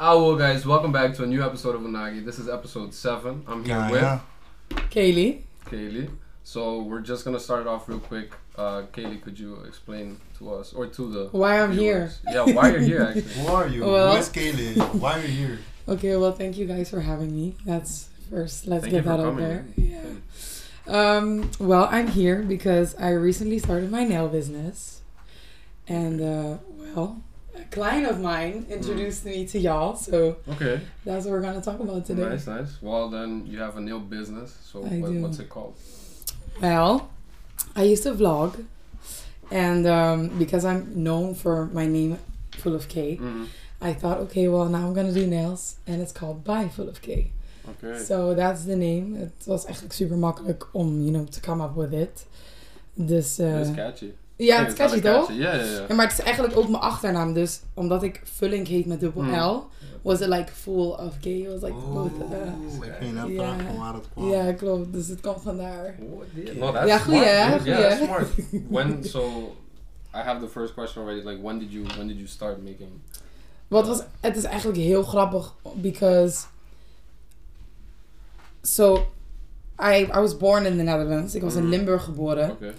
Ah, 0.00 0.16
well, 0.16 0.36
guys, 0.36 0.66
welcome 0.66 0.92
back 0.92 1.14
to 1.14 1.22
a 1.22 1.26
new 1.26 1.42
episode 1.42 1.74
of 1.74 1.82
Unagi. 1.82 2.24
This 2.24 2.38
is 2.38 2.48
episode 2.48 2.92
seven. 2.92 3.44
I'm 3.46 3.64
here 3.64 3.76
Ja, 3.76 3.90
with 3.90 4.02
ja. 4.02 4.20
Kaylee. 4.90 5.42
Kaylee. 5.66 6.10
So 6.42 6.82
we're 6.82 7.00
just 7.00 7.24
gonna 7.24 7.40
start 7.40 7.62
it 7.62 7.66
off 7.66 7.88
real 7.88 8.00
quick. 8.00 8.32
Uh, 8.56 8.82
Kaylee, 8.92 9.22
could 9.22 9.38
you 9.38 9.56
explain 9.66 10.18
to 10.38 10.52
us 10.54 10.72
or 10.72 10.86
to 10.86 11.10
the 11.10 11.24
Why 11.32 11.60
I'm 11.60 11.72
viewers? 11.72 12.18
Yeah, 12.30 12.44
why 12.44 12.70
you're 12.70 12.80
here 12.80 13.02
actually? 13.16 13.22
Who 13.42 13.46
are 13.48 13.68
you? 13.68 13.84
Well- 13.84 14.12
Who 14.14 14.18
is 14.20 14.28
Kaylee? 14.28 14.76
Why 15.00 15.18
are 15.18 15.22
you 15.22 15.28
here? 15.28 15.58
Okay, 15.88 16.16
well, 16.16 16.32
thank 16.32 16.56
you 16.56 16.66
guys 16.66 16.90
for 16.90 17.00
having 17.00 17.34
me. 17.34 17.56
That's 17.64 18.08
first. 18.30 18.66
Let's 18.66 18.82
Thank 18.84 18.94
get 18.94 19.02
for 19.04 19.10
that 19.10 19.20
out 19.20 19.36
coming. 19.36 19.44
there. 19.44 19.64
Yeah. 19.76 20.10
Um, 20.86 21.50
well, 21.60 21.88
I'm 21.90 22.08
here 22.08 22.42
because 22.42 22.94
I 22.96 23.10
recently 23.10 23.58
started 23.58 23.90
my 23.90 24.02
nail 24.04 24.28
business, 24.28 25.02
and 25.86 26.20
uh, 26.22 26.56
well, 26.94 27.22
a 27.56 27.64
client 27.70 28.06
of 28.06 28.20
mine 28.20 28.66
introduced 28.68 29.24
me 29.24 29.46
to 29.46 29.58
y'all, 29.58 29.96
so 29.96 30.36
Okay, 30.48 30.80
that's 31.04 31.24
what 31.24 31.32
we're 31.32 31.40
gonna 31.42 31.60
talk 31.60 31.80
about 31.80 32.04
today. 32.06 32.22
nice, 32.28 32.46
nice. 32.46 32.82
Well, 32.82 33.10
then 33.10 33.46
you 33.46 33.58
have 33.60 33.76
a 33.76 33.80
nail 33.80 34.00
business. 34.00 34.52
So 34.72 34.80
what, 34.80 35.12
what's 35.22 35.38
it 35.38 35.48
called? 35.48 35.74
Well, 36.60 37.08
I 37.76 37.82
used 37.92 38.02
to 38.04 38.12
vlog, 38.14 38.64
and 39.50 39.86
um, 39.86 40.28
because 40.38 40.64
I'm 40.64 41.02
known 41.02 41.34
for 41.34 41.66
my 41.72 41.86
name, 41.86 42.18
full 42.62 42.74
of 42.74 42.88
K, 42.88 43.16
Mhm. 43.20 43.46
I 43.80 43.92
thought, 43.92 44.18
okay, 44.18 44.48
well, 44.48 44.66
now 44.68 44.86
I'm 44.86 44.94
gonna 44.94 45.12
do 45.12 45.26
nails, 45.26 45.76
and 45.86 46.00
it's 46.00 46.12
called 46.12 46.42
By 46.44 46.68
Full 46.68 46.88
of 46.88 47.00
K. 47.02 47.30
Okay. 47.68 47.98
So 47.98 48.34
that's 48.34 48.64
the 48.64 48.76
name. 48.76 49.16
Het 49.18 49.32
was 49.46 49.64
eigenlijk 49.64 49.94
super 49.94 50.16
makkelijk 50.16 50.68
om, 50.72 51.00
you 51.00 51.10
know, 51.10 51.24
to 51.24 51.40
come 51.40 51.62
up 51.64 51.76
with 51.76 51.92
it. 51.92 52.26
Dus, 52.94 53.38
eh 53.38 53.60
It's 53.60 53.74
catchy. 53.74 54.12
Ja, 54.36 54.64
het 54.64 54.78
is 54.80 55.00
toch? 55.00 55.32
Ja, 55.32 55.54
ja, 55.54 55.54
ja. 55.54 55.84
Ja, 55.88 55.94
maar 55.94 56.06
het 56.08 56.18
is 56.18 56.24
eigenlijk 56.24 56.56
ook 56.56 56.68
mijn 56.68 56.82
achternaam. 56.82 57.32
Dus 57.32 57.60
omdat 57.74 58.02
ik 58.02 58.20
Vulling 58.24 58.66
heet 58.68 58.86
met 58.86 59.00
dubbel 59.00 59.22
Hmm. 59.22 59.40
L, 59.40 59.66
was 60.02 60.20
it 60.20 60.28
like 60.28 60.52
full 60.52 60.88
of 60.90 61.14
gay. 61.20 61.32
It 61.40 61.48
was 61.48 61.60
like 61.62 61.74
both. 61.92 62.10
uh, 62.32 62.86
ik 62.86 62.92
ging 63.00 63.12
net 63.14 63.28
Ja. 63.28 63.42
vragen 63.42 63.66
van 63.66 63.76
waar 63.78 63.94
het 63.94 64.04
kwam. 64.12 64.30
ja, 64.30 64.52
klopt. 64.52 64.92
Dus 64.92 65.08
het 65.08 65.20
komt 65.20 65.42
vandaar. 65.42 65.94
Oh. 66.00 66.22
No, 66.58 66.86
Ja, 66.86 66.98
goeie, 66.98 67.24
hè? 67.24 68.04
smart. 68.04 68.28
When 68.68 69.04
so, 69.14 69.20
I 70.14 70.18
have 70.18 70.40
the 70.40 70.48
first 70.48 70.74
question 70.74 71.02
already. 71.04 71.28
Like, 71.28 71.42
when 71.42 71.58
did 71.58 71.72
you 71.72 71.86
when 71.96 72.06
did 72.06 72.16
you 72.16 72.28
start 72.28 72.56
making? 72.62 72.90
Wat 73.68 73.86
was, 73.86 74.02
het 74.20 74.36
is 74.36 74.44
eigenlijk 74.44 74.78
heel 74.78 75.02
grappig, 75.02 75.54
because, 75.74 76.44
so, 78.62 79.06
I, 79.78 80.06
I 80.14 80.20
was 80.20 80.36
born 80.36 80.66
in 80.66 80.76
the 80.76 80.82
Netherlands. 80.82 81.34
Ik 81.34 81.42
was 81.42 81.54
in 81.54 81.60
Mhm. 81.62 81.70
Limburg 81.70 82.04
geboren. 82.04 82.50
Okay. 82.50 82.72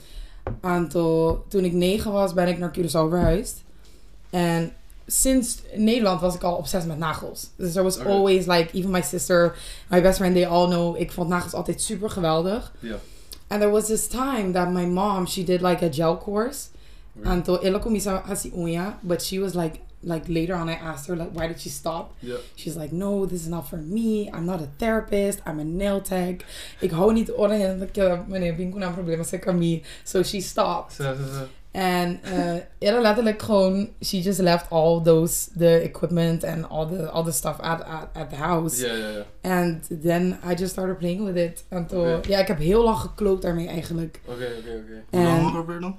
Aantal. 0.61 1.45
Toen 1.47 1.63
ik 1.63 1.73
negen 1.73 2.11
was, 2.11 2.33
ben 2.33 2.47
ik 2.47 2.57
naar 2.57 2.73
Curaçao 2.79 3.09
verhuisd. 3.09 3.63
En 4.29 4.73
sinds 5.07 5.61
Nederland 5.75 6.21
was 6.21 6.35
ik 6.35 6.43
al 6.43 6.55
obsessief 6.55 6.87
met 6.87 6.97
nagels. 6.97 7.49
Dus 7.55 7.71
there 7.71 7.83
was 7.83 7.99
always 7.99 8.45
like, 8.45 8.69
even 8.73 8.91
my 8.91 9.01
sister, 9.01 9.55
my 9.89 10.01
best 10.01 10.17
friend, 10.17 10.35
they 10.35 10.47
all 10.47 10.67
know. 10.67 10.99
Ik 10.99 11.11
vond 11.11 11.29
nagels 11.29 11.53
altijd 11.53 11.81
super 11.81 12.09
geweldig. 12.09 12.73
Ja. 12.79 12.95
And 13.47 13.61
there 13.61 13.71
was 13.71 13.85
this 13.85 14.07
time 14.07 14.51
that 14.51 14.71
my 14.71 14.85
mom, 14.85 15.27
she 15.27 15.43
did 15.43 15.61
like 15.61 15.85
a 15.85 15.91
gel 15.91 16.17
course. 16.17 16.67
Okay. 17.17 17.31
Aantal, 17.31 17.63
ela 17.63 17.79
começou 17.79 18.21
a 18.29 18.35
se 18.35 18.51
unha, 18.55 18.97
but 19.01 19.21
she 19.21 19.39
was 19.39 19.53
like, 19.53 19.79
like 20.05 20.27
later 20.27 20.55
on 20.55 20.69
I 20.69 20.75
asked 20.75 21.07
her 21.07 21.15
like, 21.15 21.31
why 21.33 21.47
did 21.47 21.59
she 21.59 21.69
stop? 21.69 22.13
Yeah. 22.19 22.37
She's 22.55 22.75
like, 22.77 22.93
no, 22.93 23.25
this 23.25 23.41
is 23.41 23.47
not 23.47 23.67
for 23.67 23.77
me. 23.77 24.29
I'm 24.33 24.45
not 24.45 24.61
a 24.61 24.67
therapist. 24.77 25.39
I'm 25.45 25.59
a 25.59 25.63
nail 25.63 26.01
tech. 26.01 26.35
Ik 26.79 26.91
hou 26.91 27.13
niet 27.13 27.31
oren 27.31 27.79
dat 27.79 27.87
ik 27.91 28.27
meneer 28.27 28.55
Binko 28.55 28.79
een 28.79 28.93
probleem 28.93 29.17
met 29.17 29.39
kami. 29.39 29.83
So 30.03 30.23
she 30.23 30.41
stopped. 30.41 30.99
En 31.71 32.19
uh, 32.79 33.01
letterlijk 33.01 33.41
gewoon, 33.41 33.89
she 34.01 34.21
just 34.21 34.39
left 34.39 34.69
all 34.69 35.01
those, 35.01 35.49
the 35.57 35.81
equipment 35.81 36.43
and 36.43 36.69
all 36.69 36.87
the, 36.87 37.09
all 37.09 37.23
the 37.23 37.31
stuff 37.31 37.59
at, 37.59 37.83
at, 37.83 38.07
at 38.13 38.29
the 38.29 38.35
house. 38.35 38.81
Yeah, 38.81 38.97
yeah, 38.97 39.11
yeah. 39.11 39.59
And 39.59 40.01
then 40.01 40.37
I 40.43 40.53
just 40.55 40.71
started 40.71 40.97
playing 40.97 41.25
with 41.25 41.35
it. 41.35 41.63
En 41.69 41.85
toen, 41.85 42.13
Oké. 42.13 42.27
ja, 42.29 42.39
ik 42.39 42.47
heb 42.47 42.57
heel 42.57 42.83
lang 42.83 42.97
gekloot 42.97 43.41
daarmee 43.41 43.67
eigenlijk. 43.67 44.21
Okay, 44.25 44.57
okay, 44.57 44.77
okay. 44.77 45.03
Hoe 45.09 45.23
lang 45.23 45.55
ongeveer 45.55 45.79
dan? 45.79 45.95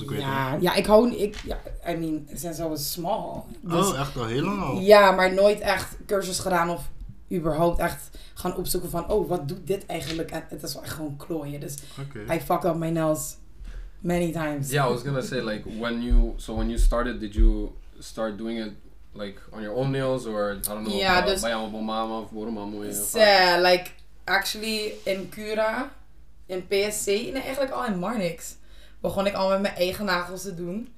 Ik 0.00 0.10
weet 0.10 0.20
ja, 0.20 0.56
ja, 0.60 0.74
ik 0.74 0.86
hou, 0.86 1.14
ik, 1.14 1.36
ja, 1.44 1.58
I 1.88 1.96
mean, 1.96 2.28
since 2.34 2.62
I 2.62 2.68
was 2.68 2.92
small. 2.92 3.42
Dus, 3.60 3.86
Oh, 3.86 4.00
echt 4.00 4.16
al 4.16 4.26
heel 4.26 4.42
lang 4.44 4.62
al? 4.62 4.78
Ja, 4.80 5.10
maar 5.10 5.34
nooit 5.34 5.60
echt 5.60 5.96
cursus 6.06 6.38
gedaan 6.38 6.70
of 6.70 6.88
überhaupt 7.32 7.78
echt 7.78 8.10
gaan 8.34 8.56
opzoeken 8.56 8.90
van, 8.90 9.08
oh, 9.08 9.28
wat 9.28 9.48
doet 9.48 9.66
dit 9.66 9.86
eigenlijk? 9.86 10.30
En 10.30 10.44
het 10.48 10.62
is 10.62 10.74
wel 10.74 10.82
echt 10.82 10.92
gewoon 10.94 11.16
klooien. 11.16 11.60
Dus 11.60 11.76
Oké. 12.00 12.34
I 12.34 12.40
fucked 12.40 12.64
up 12.64 12.74
my 12.74 12.88
nails 12.90 13.36
many 14.00 14.32
times. 14.32 14.70
Yeah, 14.70 14.86
I 14.88 14.92
was 14.92 15.02
gonna 15.02 15.22
say 15.22 15.40
like 15.40 15.78
when 15.78 16.02
you 16.02 16.32
so 16.36 16.54
when 16.54 16.66
you 16.68 16.78
started, 16.78 17.20
did 17.20 17.34
you 17.34 17.70
start 17.98 18.38
doing 18.38 18.58
it 18.58 18.72
like 19.12 19.40
on 19.52 19.62
your 19.62 19.76
own 19.76 19.90
nails 19.90 20.26
or 20.26 20.50
I 20.52 20.60
don't 20.68 20.84
know? 20.86 21.00
Uh, 21.00 21.24
dus- 21.26 21.40
bij 21.40 21.50
jouw 21.50 21.68
mama 21.68 22.18
of 22.18 22.30
waarom 22.30 22.54
mama 22.54 22.84
je? 22.84 22.92
So, 22.92 23.18
like, 23.62 23.90
actually, 24.24 24.92
in 25.04 25.28
Cura, 25.28 25.92
in 26.46 26.66
PSC, 26.66 27.06
nee, 27.06 27.32
eigenlijk 27.32 27.72
al 27.72 27.84
in 27.86 27.98
Marnix, 27.98 28.54
begon 29.00 29.26
ik 29.26 29.34
al 29.34 29.48
met 29.48 29.60
mijn 29.60 29.74
eigen 29.74 30.04
nagels 30.04 30.42
te 30.42 30.54
doen. 30.54 30.94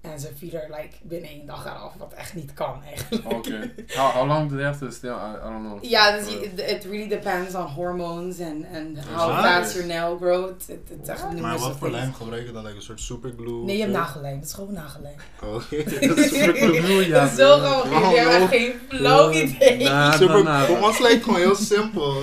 En 0.00 0.20
ze 0.20 0.28
viel 0.36 0.52
er, 0.52 0.66
like, 0.70 0.94
binnen 1.02 1.30
één 1.30 1.46
dag 1.46 1.64
eraf, 1.66 1.92
wat 1.98 2.12
echt 2.16 2.34
niet 2.34 2.52
kan, 2.54 2.82
eigenlijk. 2.86 3.32
Okay. 3.32 3.74
How, 3.96 4.10
how 4.12 4.26
long 4.28 4.50
do 4.50 4.56
they 4.56 4.64
have 4.64 4.78
to 4.78 4.90
stay? 4.90 5.10
I, 5.10 5.12
I 5.12 5.50
don't 5.50 5.64
know. 5.66 5.84
Ja, 5.84 6.16
dus 6.16 6.28
je- 6.28 6.52
it 6.76 6.84
really 6.84 7.08
depends 7.08 7.54
on 7.54 7.62
hormones 7.66 8.40
and, 8.40 8.64
and 8.74 8.98
how 9.14 9.30
Ah. 9.30 9.42
fast 9.44 9.72
your 9.74 9.86
nail 9.88 10.16
growth. 10.20 10.66
Het 10.66 10.78
het 10.88 10.98
is 11.02 11.08
echt 11.08 11.40
Maar 11.40 11.58
wat 11.58 11.76
voor 11.78 11.90
lijm 11.90 12.12
gebruik 12.14 12.46
je 12.46 12.52
dan? 12.52 12.64
Like 12.64 12.76
een 12.76 12.82
soort 12.82 13.00
superglue? 13.00 13.64
Nee, 13.64 13.76
je 13.76 13.82
hebt 13.82 13.94
nagellijm. 13.94 14.36
Het 14.36 14.44
is 14.46 14.52
gewoon 14.52 14.72
nagellijm. 14.72 15.14
Oh, 15.44 15.54
Oké, 15.54 15.84
dat 16.06 16.16
is 16.16 16.38
superglue. 16.38 17.08
ja, 17.08 17.26
Zo 17.36 17.58
gewoon. 17.58 18.10
Je 18.14 18.18
hebt 18.20 18.48
geen 18.50 18.72
flauw 18.88 19.30
idee. 19.30 19.76
Nah, 19.82 20.12
Super, 20.14 20.42
nah, 20.44 20.68
lijkt 21.00 21.14
het 21.14 21.22
gewoon 21.24 21.40
heel 21.40 21.54
simpel. 21.54 22.22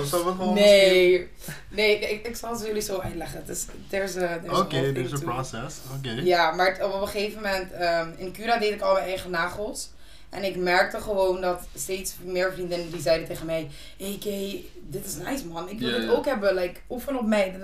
Nee. 0.54 1.28
Nee, 1.68 1.98
ik, 1.98 2.26
ik 2.26 2.36
zal 2.36 2.52
het 2.52 2.66
jullie 2.66 2.82
zo 2.82 2.98
uitleggen. 2.98 3.42
Is, 3.46 3.66
there's 3.88 4.16
a, 4.16 4.38
there's 4.38 4.58
a 4.58 4.66
er 4.70 4.96
een 4.96 5.08
to 5.08 5.16
it. 5.16 5.24
process. 5.24 5.76
Oké. 5.96 6.10
Ja, 6.10 6.50
maar 6.50 6.78
op 6.84 6.92
een 7.02 7.08
gegeven 7.08 7.42
moment, 7.42 7.72
ehm, 7.72 8.08
in 8.16 8.32
Cura 8.32 8.58
deed 8.58 8.72
ik 8.72 8.80
al 8.80 8.92
mijn 8.92 9.04
eigen 9.04 9.30
nagels. 9.30 9.90
En 10.30 10.44
ik 10.44 10.56
merkte 10.56 11.00
gewoon 11.00 11.40
dat 11.40 11.60
steeds 11.74 12.14
meer 12.24 12.52
vriendinnen 12.52 12.90
die 12.90 13.00
zeiden 13.00 13.26
tegen 13.28 13.46
mij... 13.46 13.68
Hey 13.98 14.16
Kay, 14.20 14.64
dit 14.82 15.04
is 15.06 15.14
nice 15.16 15.46
man, 15.46 15.68
ik 15.68 15.78
wil 15.78 15.88
Ja, 15.88 15.98
dit 15.98 16.10
ook 16.10 16.24
hebben, 16.24 16.54
like, 16.54 16.80
oefen 16.90 17.18
op 17.18 17.26
mij. 17.26 17.54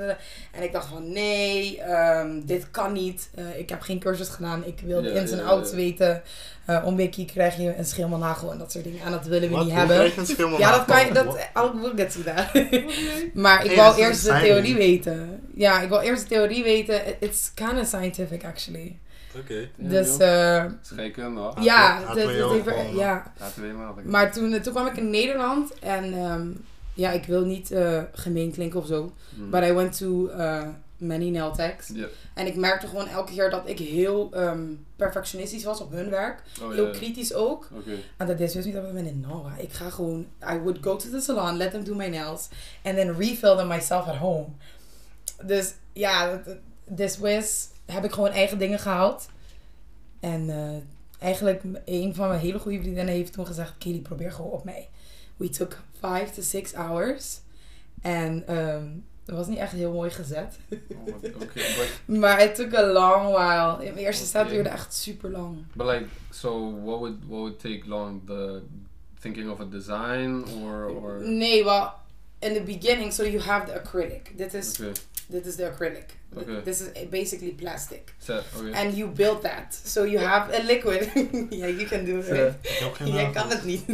En 0.52 0.62
ik 0.62 0.72
dacht 0.72 0.86
van, 0.88 1.12
nee, 1.12 1.80
ehm, 1.80 2.40
dit 2.44 2.70
kan 2.70 2.92
niet. 2.92 3.28
Eh, 3.34 3.58
ik 3.58 3.68
heb 3.68 3.80
geen 3.80 3.98
cursus 3.98 4.28
gedaan, 4.28 4.64
ik 4.66 4.80
wil 4.84 5.02
de 5.02 5.08
Ja, 5.08 5.20
ins 5.20 5.30
en 5.30 5.38
ja, 5.38 5.44
outs 5.44 5.70
ja. 5.70 5.76
weten. 5.76 6.22
Eh 6.64 6.82
om 6.84 6.96
Becky 6.96 7.24
krijg 7.24 7.56
je 7.56 7.74
een 7.76 7.84
schilmernagel 7.84 8.52
en 8.52 8.58
dat 8.58 8.72
soort 8.72 8.84
dingen. 8.84 9.04
En 9.04 9.10
dat 9.10 9.24
willen 9.26 9.48
we 9.48 9.54
Wat? 9.54 9.64
niet 9.64 9.70
Hoe 9.72 9.78
hebben. 9.78 9.96
krijg 9.96 10.14
je 10.14 10.20
een 10.20 10.26
schilmel 10.26 10.58
Ja, 10.64 10.70
dat 10.76 10.84
kan 10.84 11.06
je, 11.06 11.12
dat, 11.12 11.36
I'll 11.54 11.92
get 11.96 12.12
to 12.12 12.22
that. 12.22 12.52
maar 13.34 13.64
ik 13.64 13.66
Hey, 13.70 13.76
dat 13.84 13.96
is 13.98 14.04
eerst 14.04 14.24
de 14.24 14.38
theorie 14.42 14.74
weten. 14.74 15.40
Ja, 15.54 15.80
ik 15.80 15.88
wil 15.88 16.00
eerst 16.00 16.22
de 16.22 16.28
theorie 16.28 16.62
weten. 16.62 17.06
It- 17.06 17.16
It's 17.18 17.50
kind 17.54 17.80
of 17.80 17.86
scientific 17.86 18.44
actually. 18.44 18.98
Oké. 19.38 19.68
Ja, 19.76 19.88
dus 19.88 20.16
eh 20.18 20.64
Scheikunde, 20.82 21.40
hoor. 21.40 21.50
Ah, 21.54 21.62
ja, 21.64 22.00
H2O 22.02 22.06
dat- 22.06 22.16
dat 22.16 22.50
heeft- 22.52 22.68
gewoon, 22.68 22.94
ja. 22.94 23.32
Maar 24.04 24.32
toen, 24.32 24.60
toen 24.60 24.72
kwam 24.72 24.86
ik 24.86 24.96
in 24.96 25.10
Nederland 25.10 25.78
en 25.78 26.14
ehm, 26.14 26.48
ja, 26.94 27.10
ik 27.10 27.24
wil 27.24 27.44
niet 27.44 27.70
eh, 27.70 28.02
gemeen 28.12 28.52
klinken 28.52 28.80
of 28.80 28.86
zo. 28.86 29.12
Hmm. 29.36 29.50
But 29.50 29.62
I 29.62 29.72
went 29.72 29.96
to 29.96 30.28
uh, 30.28 30.62
many 30.96 31.30
nail 31.30 31.52
techs. 31.52 31.88
Ja. 31.94 32.06
En 32.34 32.46
ik 32.46 32.56
merkte 32.56 32.86
gewoon 32.86 33.08
elke 33.08 33.32
keer 33.32 33.50
dat 33.50 33.68
ik 33.68 33.78
heel 33.78 34.28
ehm, 34.32 34.62
perfectionistisch 34.96 35.64
was 35.64 35.80
op 35.80 35.90
hun 35.92 36.10
werk. 36.10 36.42
Oh, 36.62 36.72
Heel 36.72 36.90
kritisch 36.90 37.34
ook. 37.34 37.68
Oké. 37.72 37.90
En 38.16 38.26
dat 38.26 38.40
is 38.40 38.52
dus 38.52 38.64
niet 38.64 38.74
dat 38.74 38.84
ik 38.84 38.92
ben 38.92 39.20
no, 39.20 39.46
ik 39.58 39.72
ga 39.72 39.90
gewoon, 39.90 40.26
I 40.52 40.58
would 40.58 40.78
go 40.80 40.96
to 40.96 41.10
the 41.10 41.20
salon, 41.20 41.56
let 41.56 41.70
them 41.70 41.84
do 41.84 41.94
my 41.94 42.06
nails, 42.08 42.48
and 42.84 42.96
then 42.96 43.16
refill 43.16 43.56
them 43.56 43.66
myself 43.68 44.06
at 44.08 44.16
home. 44.16 44.46
Dus 45.44 45.74
ja, 45.92 46.42
this 46.96 47.18
was, 47.18 47.68
heb 47.86 48.04
ik 48.04 48.12
gewoon 48.12 48.30
eigen 48.30 48.58
dingen 48.58 48.78
gehaald. 48.78 49.28
En 50.20 50.50
eh, 50.50 50.82
eigenlijk, 51.18 51.62
een 51.84 52.14
van 52.14 52.28
mijn 52.28 52.40
hele 52.40 52.58
goede 52.58 52.80
vriendinnen 52.80 53.14
heeft 53.14 53.32
toen 53.32 53.46
gezegd, 53.46 53.72
Katie, 53.72 54.00
probeer 54.00 54.32
gewoon 54.32 54.50
op 54.50 54.64
mij. 54.64 54.88
We 55.36 55.48
took 55.48 55.78
five 55.92 56.30
to 56.34 56.42
six 56.42 56.72
hours. 56.72 57.40
En 58.02 58.46
ehm 58.46 58.86
dat 59.24 59.36
was 59.36 59.46
niet 59.46 59.58
echt 59.58 59.72
heel 59.72 59.92
mooi 59.92 60.10
gezet. 60.10 60.58
Oh, 60.70 61.04
but 61.20 61.48
Maar 62.20 62.42
it 62.42 62.54
took 62.54 62.74
a 62.74 62.86
long 62.92 63.34
while. 63.34 63.86
In 63.86 63.94
mijn 63.94 64.06
eerste 64.06 64.26
set 64.26 64.42
Oké. 64.42 64.50
duurde 64.50 64.68
echt 64.68 64.94
super 64.94 65.30
lang. 65.30 65.56
but 65.72 65.86
like 65.86 66.06
so 66.30 66.80
what 66.84 66.98
would 66.98 67.16
what 67.26 67.38
would 67.38 67.58
take 67.58 67.82
long 67.86 68.20
the 68.26 68.62
thinking 69.20 69.50
of 69.50 69.60
a 69.60 69.64
design 69.64 70.44
or 70.62 70.86
or 70.86 71.28
Nee, 71.28 71.64
well, 71.64 71.88
in 72.38 72.54
the 72.54 72.62
beginning, 72.62 73.12
so 73.12 73.22
you 73.24 73.40
have 73.40 73.66
the 73.66 73.80
acrylic. 73.80 74.36
Dit 74.36 74.54
is, 74.54 74.80
okay 74.80 74.92
dit 75.28 75.46
is 75.46 75.56
the 75.56 75.64
acrylic. 75.70 76.04
Okay. 76.36 76.60
This 76.64 76.80
is 76.80 77.08
basically 77.10 77.52
plastic. 77.52 78.14
set 78.18 78.44
okay 78.56 78.72
And 78.72 78.94
you 78.96 79.06
build 79.06 79.42
that. 79.42 79.72
So 79.84 80.04
you 80.04 80.18
have 80.18 80.50
a 80.52 80.62
liquid. 80.62 81.10
yeah, 81.50 81.68
you 81.68 81.86
can 81.86 82.04
do 82.04 82.18
it. 82.18 82.28
right? 82.28 82.54
Ik 82.62 82.68
heb 82.78 82.94
geen 82.94 83.06
Jij 83.12 83.22
nagels. 83.24 83.36
kan 83.42 83.50
het 83.50 83.64
niet. 83.64 83.84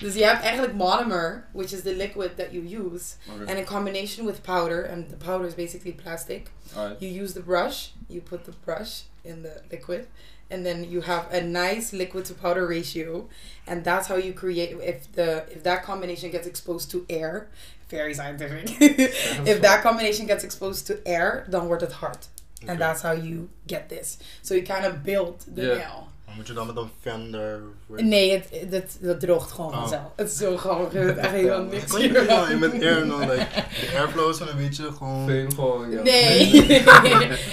dus 0.00 0.14
je 0.14 0.24
hebt 0.24 0.42
eigenlijk 0.42 0.72
monomer, 0.74 1.44
which 1.52 1.72
is 1.72 1.82
the 1.82 1.94
liquid 1.94 2.36
that 2.36 2.52
you 2.52 2.62
use. 2.64 3.14
okay 3.30 3.46
And 3.46 3.58
in 3.58 3.64
combination 3.64 4.26
with 4.26 4.42
powder, 4.42 4.82
and 4.84 5.08
the 5.08 5.16
powder 5.16 5.46
is 5.46 5.54
basically 5.54 5.92
plastic. 5.92 6.50
alright 6.76 7.00
You 7.00 7.22
use 7.22 7.32
the 7.32 7.42
brush, 7.42 7.88
you 8.08 8.20
put 8.20 8.44
the 8.44 8.52
brush 8.64 9.02
in 9.24 9.42
the 9.42 9.62
liquid, 9.70 10.06
and 10.50 10.64
then 10.64 10.84
you 10.90 11.00
have 11.02 11.24
a 11.32 11.40
nice 11.40 11.96
liquid 11.96 12.24
to 12.26 12.34
powder 12.34 12.66
ratio, 12.66 13.28
and 13.66 13.82
that's 13.84 14.08
how 14.08 14.16
you 14.18 14.32
create. 14.34 14.76
If 14.82 15.12
the 15.12 15.44
if 15.50 15.62
that 15.62 15.82
combination 15.82 16.30
gets 16.30 16.46
exposed 16.46 16.90
to 16.90 17.04
air, 17.08 17.48
very 17.88 18.14
scientific. 18.14 18.70
if 19.48 19.60
that 19.60 19.82
combination 19.82 20.26
gets 20.26 20.44
exposed 20.44 20.86
to 20.86 20.94
air, 21.04 21.46
dan 21.50 21.66
wordt 21.66 21.82
het 21.82 21.92
hard, 21.92 22.28
and 22.66 22.78
that's 22.78 23.02
how 23.02 23.14
you 23.14 23.48
get 23.66 23.88
this. 23.88 24.16
So 24.42 24.54
you 24.54 24.66
kind 24.66 24.86
of 24.86 25.02
build 25.02 25.44
the 25.54 25.60
Yeah. 25.62 25.76
nail. 25.76 26.06
Moet 26.36 26.46
je 26.46 26.52
dan 26.52 26.66
met 26.66 26.76
een 26.76 26.90
fan 27.00 27.30
daar... 27.30 27.58
Nee, 27.86 28.30
het, 28.30 28.70
dat, 28.70 28.82
dat 29.00 29.20
droogt 29.20 29.52
gewoon 29.52 29.72
Oh. 29.72 29.80
vanzelf. 29.80 30.02
Het 30.16 30.28
is 30.30 30.36
zo 30.36 30.56
grappig. 30.56 30.92
Je 30.92 30.98
hebt 30.98 31.18
echt 31.18 31.30
helemaal 31.30 31.62
niks 31.62 31.90
Kon 31.92 32.00
je 32.00 32.12
wel 32.12 32.58
met 32.58 32.72
air 32.72 33.06
dan, 33.06 33.20
like, 33.20 33.46
de 33.80 33.92
airflow 33.96 34.30
is 34.30 34.40
een 34.40 34.56
beetje 34.56 34.92
gewoon... 34.92 35.28
Fame 35.28 35.50
gewoon, 35.54 35.90
ja. 35.90 36.02
Nee. 36.02 36.50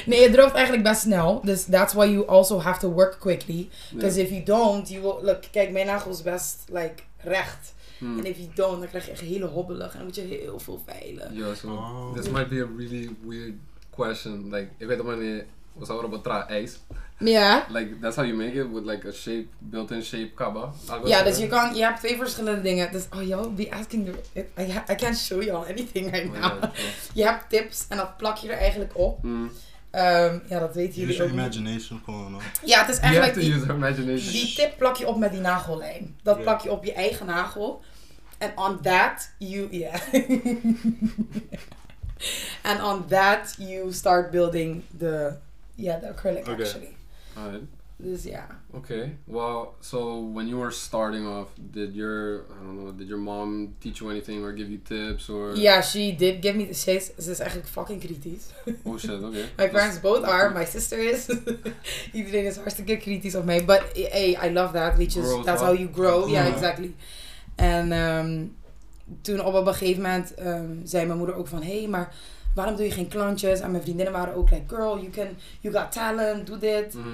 nee, 0.05 0.23
het 0.23 0.33
droogt 0.33 0.53
eigenlijk 0.53 0.83
best 0.83 1.01
snel. 1.01 1.41
Dus 1.43 1.63
that's 1.69 1.93
why 1.93 2.05
you 2.05 2.27
also 2.27 2.61
have 2.61 2.79
to 2.79 2.91
work 2.91 3.19
quickly. 3.19 3.69
Because 3.93 4.21
if 4.21 4.29
you 4.29 4.43
don't, 4.43 4.89
you 4.89 5.01
will... 5.01 5.17
Look, 5.21 5.43
kijk, 5.51 5.71
mijn 5.71 5.85
nagel 5.85 6.11
is 6.11 6.21
best, 6.21 6.63
like, 6.71 7.03
recht. 7.17 7.73
Hmm. 7.97 8.17
En 8.19 8.25
if 8.25 8.37
you 8.37 8.49
don't, 8.55 8.79
dan 8.79 8.87
krijg 8.89 9.05
je 9.05 9.11
echt 9.11 9.21
hele 9.21 9.45
hobbelig. 9.45 9.91
En 9.91 9.97
dan 9.97 10.03
moet 10.05 10.15
je 10.15 10.21
heel 10.21 10.59
veel 10.59 10.81
veilen. 10.85 11.33
Ja, 11.35 11.53
so 11.53 11.67
Oh. 11.69 12.13
this 12.13 12.29
might 12.29 12.49
be 12.49 12.61
a 12.63 12.67
really 12.77 13.15
weird 13.27 13.53
question. 13.89 14.43
Like, 14.53 14.67
ik 14.77 14.87
weet 14.87 15.01
wanneer 15.01 15.45
we 15.73 15.85
zouden 15.85 16.13
op 16.13 16.23
tra 16.23 16.47
ijs. 16.47 16.79
Ja. 17.19 17.65
Like, 17.69 17.99
that's 17.99 18.15
how 18.15 18.25
you 18.25 18.37
make 18.37 18.59
it 18.59 18.71
with 18.73 18.85
like 18.85 19.07
a 19.07 19.11
shape, 19.11 19.45
built-in 19.59 20.03
shape 20.03 20.31
kaba. 20.35 20.73
Ja, 21.05 21.23
dus 21.23 21.37
je 21.37 21.47
kan... 21.47 21.75
Je 21.75 21.83
hebt 21.83 21.99
twee 21.99 22.17
verschillende 22.17 22.61
dingen. 22.61 22.91
Dus, 22.91 23.07
oh, 23.15 23.27
yo, 23.27 23.49
be 23.51 23.71
asking... 23.71 24.09
The, 24.33 24.45
I, 24.61 24.71
ha- 24.71 24.83
I 24.91 24.95
can't 24.95 25.17
show 25.17 25.41
you 25.43 25.65
anything 25.69 26.11
right 26.11 26.27
Oh, 26.27 26.41
now. 26.41 26.63
Je 27.13 27.23
hebt 27.23 27.49
tips 27.49 27.85
en 27.89 27.97
dat 27.97 28.17
plak 28.17 28.37
je 28.37 28.49
er 28.51 28.57
eigenlijk 28.57 28.97
op. 28.97 29.23
Mm. 29.23 29.51
Ehm, 29.95 30.39
ja, 30.49 30.59
dat 30.59 30.75
weten 30.75 30.93
jullie 30.99 31.09
Use 31.09 31.17
your 31.17 31.31
ook 31.31 31.37
imagination 31.39 32.01
gewoon, 32.05 32.31
hoor. 32.33 32.41
Ja, 32.63 32.79
het 32.79 32.89
is 32.89 32.95
You 32.95 33.07
have 33.07 33.19
eigenlijk... 33.19 33.33
to 33.33 33.39
die- 33.39 33.53
use 33.53 33.65
our 33.65 33.75
imagination. 33.75 34.31
Die 34.31 34.53
tip 34.55 34.77
plak 34.77 34.95
je 34.95 35.07
op 35.07 35.17
met 35.17 35.31
die 35.31 35.41
nagellijn. 35.41 36.15
Dat 36.23 36.41
plak 36.41 36.61
je 36.61 36.71
op 36.71 36.83
je 36.83 36.93
eigen 36.93 37.25
nagel. 37.25 37.81
En 38.37 38.51
on 38.55 38.81
that 38.81 39.29
you 39.37 39.67
yeah. 39.71 39.93
and 42.69 42.81
on 42.83 43.05
that 43.07 43.55
you 43.57 43.93
start 43.93 44.31
building 44.31 44.83
the 44.97 45.33
yeah 45.75 45.99
the 45.99 46.07
acrylic 46.09 46.47
Okay. 46.47 46.65
actually. 46.65 46.95
Alright. 47.37 47.63
Dus 47.97 48.23
ja. 48.23 48.47
Okay. 48.71 49.17
Well, 49.23 49.67
so 49.79 50.31
when 50.33 50.47
you 50.47 50.59
were 50.59 50.71
starting 50.71 51.27
off, 51.27 51.47
did 51.71 51.95
your 51.95 52.45
I 52.49 52.65
don't 52.65 52.77
know, 52.77 52.91
did 52.91 53.07
your 53.07 53.19
mom 53.19 53.75
teach 53.79 53.99
you 53.99 54.09
anything 54.09 54.43
or 54.43 54.53
give 54.53 54.69
you 54.69 54.79
tips 54.83 55.29
or? 55.29 55.55
Ja, 55.55 55.81
she 55.81 56.15
did 56.17 56.41
give 56.41 56.55
me 56.55 56.67
the 56.67 56.73
ze 56.73 56.95
is, 56.95 57.11
is 57.17 57.39
eigenlijk 57.39 57.69
fucking 57.69 57.99
kritisch. 57.99 58.43
Oh 58.83 58.97
shit. 58.97 59.11
Okay. 59.23 59.45
My 59.57 59.69
parents 59.69 59.99
both 60.01 60.23
are. 60.23 60.49
My 60.49 60.65
sister 60.65 60.99
is. 60.99 61.27
Iedereen 62.13 62.45
is 62.45 62.57
hartstikke 62.57 62.97
kritisch 62.97 63.35
op 63.35 63.45
mij. 63.45 63.65
But 63.65 63.81
hey, 63.93 64.37
I 64.43 64.53
love 64.53 64.73
that. 64.73 64.95
Weet 64.97 65.13
je, 65.13 65.21
Grows 65.21 65.45
that's 65.45 65.61
up. 65.61 65.67
how 65.67 65.77
you 65.77 65.89
grow. 65.93 66.29
Ja. 66.29 66.45
exactly. 66.45 66.95
En 67.55 67.91
ehm, 67.91 68.45
toen 69.21 69.45
op 69.45 69.53
een 69.53 69.73
gegeven 69.73 70.01
moment 70.01 70.33
ehm, 70.33 70.75
zei 70.83 71.05
mijn 71.05 71.17
moeder 71.17 71.35
ook 71.35 71.47
van... 71.47 71.63
Hé, 71.63 71.79
hey, 71.79 71.87
maar 71.87 72.13
waarom 72.55 72.75
doe 72.75 72.85
je 72.85 72.91
geen 72.91 73.07
klantjes? 73.07 73.59
En 73.59 73.71
mijn 73.71 73.83
vriendinnen 73.83 74.13
waren 74.13 74.35
ook 74.35 74.49
like... 74.49 74.75
Girl, 74.75 74.97
you, 74.97 75.09
can, 75.09 75.27
you 75.59 75.75
got 75.75 75.91
talent, 75.91 76.47
doe 76.47 76.57
dit. 76.57 76.93
Mhm. 76.93 77.07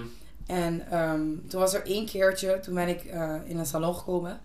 En 0.51 0.87
ehm, 0.89 1.47
toen 1.47 1.59
was 1.59 1.73
er 1.73 1.85
één 1.85 2.05
keertje, 2.05 2.59
toen 2.59 2.73
ben 2.73 2.87
ik 2.87 3.03
eh, 3.03 3.35
in 3.45 3.57
een 3.57 3.65
salon 3.65 3.95
gekomen. 3.95 4.39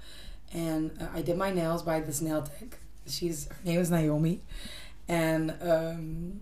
En 0.52 0.92
eh, 0.98 1.18
I 1.18 1.22
did 1.22 1.36
my 1.36 1.50
nails 1.50 1.82
by 1.82 2.00
this 2.00 2.20
nail 2.20 2.42
tech. 2.42 2.78
She's, 3.08 3.46
her 3.48 3.56
name 3.62 3.78
is 3.78 3.88
Naomi. 3.88 4.42
En 5.04 5.60
ehm, 5.60 6.00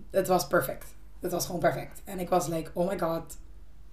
het 0.09 0.27
was 0.27 0.47
perfect. 0.47 0.85
Het 1.19 1.31
was 1.31 1.45
gewoon 1.45 1.61
perfect. 1.61 2.01
En 2.03 2.19
ik 2.19 2.29
was 2.29 2.47
like, 2.47 2.69
oh 2.73 2.89
my 2.89 2.99
god, 2.99 3.37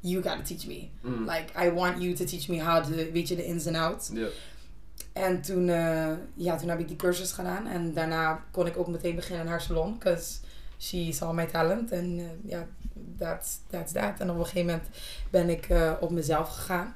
you 0.00 0.22
gotta 0.22 0.42
teach 0.42 0.66
me. 0.66 0.88
Mm. 1.00 1.30
Like, 1.30 1.66
I 1.66 1.70
want 1.70 2.02
you 2.02 2.14
to 2.14 2.24
teach 2.24 2.48
me 2.48 2.62
how 2.62 2.84
to, 2.84 2.90
weet 3.12 3.28
je, 3.28 3.36
de 3.36 3.44
ins 3.44 3.66
en 3.66 3.74
outs. 3.74 4.10
En 5.12 5.42
toen, 5.42 5.68
eh, 5.68 6.12
ja, 6.34 6.56
toen 6.56 6.68
heb 6.68 6.78
ik 6.78 6.88
die 6.88 6.96
cursus 6.96 7.32
gedaan. 7.32 7.66
En 7.66 7.94
daarna 7.94 8.44
kon 8.50 8.66
ik 8.66 8.76
ook 8.76 8.88
meteen 8.88 9.14
beginnen 9.14 9.44
in 9.44 9.50
haar 9.50 9.60
salon. 9.60 9.98
Because 9.98 10.38
she 10.82 11.12
saw 11.12 11.32
my 11.32 11.46
talent. 11.46 11.90
En 11.90 12.18
eh, 12.18 12.50
ja, 12.50 12.66
that's, 13.18 13.58
that's 13.70 13.92
that. 13.92 14.18
En 14.20 14.30
op 14.30 14.38
een 14.38 14.44
gegeven 14.44 14.66
moment 14.66 14.88
ben 15.30 15.48
ik 15.48 15.68
eh, 15.68 15.92
op 16.00 16.10
mezelf 16.10 16.48
gegaan. 16.48 16.94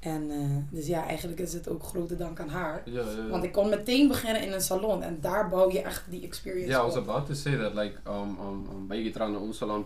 En 0.00 0.30
eh, 0.30 0.76
dus 0.78 0.86
ja, 0.86 1.06
eigenlijk 1.06 1.40
is 1.40 1.52
het 1.52 1.68
ook 1.68 1.82
grote 1.82 2.16
dank 2.16 2.40
aan 2.40 2.48
haar. 2.48 2.82
Want 3.30 3.44
ik 3.44 3.52
kon 3.52 3.68
meteen 3.68 4.08
beginnen 4.08 4.42
in 4.42 4.52
een 4.52 4.60
salon. 4.60 5.02
En 5.02 5.18
daar 5.20 5.48
bouw 5.48 5.70
je 5.70 5.82
echt 5.82 6.04
die 6.08 6.22
experience 6.22 6.68
Yeah, 6.68 6.82
I 6.82 6.86
was 6.86 6.96
op. 6.96 7.08
about 7.08 7.26
to 7.26 7.34
say 7.34 7.56
that. 7.56 7.74
Like, 7.74 7.96
um, 8.08 8.38
um, 8.40 8.66
um 8.72 8.86
bij 8.86 9.02
je 9.02 9.10
trouwens 9.10 9.40
ons 9.42 9.56
salon 9.56 9.84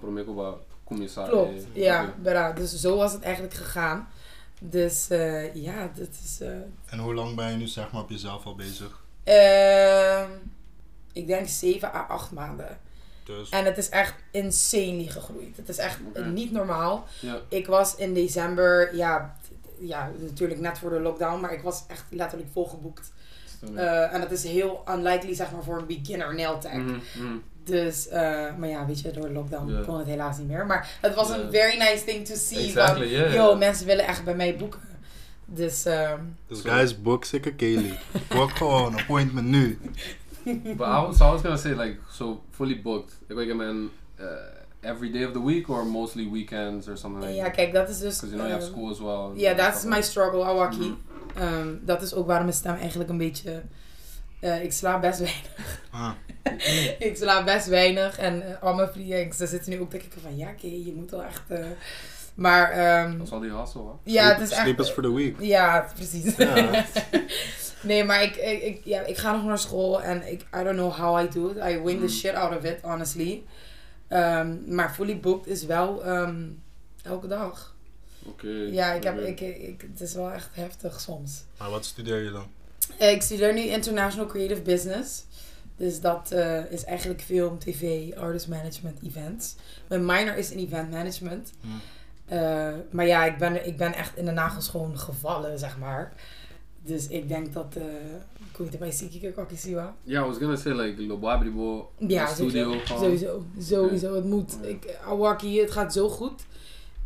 commissar. 0.84 1.28
Klopt, 1.28 1.66
ja. 1.72 2.14
bera. 2.22 2.52
Dus 2.52 2.74
zo 2.74 2.96
was 2.96 3.12
het 3.12 3.22
eigenlijk 3.22 3.54
gegaan. 3.54 4.08
Dus 4.60 5.08
eh, 5.10 5.54
ja, 5.54 5.90
dat 5.94 6.08
is... 6.24 6.40
eh, 6.40 6.48
En 6.86 6.98
hoe 6.98 7.14
lang 7.14 7.36
ben 7.36 7.50
je 7.50 7.56
nu 7.56 7.66
zeg 7.66 7.92
maar 7.92 8.02
op 8.02 8.10
jezelf 8.10 8.46
al 8.46 8.54
bezig? 8.54 9.04
Ehm, 9.24 10.30
ik 11.12 11.26
denk 11.26 11.48
7 11.48 11.94
à 11.94 12.06
8 12.08 12.32
maanden. 12.32 12.78
Dus 13.36 13.48
En 13.48 13.64
het 13.64 13.78
is 13.78 13.88
echt 13.88 14.14
insanely 14.30 15.06
gegroeid. 15.06 15.56
Het 15.56 15.68
is 15.68 15.78
echt 15.78 15.98
niet 16.32 16.52
normaal. 16.52 17.06
Ja. 17.20 17.40
Ik 17.48 17.66
was 17.66 17.94
in 17.96 18.14
december, 18.14 18.96
ja, 18.96 19.36
ja, 19.78 20.10
natuurlijk 20.18 20.60
net 20.60 20.78
voor 20.78 20.90
de 20.90 21.00
lockdown, 21.00 21.40
maar 21.40 21.52
ik 21.52 21.62
was 21.62 21.84
echt 21.88 22.04
letterlijk 22.10 22.50
volgeboekt. 22.52 23.12
Eh, 23.74 24.14
en 24.14 24.20
dat 24.20 24.30
is 24.30 24.44
heel 24.44 24.84
unlikely, 24.90 25.34
zeg 25.34 25.52
maar, 25.52 25.62
voor 25.62 25.78
een 25.78 25.86
beginner 25.86 26.34
nail 26.34 26.58
tech. 26.58 26.72
Mhm, 26.72 26.98
mhm. 27.18 27.36
Dus, 27.64 28.08
eh, 28.08 28.20
maar 28.56 28.68
ja, 28.68 28.86
weet 28.86 29.00
je, 29.00 29.10
door 29.10 29.26
de 29.26 29.32
lockdown 29.32 29.82
kon 29.86 29.98
het 29.98 30.06
helaas 30.06 30.38
niet 30.38 30.48
meer. 30.48 30.66
Maar 30.66 30.98
het 31.00 31.14
was 31.14 31.30
een 31.30 31.50
very 31.50 31.78
nice 31.78 32.04
thing 32.04 32.26
to 32.26 32.34
see. 32.34 32.64
Exactly, 32.64 33.08
van, 33.08 33.08
yeah. 33.08 33.34
yo, 33.34 33.56
mensen 33.56 33.86
willen 33.86 34.06
echt 34.06 34.24
bij 34.24 34.34
mij 34.34 34.56
boeken. 34.56 34.80
Dus, 35.44 35.84
ehm, 35.84 36.20
Dus 36.46 36.60
guys, 36.60 37.02
book 37.02 37.24
zeker 37.24 37.54
Kaylee. 37.54 37.98
Book 38.28 38.50
gewoon, 38.50 38.98
appointment 38.98 39.46
nu. 39.46 39.78
But 40.76 40.86
I 40.86 41.06
was, 41.06 41.16
so 41.16 41.24
I 41.24 41.32
was 41.32 41.42
gonna 41.42 41.56
say 41.56 41.74
like 41.74 41.98
so 42.10 42.40
fully 42.50 42.82
booked. 42.82 43.12
Ik 43.28 43.36
weet 43.36 43.56
man, 43.56 43.90
uh, 44.20 44.26
every 44.80 45.10
day 45.10 45.24
of 45.24 45.32
the 45.32 45.40
week 45.40 45.68
or 45.68 45.84
mostly 45.84 46.26
weekends 46.26 46.88
or 46.88 46.96
something 46.96 47.22
like 47.22 47.34
ja, 47.36 47.50
kijk, 47.50 47.72
dat 47.72 47.88
is 47.88 47.98
dus... 47.98 48.20
Because 48.20 48.36
you 48.36 48.36
know 48.36 48.46
you 48.46 48.52
have 48.52 48.64
ehm, 48.64 48.72
school 48.72 48.90
as 48.90 49.00
well. 49.00 49.42
Ja, 49.42 49.54
dat 49.54 49.76
is 49.76 49.84
my 49.84 50.02
struggle, 50.02 50.44
Awaki. 50.44 50.94
Ehm, 51.34 51.74
dat 51.80 52.02
is 52.02 52.14
ook 52.14 52.26
waarom 52.26 52.44
mijn 52.44 52.56
stem 52.56 52.74
eigenlijk 52.74 53.10
een 53.10 53.18
beetje... 53.18 53.62
eh, 54.40 54.62
ik 54.62 54.72
slaap 54.72 55.00
best 55.00 55.18
weinig. 55.18 55.80
Ah, 55.90 56.10
ik 57.08 57.16
slaap 57.16 57.44
best 57.44 57.66
weinig. 57.66 58.18
En 58.18 58.42
eh, 58.42 58.62
al 58.62 58.74
mijn 58.74 58.88
vrienden, 58.88 59.32
ze 59.32 59.46
zitten 59.46 59.70
nu 59.70 59.80
ook 59.80 59.90
te 59.90 59.96
kijken 59.96 60.20
van... 60.20 60.36
Ja, 60.36 60.48
oké, 60.48 60.66
je 60.66 60.92
moet 60.96 61.10
wel 61.10 61.22
echt... 61.24 61.42
eh, 61.48 61.64
maar 62.34 62.70
ehm, 62.70 63.18
Dat 63.18 63.26
is 63.26 63.32
al 63.32 63.40
die 63.40 63.52
hustle, 63.52 63.82
hè? 63.82 63.88
ja, 64.12 64.24
het 64.24 64.34
sleep, 64.36 64.50
is 64.50 64.56
sleep 64.56 64.78
is 64.78 64.86
echt... 64.86 64.94
for 64.94 65.02
the 65.02 65.12
week. 65.14 65.36
Ja, 65.40 65.88
precies. 65.94 66.36
Ja. 66.36 66.84
nee, 67.82 68.04
maar 68.04 68.22
ik, 68.22 68.36
ik, 68.36 68.62
ik, 68.62 68.80
ja, 68.84 69.00
ik 69.00 69.16
ga 69.16 69.32
nog 69.32 69.44
naar 69.44 69.58
school 69.58 70.02
en 70.02 70.30
ik... 70.32 70.40
I 70.40 70.62
don't 70.62 70.76
know 70.76 70.92
how 70.92 71.24
I 71.24 71.28
do 71.28 71.48
it. 71.48 71.56
I 71.56 71.78
win 71.80 71.96
the 71.98 72.04
Mhm. 72.04 72.08
shit 72.08 72.34
out 72.34 72.56
of 72.56 72.64
it, 72.64 72.78
honestly. 72.82 73.42
Ehm, 74.08 74.74
maar 74.74 74.90
fully 74.94 75.20
booked 75.20 75.46
is 75.46 75.64
wel 75.64 76.04
ehm, 76.04 76.44
elke 77.02 77.26
dag. 77.26 77.74
Oké. 78.24 78.48
Ja, 78.70 78.92
ik 78.92 79.02
heb, 79.02 79.18
ik, 79.20 79.40
ik, 79.40 79.80
het 79.90 80.00
is 80.00 80.14
wel 80.14 80.30
echt 80.32 80.48
heftig 80.52 81.00
soms. 81.00 81.42
Maar 81.58 81.70
wat 81.70 81.84
studeer 81.84 82.22
je 82.22 82.30
dan? 82.30 82.46
Eh, 82.98 83.10
Ik 83.12 83.22
studeer 83.22 83.52
nu 83.54 83.60
International 83.60 84.26
Creative 84.28 84.60
Business. 84.62 85.24
Dus 85.76 86.00
dat 86.00 86.32
eh, 86.32 86.70
is 86.72 86.84
eigenlijk 86.84 87.20
film, 87.22 87.58
tv, 87.58 88.12
artist 88.16 88.48
management, 88.48 88.98
events. 89.02 89.54
Mijn 89.88 90.04
minor 90.06 90.36
is 90.36 90.50
in 90.50 90.58
event 90.58 90.90
management. 90.90 91.52
Hm. 91.60 91.68
Eh, 92.34 92.68
maar 92.90 93.06
ja, 93.06 93.24
ik 93.24 93.38
ben, 93.38 93.66
ik 93.66 93.76
ben 93.76 93.94
echt 93.94 94.16
in 94.16 94.24
de 94.24 94.30
nagels 94.30 94.68
gewoon 94.68 94.98
gevallen, 94.98 95.58
zeg 95.58 95.78
maar. 95.78 96.12
Dus 96.82 97.08
ik 97.08 97.28
denk 97.28 97.52
dat... 97.52 97.66
Kun 98.52 98.64
je 98.64 98.70
het 98.70 98.78
bij 98.78 98.90
Sikike 98.90 99.32
Kakisiwa? 99.32 99.94
Yeah, 100.02 100.24
I 100.24 100.28
was 100.28 100.36
gonna 100.38 100.56
say 100.56 100.72
like 100.72 101.02
Lobabribo 101.02 101.90
Ja, 101.98 102.26
studio. 102.26 102.72
sowieso. 102.84 102.94
Sowieso. 102.98 103.42
Sowieso. 103.58 104.14
Het 104.14 104.24
moet. 104.24 104.58
Ja. 104.62 104.68
Ik, 104.68 104.98
Awaki, 105.06 105.60
het 105.60 105.70
gaat 105.70 105.92
zo 105.92 106.08
goed. 106.08 106.42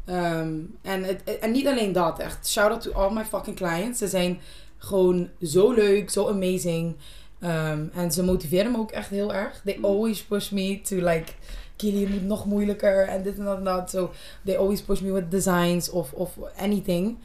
Ehm, 0.04 0.54
en, 0.82 1.02
het, 1.04 1.38
en 1.38 1.50
niet 1.50 1.66
alleen 1.66 1.92
dat. 1.92 2.18
Echt, 2.18 2.48
shout 2.48 2.70
out 2.70 2.80
to 2.82 2.92
all 2.92 3.12
my 3.12 3.24
fucking 3.24 3.56
clients. 3.56 3.98
Ze 3.98 4.06
zijn 4.08 4.40
gewoon 4.78 5.28
zo 5.42 5.72
leuk, 5.72 6.10
zo 6.10 6.28
amazing. 6.28 6.96
Ehm, 7.40 7.84
en 7.94 8.12
ze 8.12 8.22
motiveren 8.24 8.72
me 8.72 8.78
ook 8.78 8.90
echt 8.90 9.08
heel 9.08 9.34
erg. 9.34 9.60
They 9.64 9.76
Mm. 9.78 9.84
always 9.84 10.22
push 10.22 10.50
me 10.50 10.80
to 10.80 10.96
like... 10.96 11.32
Kili, 11.76 12.08
moet 12.08 12.22
nog 12.24 12.46
moeilijker 12.46 13.08
en 13.08 13.22
dit 13.22 13.38
en 13.38 13.44
dat 13.44 13.56
en 13.58 13.64
dat. 13.64 13.90
So 13.90 14.10
they 14.44 14.56
always 14.58 14.82
push 14.82 15.00
me 15.00 15.12
with 15.12 15.30
designs 15.30 15.90
of, 15.90 16.12
of 16.12 16.36
anything. 16.56 17.16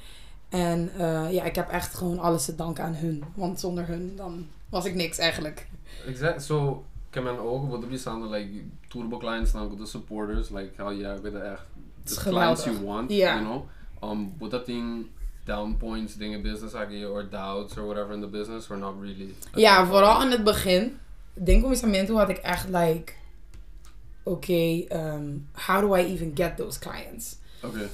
En 0.50 0.92
eh, 0.98 1.34
ja, 1.34 1.44
ik 1.44 1.56
heb 1.56 1.70
echt 1.70 1.94
gewoon 1.94 2.20
alles 2.20 2.46
te 2.46 2.56
danken 2.56 2.84
aan 2.84 2.96
hun. 2.96 3.24
Want 3.36 3.60
zonder 3.60 3.88
hun, 3.88 4.14
dan 4.16 4.48
was 4.70 4.86
ik 4.86 4.96
niks 4.96 5.18
eigenlijk. 5.18 5.68
Exact. 6.08 6.44
So, 6.44 6.86
kan 7.10 7.24
men 7.24 7.40
ook 7.40 7.70
wat 7.70 7.82
er 7.84 7.90
bestaan 7.90 8.30
like 8.30 8.64
turbo 8.88 9.18
clients 9.18 9.52
dan 9.52 9.78
de 9.78 9.86
supporters 9.86 10.50
like 10.50 10.82
how 10.82 11.00
yeah, 11.00 11.20
with 11.20 11.34
echt 11.34 11.66
the 12.04 12.16
clients 12.16 12.64
you 12.64 12.84
want, 12.84 13.12
Ja. 13.12 13.34
you 13.34 13.46
know. 13.46 13.66
Um, 14.12 14.34
would 14.38 14.52
that 14.52 14.66
thing 14.66 15.08
down 15.44 15.78
points 15.78 16.16
dingen 16.16 16.42
business 16.42 16.74
eigenlijk 16.74 17.12
or 17.12 17.30
doubts 17.30 17.78
or 17.78 17.86
whatever 17.86 18.14
in 18.14 18.22
the 18.22 18.28
business 18.28 18.70
or 18.70 18.78
not 18.78 18.94
really? 19.02 19.34
Ja, 19.56 19.86
vooral 19.86 20.22
in 20.22 20.32
het 20.32 20.44
begin. 20.44 21.00
Denk 21.34 21.62
commissariamento 21.62 22.16
had 22.16 22.30
ik 22.30 22.38
echt 22.38 22.68
like... 22.70 23.14
Oké, 24.24 24.86
um, 24.90 25.48
how 25.52 25.80
do 25.82 25.96
I 25.96 26.00
even 26.00 26.32
get 26.36 26.58
those 26.58 26.80
clients? 26.80 27.38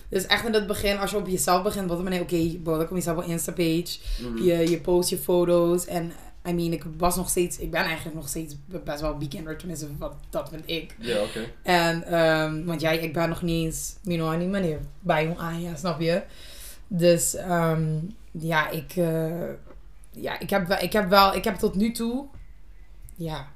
Dus 0.09 0.25
echt 0.25 0.45
in 0.45 0.53
het 0.53 0.67
begin, 0.67 0.97
als 0.97 1.11
je 1.11 1.17
op 1.17 1.27
jezelf 1.27 1.63
begint, 1.63 1.89
wat 1.89 2.03
dan 2.03 2.19
oké, 2.19 2.47
bro, 2.63 2.77
dan 2.77 2.87
kom 2.87 2.95
je 2.97 3.03
zelf 3.03 3.17
op 3.17 3.23
Insta-page. 3.23 3.97
Mhm. 4.21 4.43
Je, 4.43 4.69
je 4.69 4.79
post 4.81 5.09
je 5.09 5.17
foto's. 5.17 5.85
En 5.85 6.11
I 6.47 6.53
mean, 6.53 6.71
ik 6.71 6.83
was 6.97 7.15
nog 7.15 7.29
steeds, 7.29 7.57
ik 7.57 7.71
ben 7.71 7.81
eigenlijk 7.83 8.15
nog 8.15 8.27
steeds 8.27 8.55
best 8.83 9.01
wel 9.01 9.17
beginner, 9.17 9.57
tenminste, 9.57 9.87
wat, 9.97 10.13
dat 10.29 10.49
vind 10.49 10.63
ik. 10.65 10.95
Ja, 10.99 11.21
oké. 11.21 11.39
En, 11.63 12.03
ehm, 12.03 12.63
want 12.65 12.81
jij, 12.81 12.97
ik 12.97 13.13
ben 13.13 13.29
nog 13.29 13.41
niet 13.41 13.65
eens, 13.65 13.95
you 14.01 14.17
know, 14.17 14.39
die 14.39 14.47
manier 14.47 14.79
bij 14.99 15.25
hoe 15.25 15.37
aan, 15.37 15.61
ja, 15.61 15.75
snap 15.75 15.99
je? 16.01 16.21
Dus, 16.87 17.35
ehm, 17.35 17.83
ja, 18.31 18.69
ik, 18.69 18.95
eh, 18.95 19.49
ja, 20.11 20.39
ik 20.39 20.49
heb, 20.49 20.67
wel- 20.67 20.81
ik 20.81 20.93
heb 20.93 21.09
wel, 21.09 21.35
ik 21.35 21.43
heb 21.43 21.55
tot 21.55 21.75
nu 21.75 21.91
toe, 21.91 22.25
ja, 23.15 23.47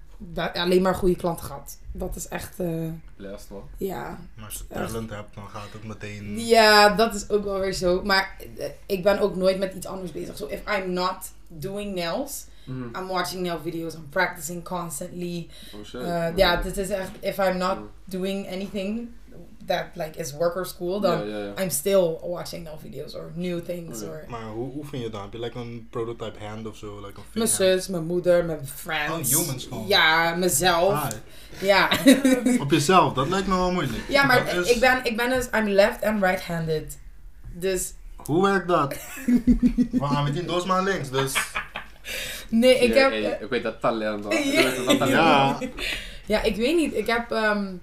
alleen 0.54 0.82
maar 0.82 0.96
goede 0.96 1.16
klanten 1.16 1.46
gehad. 1.46 1.78
Dat 1.92 2.16
is 2.16 2.28
echt, 2.28 2.60
eh, 2.60 2.90
Last 3.16 3.50
wel. 3.50 3.68
ja, 3.78 4.20
Maar 4.36 4.46
als 4.46 4.54
je 4.58 4.68
talent 4.68 5.10
hebt, 5.10 5.36
dan 5.36 5.48
gaat 5.50 5.72
het 5.72 5.84
meteen... 5.84 6.40
ja, 6.46 6.90
dat 6.96 7.14
is 7.14 7.30
ook 7.30 7.44
wel 7.44 7.60
weer 7.60 7.74
zo. 7.74 8.02
Maar 8.04 8.38
eh, 8.58 8.66
ik 8.86 9.04
ben 9.04 9.20
ook 9.20 9.36
nooit 9.36 9.60
met 9.60 9.74
iets 9.74 9.86
anders 9.86 10.12
bezig. 10.12 10.38
So 10.38 10.46
if 10.48 10.62
I'm 10.78 10.92
not 10.94 11.32
doing 11.48 11.96
nails, 11.96 12.46
Mhm. 12.68 12.96
I'm 12.96 13.08
watching 13.08 13.42
nail 13.44 13.60
videos, 13.64 13.94
I'm 13.94 14.10
practicing 14.10 14.64
constantly. 14.64 15.48
Oh 15.76 15.86
shit. 15.86 16.02
Uh, 16.02 16.28
ja, 16.36 16.56
dit 16.62 16.78
is 16.78 16.90
echt, 16.90 17.12
if 17.20 17.38
I'm 17.38 17.58
not 17.58 17.78
doing 18.06 18.48
anything 18.52 19.10
that 19.68 19.86
like 19.94 20.20
is 20.20 20.34
work 20.34 20.56
or 20.56 20.66
school, 20.66 21.00
dan 21.00 21.28
Ja, 21.30 21.38
ja, 21.38 21.44
ja. 21.56 21.64
I'm 21.64 21.70
still 21.70 22.18
watching 22.22 22.64
nail 22.64 22.80
videos 22.82 23.16
or 23.16 23.32
new 23.36 23.60
things. 23.60 24.02
Or 24.04 24.24
Maar 24.28 24.44
hoe 24.44 24.72
oefen 24.76 25.00
je 25.00 25.10
dan? 25.10 25.22
Heb 25.22 25.34
je 25.34 25.40
like 25.40 25.60
een 25.60 25.88
prototype 25.90 26.44
hand 26.46 26.68
of 26.68 26.76
zo? 26.78 26.96
Like 27.06 27.20
een 27.20 27.24
mijn 27.34 27.48
zus, 27.48 27.88
mijn 27.88 28.06
moeder, 28.06 28.46
mijn 28.46 28.68
friends. 28.68 29.36
Oh, 29.36 29.40
humans 29.42 29.66
gewoon. 29.66 29.88
Ja, 29.88 30.36
mezelf. 30.36 30.94
Ah, 30.94 31.08
Ja. 31.62 31.90
op 32.64 32.72
jezelf, 32.72 33.14
dat 33.14 33.30
lijkt 33.30 33.48
me 33.48 33.56
wel 33.56 33.72
moeilijk. 33.72 34.04
ja, 34.10 34.26
maar 34.26 34.56
is- 34.58 34.72
ik 34.72 34.80
ben, 34.80 35.00
ik 35.04 35.18
ben 35.18 35.30
dus, 35.30 35.48
I'm 35.56 35.68
left 35.68 36.04
and 36.04 36.24
right-handed. 36.24 36.98
Dus 37.54 37.94
Hoe 38.16 38.44
werkt 38.44 38.68
dat? 38.68 38.94
We 39.92 40.00
gaan 40.02 40.24
met 40.24 40.34
die 40.34 40.46
doos 40.46 40.66
maar 40.66 40.84
links, 40.84 41.10
dus... 41.10 41.34
nee, 42.50 42.76
ik 42.80 42.94
Ja, 42.94 43.10
heb... 43.12 43.42
ik 43.42 43.50
weet 43.50 43.64
dat 43.64 43.82
talent 43.82 44.24
wel. 44.24 44.34
Ja. 45.08 45.58
Ja, 46.26 46.42
ik 46.44 46.56
weet 46.56 46.76
niet. 46.76 46.94
Ik 46.94 47.08
heb 47.08 47.32
ehm, 47.32 47.74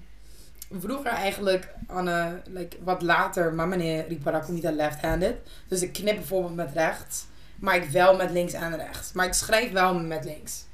vroeger 0.71 1.11
eigenlijk 1.11 1.73
aan 1.87 2.07
een, 2.07 2.41
like, 2.47 2.77
wat 2.83 3.01
later, 3.01 3.53
maar 3.53 3.67
meneer 3.67 4.07
Ripara 4.07 4.39
komt 4.39 4.55
niet 4.55 4.65
aan 4.65 4.75
left-handed. 4.75 5.35
Dus 5.67 5.81
ik 5.81 5.93
knip 5.93 6.15
bijvoorbeeld 6.15 6.55
met 6.55 6.71
rechts, 6.73 7.25
maar 7.55 7.75
ik 7.75 7.89
wel 7.89 8.15
met 8.15 8.31
links 8.31 8.53
en 8.53 8.75
rechts. 8.75 9.11
Maar 9.11 9.25
ik 9.25 9.33
schrijf 9.33 9.71
wel 9.71 9.99
met 9.99 10.25
links. 10.25 10.65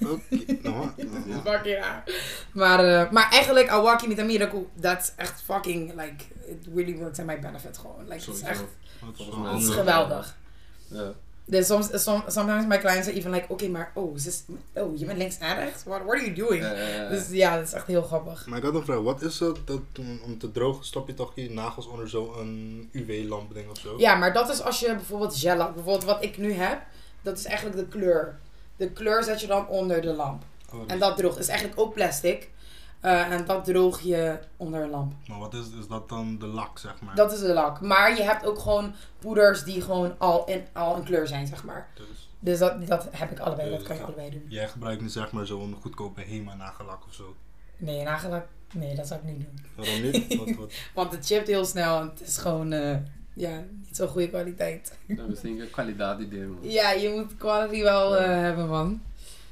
Oké, 0.00 0.58
nou, 0.62 0.90
is 0.96 1.06
nou, 1.24 1.42
fucking 1.44 1.78
raar. 1.78 2.04
Maar, 2.52 2.84
eh, 2.84 3.10
maar 3.10 3.30
eigenlijk, 3.30 3.68
Awaki 3.68 4.08
met 4.08 4.26
Miracle, 4.26 4.64
dat 4.74 5.00
is 5.00 5.12
echt 5.16 5.42
fucking, 5.42 5.94
like, 5.94 6.24
it 6.46 6.66
really 6.74 6.96
works 6.96 7.18
in 7.18 7.24
my 7.24 7.38
benefit 7.40 7.78
gewoon. 7.78 8.08
Like, 8.08 8.24
het 8.24 8.34
is 8.34 8.40
echt, 8.40 8.64
het 9.54 9.60
is 9.60 9.68
geweldig. 9.68 10.36
Ja. 10.88 11.12
Dus 11.50 11.66
soms, 11.66 11.88
som, 12.02 12.22
sometimes 12.26 12.66
my 12.66 12.78
clients 12.78 13.08
are 13.08 13.16
even 13.16 13.30
like, 13.30 13.44
oké, 13.48 13.68
maar 13.68 13.90
oh, 13.94 14.16
ze 14.18 14.28
is, 14.28 14.42
oh, 14.74 14.98
je 14.98 15.04
bent 15.04 15.18
links 15.18 15.38
en 15.38 15.54
rechts? 15.56 15.84
What, 15.84 16.00
what 16.04 16.14
are 16.16 16.24
you 16.24 16.34
doing? 16.34 16.62
Ja. 16.62 17.08
Dus 17.08 17.28
ja, 17.30 17.56
dat 17.56 17.66
is 17.66 17.72
echt 17.72 17.86
heel 17.86 18.02
grappig. 18.02 18.46
Maar 18.46 18.58
ik 18.58 18.64
had 18.64 18.74
een 18.74 18.84
vraag, 18.84 18.98
wat 19.00 19.22
is 19.22 19.38
het 19.40 19.56
dat 19.64 19.80
om- 19.98 20.20
om 20.24 20.38
te 20.38 20.50
drogen 20.52 20.84
stop 20.84 21.06
je 21.06 21.14
toch 21.14 21.32
je 21.34 21.50
nagels 21.50 21.86
onder 21.86 22.08
zo'n 22.08 22.88
UV-lamp 22.92 23.54
ding 23.54 23.70
of 23.70 23.78
zo? 23.78 23.94
Ja, 23.98 24.14
maar 24.14 24.32
dat 24.32 24.50
is 24.50 24.62
als 24.62 24.80
je 24.80 24.86
bijvoorbeeld 24.94 25.38
gel. 25.38 25.56
Bijvoorbeeld 25.56 26.04
wat 26.04 26.22
ik 26.24 26.38
nu 26.38 26.52
heb, 26.52 26.80
dat 27.22 27.38
is 27.38 27.44
eigenlijk 27.44 27.76
de 27.76 27.86
kleur. 27.86 28.38
De 28.76 28.90
kleur 28.90 29.22
zet 29.24 29.40
je 29.40 29.46
dan 29.46 29.68
onder 29.68 30.00
de 30.00 30.12
lamp. 30.12 30.42
Oh, 30.72 30.80
En 30.86 30.98
dat 30.98 31.16
droog 31.16 31.38
is 31.38 31.48
eigenlijk 31.48 31.80
ook 31.80 31.94
plastic. 31.94 32.48
Eh, 33.00 33.32
en 33.32 33.44
dat 33.46 33.64
droog 33.64 34.00
je 34.00 34.38
onder 34.56 34.82
een 34.82 34.90
lamp. 34.90 35.12
Maar 35.28 35.38
wat 35.38 35.54
is, 35.54 35.66
is 35.80 35.86
dat 35.88 36.08
dan 36.08 36.38
de 36.38 36.46
lak, 36.46 36.78
zeg 36.78 37.00
maar? 37.00 37.14
Dat 37.14 37.32
is 37.32 37.40
de 37.40 37.52
lak. 37.52 37.80
Maar 37.80 38.16
je 38.16 38.22
hebt 38.22 38.46
ook 38.46 38.58
gewoon 38.58 38.92
poeders 39.18 39.64
die 39.64 39.80
gewoon 39.80 40.14
al 40.18 40.44
in, 40.46 40.64
al 40.72 40.96
een 40.96 41.04
kleur 41.04 41.26
zijn, 41.26 41.46
zeg 41.46 41.64
maar. 41.64 41.88
Dus 41.94 42.28
Dus 42.38 42.58
dat, 42.58 42.86
dat 42.86 43.08
heb 43.10 43.30
ik 43.30 43.38
allebei. 43.38 43.70
Dat 43.70 43.82
kan 43.82 43.96
je 43.96 44.02
allebei 44.02 44.30
doen. 44.30 44.44
jij 44.48 44.68
gebruikt 44.68 45.02
nu 45.02 45.08
zeg 45.08 45.32
maar 45.32 45.46
zo'n 45.46 45.76
goedkope 45.80 46.20
Hema 46.20 46.54
nagellak 46.54 47.04
of 47.06 47.14
zo. 47.14 47.34
Nee, 47.76 48.02
nagellak. 48.02 48.46
Nee, 48.74 48.94
dat 48.96 49.06
zou 49.06 49.20
ik 49.20 49.26
niet 49.26 49.40
doen. 49.46 49.58
Waarom 49.76 50.02
niet? 50.02 50.36
wat, 50.46 50.50
wat? 50.56 50.72
Want 50.94 51.12
het 51.12 51.26
chipt 51.26 51.46
heel 51.46 51.64
snel 51.64 52.00
en 52.00 52.08
het 52.08 52.20
is 52.20 52.36
gewoon, 52.38 52.72
eh, 52.72 52.96
ja, 53.34 53.64
niet 53.80 53.96
zo'n 53.96 54.08
goede 54.08 54.28
kwaliteit. 54.28 54.98
We 55.06 55.38
zien 55.42 55.60
een 55.60 55.70
kwaliteit 55.70 56.20
idee, 56.20 56.46
man. 56.46 56.58
Ja, 56.70 56.90
je 56.90 57.08
moet 57.10 57.36
quality 57.36 57.82
wel 57.82 58.16
eh, 58.16 58.26
hebben, 58.26 58.68
man. 58.68 59.02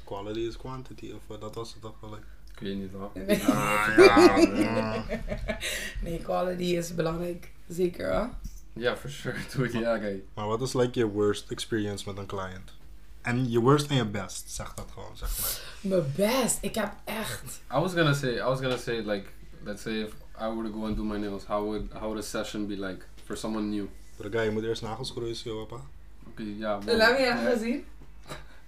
Quality 0.03 0.39
is 0.39 0.57
quantity, 0.57 1.11
of 1.29 1.37
dat 1.39 1.55
was 1.55 1.71
het 1.73 1.81
toch 1.81 1.95
wel. 1.99 2.09
like- 2.09 2.25
Ik 2.59 2.67
weet 2.67 2.77
niet 2.77 2.91
hoor. 2.91 3.11
Nee. 3.13 3.43
Ah, 3.43 3.87
ja. 3.97 4.37
ja. 4.37 5.03
Nee, 6.03 6.19
quality 6.19 6.63
is 6.63 6.95
belangrijk. 6.95 7.51
Zeker, 7.67 8.13
hoor. 8.13 8.29
Ja, 8.73 8.97
for 8.97 9.09
sure. 9.09 9.35
Dude, 9.55 9.79
ja, 9.79 9.97
kijk. 9.97 10.23
Maar 10.33 10.47
wat 10.47 10.61
is 10.61 10.73
like 10.73 10.99
je 10.99 11.05
worst 11.05 11.51
experience 11.51 12.09
met 12.09 12.17
een 12.17 12.25
client? 12.25 12.73
En 13.21 13.51
je 13.51 13.59
worst 13.59 13.89
en 13.89 13.95
je 13.95 14.05
best, 14.05 14.49
zeg 14.49 14.73
dat 14.73 14.87
gewoon, 14.93 15.17
zeg 15.17 15.39
maar. 15.39 15.59
Mijn 15.81 16.13
best. 16.15 16.57
Ik 16.61 16.75
heb 16.75 16.93
echt... 17.05 17.61
I 17.71 17.79
was 17.79 17.93
gonna 17.93 18.13
say, 18.13 18.35
I 18.35 18.43
was 18.43 18.59
gonna 18.59 18.77
say, 18.77 18.95
like, 18.95 19.25
let's 19.63 19.81
say 19.81 20.01
if 20.01 20.13
I 20.41 20.47
were 20.47 20.69
to 20.69 20.73
go 20.73 20.85
and 20.85 20.95
do 20.95 21.03
my 21.03 21.17
nails, 21.17 21.45
how 21.45 21.65
would 21.65 21.91
how 21.91 22.01
would 22.01 22.17
a 22.17 22.27
session 22.27 22.67
be 22.67 22.77
like 22.77 23.05
for 23.23 23.37
someone 23.37 23.67
new? 23.67 23.87
Voor 24.15 24.29
de 24.29 24.37
guy, 24.37 24.45
je 24.45 24.51
moet 24.51 24.63
eerst 24.63 24.81
nagels 24.81 25.11
groeien, 25.11 25.35
zo, 25.35 25.65
papa. 25.65 25.83
Oké, 26.27 26.43
ja. 26.57 26.79
Laat 26.85 27.11
me 27.11 27.19
je 27.19 27.33
even 27.33 27.59
zien. 27.59 27.85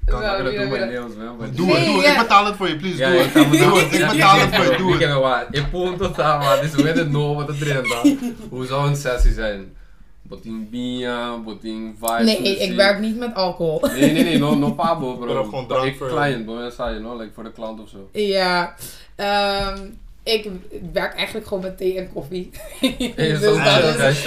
Kan 0.06 0.16
I'm 0.22 0.26
Wel, 0.26 0.36
gonna 0.36 0.50
wie 0.50 0.60
do 0.60 0.70
wil 0.70 0.78
my 0.80 0.86
je- 0.86 0.92
nails, 0.92 1.16
man. 1.16 1.38
Doe 1.38 1.46
het, 1.76 1.86
doe 1.86 2.02
het. 2.02 2.12
Ik 2.12 2.18
betaal 2.22 2.46
het 2.46 2.56
voor 2.56 2.68
je, 2.68 2.76
please. 2.76 2.98
Doe 2.98 3.14
ik 3.14 3.34
het. 3.34 3.52
Doe 3.52 3.80
het, 3.80 3.94
ik 3.94 4.08
betaal 4.10 4.40
het 4.40 4.56
voor 4.56 4.72
je, 4.72 4.78
doe 4.78 4.94
Ik 4.94 5.00
het. 5.00 5.10
heb 5.10 5.20
wat. 5.20 5.46
Ik 5.52 5.72
punto 5.72 6.12
tama. 6.12 6.62
Dus 6.62 6.72
we 6.72 6.84
weten 6.84 7.12
nog 7.12 7.36
wat 7.36 7.48
het 7.48 7.62
erin 7.62 7.84
dan. 7.90 8.34
Hoe 8.50 8.66
zou 8.66 8.88
een 8.88 8.96
sessie 8.96 9.34
zijn? 9.34 9.74
Boting 10.22 10.70
bia, 10.70 11.38
boting 11.38 11.96
vibes. 12.02 12.26
Nee, 12.26 12.58
ik 12.60 12.76
werk 12.76 13.00
niet 13.00 13.18
met 13.18 13.36
alcohol. 13.36 13.80
Nee, 13.94 14.12
nee, 14.12 14.24
nee, 14.24 14.38
no, 14.38 14.56
no 14.56 14.72
pabo, 14.72 15.18
Maar 15.18 15.28
bro. 15.28 15.44
gewoon 15.44 15.68
Dat 15.68 15.78
drank 15.78 15.92
ik 15.92 15.98
voor- 15.98 16.08
client, 16.10 16.46
bro. 16.46 16.62
Dat 16.62 16.74
zei 16.74 16.94
je, 16.94 17.00
no? 17.00 17.18
Like 17.18 17.34
voor 17.34 17.44
de 17.44 17.52
klant 17.52 17.80
of 17.82 17.90
zo. 17.90 18.10
Ja, 18.12 18.76
ehm, 19.16 19.78
ik 20.24 20.48
werk 20.94 21.16
eigenlijk 21.16 21.48
gewoon 21.48 21.64
met 21.64 21.78
thee 21.78 21.98
en 21.98 22.14
koffie. 22.14 22.50
Hey, 22.80 23.14
Dus 23.16 23.42
dat 23.42 23.56
ja, 23.56 23.78
is- 23.78 23.98
dat 23.98 24.10
is 24.10 24.26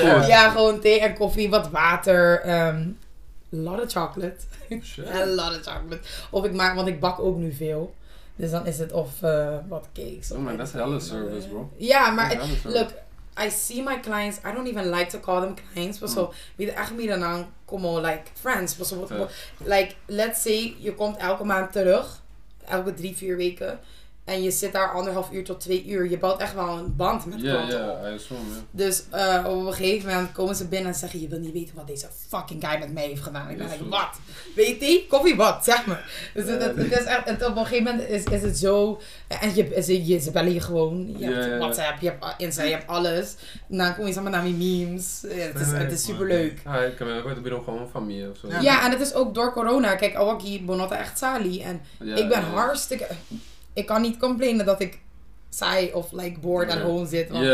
gewoon 0.52 0.80
thee 0.80 1.00
en 1.00 1.14
koffie, 1.14 1.48
wat 1.50 1.70
water, 1.70 2.40
ehm 2.40 2.82
lot 3.54 3.82
of 3.82 3.92
chocolate. 3.92 4.36
Shit. 4.82 5.08
A 5.14 5.26
lot 5.26 5.56
of 5.58 5.66
chocolate. 5.66 6.00
Of 6.30 6.44
ik 6.44 6.52
maak, 6.52 6.74
want 6.74 6.88
ik 6.88 7.00
bak 7.00 7.18
ook 7.18 7.36
nu 7.36 7.52
veel. 7.52 7.94
Dus 8.36 8.50
dan 8.50 8.66
is 8.66 8.78
het 8.78 8.92
of 8.92 9.22
eh, 9.22 9.56
wat 9.68 9.88
cakes. 9.92 10.32
Oh 10.32 10.38
man, 10.38 10.56
that's 10.56 10.72
hella 10.72 10.98
service, 10.98 11.48
bro. 11.48 11.70
Ja, 11.76 12.10
maar 12.10 12.48
look, 12.64 12.88
I 13.36 13.50
see 13.50 13.82
my 13.82 14.00
clients. 14.00 14.38
I 14.38 14.52
don't 14.52 14.66
even 14.66 14.90
like 14.90 15.06
to 15.06 15.18
call 15.18 15.40
them 15.40 15.54
clients. 15.54 15.98
Maar 15.98 16.08
zo, 16.08 16.32
wie 16.56 16.70
er 16.70 16.76
echt 16.76 16.94
meer 16.94 17.18
dan 17.18 17.46
como 17.64 18.00
like 18.00 18.22
friends. 18.32 18.76
Ja. 19.08 19.28
like, 19.58 19.94
let's 20.06 20.42
say, 20.42 20.76
je 20.78 20.94
komt 20.94 21.16
elke 21.16 21.44
maand 21.44 21.72
terug. 21.72 22.22
Elke 22.64 22.94
drie, 22.94 23.16
vier 23.16 23.36
weken. 23.36 23.80
En 24.24 24.42
je 24.42 24.50
zit 24.50 24.72
daar 24.72 24.92
anderhalf 24.92 25.30
uur 25.32 25.44
tot 25.44 25.60
twee 25.60 25.86
uur. 25.86 26.10
Je 26.10 26.18
bouwt 26.18 26.40
echt 26.40 26.54
wel 26.54 26.78
een 26.78 26.96
band 26.96 27.26
met 27.26 27.40
Ja, 27.40 27.52
klanten 27.52 27.90
op. 27.90 27.98
ja, 28.02 28.08
ja. 28.08 28.16
Dus 28.70 29.02
eh, 29.10 29.44
op 29.48 29.66
een 29.66 29.72
gegeven 29.72 30.08
moment 30.08 30.32
komen 30.32 30.54
ze 30.56 30.68
binnen 30.68 30.92
en 30.92 30.98
zeggen: 30.98 31.20
Je 31.20 31.28
wil 31.28 31.38
niet 31.38 31.52
weten 31.52 31.74
wat 31.74 31.86
deze 31.86 32.06
fucking 32.28 32.66
guy 32.68 32.78
met 32.78 32.92
mij 32.92 33.06
heeft 33.06 33.22
gedaan. 33.22 33.48
Ik 33.50 33.56
ben 33.58 33.66
Ja, 33.66 33.72
like. 33.72 33.88
Wat? 33.88 34.08
Weet 34.54 34.80
je? 34.80 35.06
Koffie, 35.08 35.36
wat? 35.36 35.64
Zeg 35.64 35.86
maar. 35.86 36.30
Dus 36.34 36.44
het, 36.46 36.60
Ja, 36.60 36.66
het, 36.66 36.76
nee. 36.76 36.88
het 36.88 37.00
is 37.00 37.06
echt, 37.06 37.28
het, 37.28 37.46
op 37.46 37.56
een 37.56 37.66
gegeven 37.66 37.84
moment 37.84 38.08
is, 38.08 38.24
is 38.24 38.42
het 38.42 38.58
zo. 38.58 39.00
En 39.28 39.54
je, 39.54 39.82
ze, 39.82 40.06
je, 40.06 40.18
ze 40.18 40.30
bellen 40.30 40.52
je 40.52 40.60
gewoon. 40.60 41.06
Je 41.06 41.18
Ja, 41.18 41.30
hebt 41.32 41.44
ja, 41.44 41.50
ja. 41.52 41.58
WhatsApp, 41.58 42.00
je 42.00 42.06
hebt 42.08 42.24
Insta, 42.38 42.62
je 42.62 42.70
hebt 42.74 42.86
alles. 42.88 43.34
En 43.70 43.76
dan 43.78 43.94
kom 43.94 44.06
je 44.06 44.12
samen 44.12 44.30
naar 44.30 44.44
die 44.44 44.54
memes. 44.54 45.20
Ja, 45.22 45.28
Het 45.34 45.60
is, 45.60 45.72
het 45.72 45.92
is 45.92 46.04
super 46.04 46.26
leuk. 46.26 46.60
Ah, 46.64 46.82
ik 46.86 46.96
kan 46.96 47.06
me 47.06 47.22
ook 47.22 47.38
weer 47.42 47.52
gewoon 47.64 47.80
een 47.80 47.88
familie 47.88 48.30
of 48.30 48.36
zo. 48.36 48.48
Ja. 48.48 48.60
Ja, 48.60 48.84
en 48.84 48.90
het 48.90 49.00
is 49.00 49.14
ook 49.14 49.34
door 49.34 49.52
corona. 49.52 49.94
Kijk, 49.94 50.14
Awaki 50.14 50.64
Bonotta 50.64 50.96
echt 50.98 51.18
Sali. 51.18 51.62
En 51.62 51.80
Ja, 52.00 52.14
ik 52.16 52.28
ben 52.28 52.40
ja. 52.40 52.46
hartstikke. 52.46 53.06
Ik 53.74 53.86
kan 53.86 54.02
niet 54.02 54.16
complainen 54.18 54.66
dat 54.66 54.80
ik 54.80 54.98
saai 55.48 55.92
of 55.92 56.12
like 56.12 56.40
bored 56.40 56.70
at 56.70 56.76
Ja. 56.78 56.82
home 56.84 57.06
zit. 57.06 57.30
Want 57.30 57.44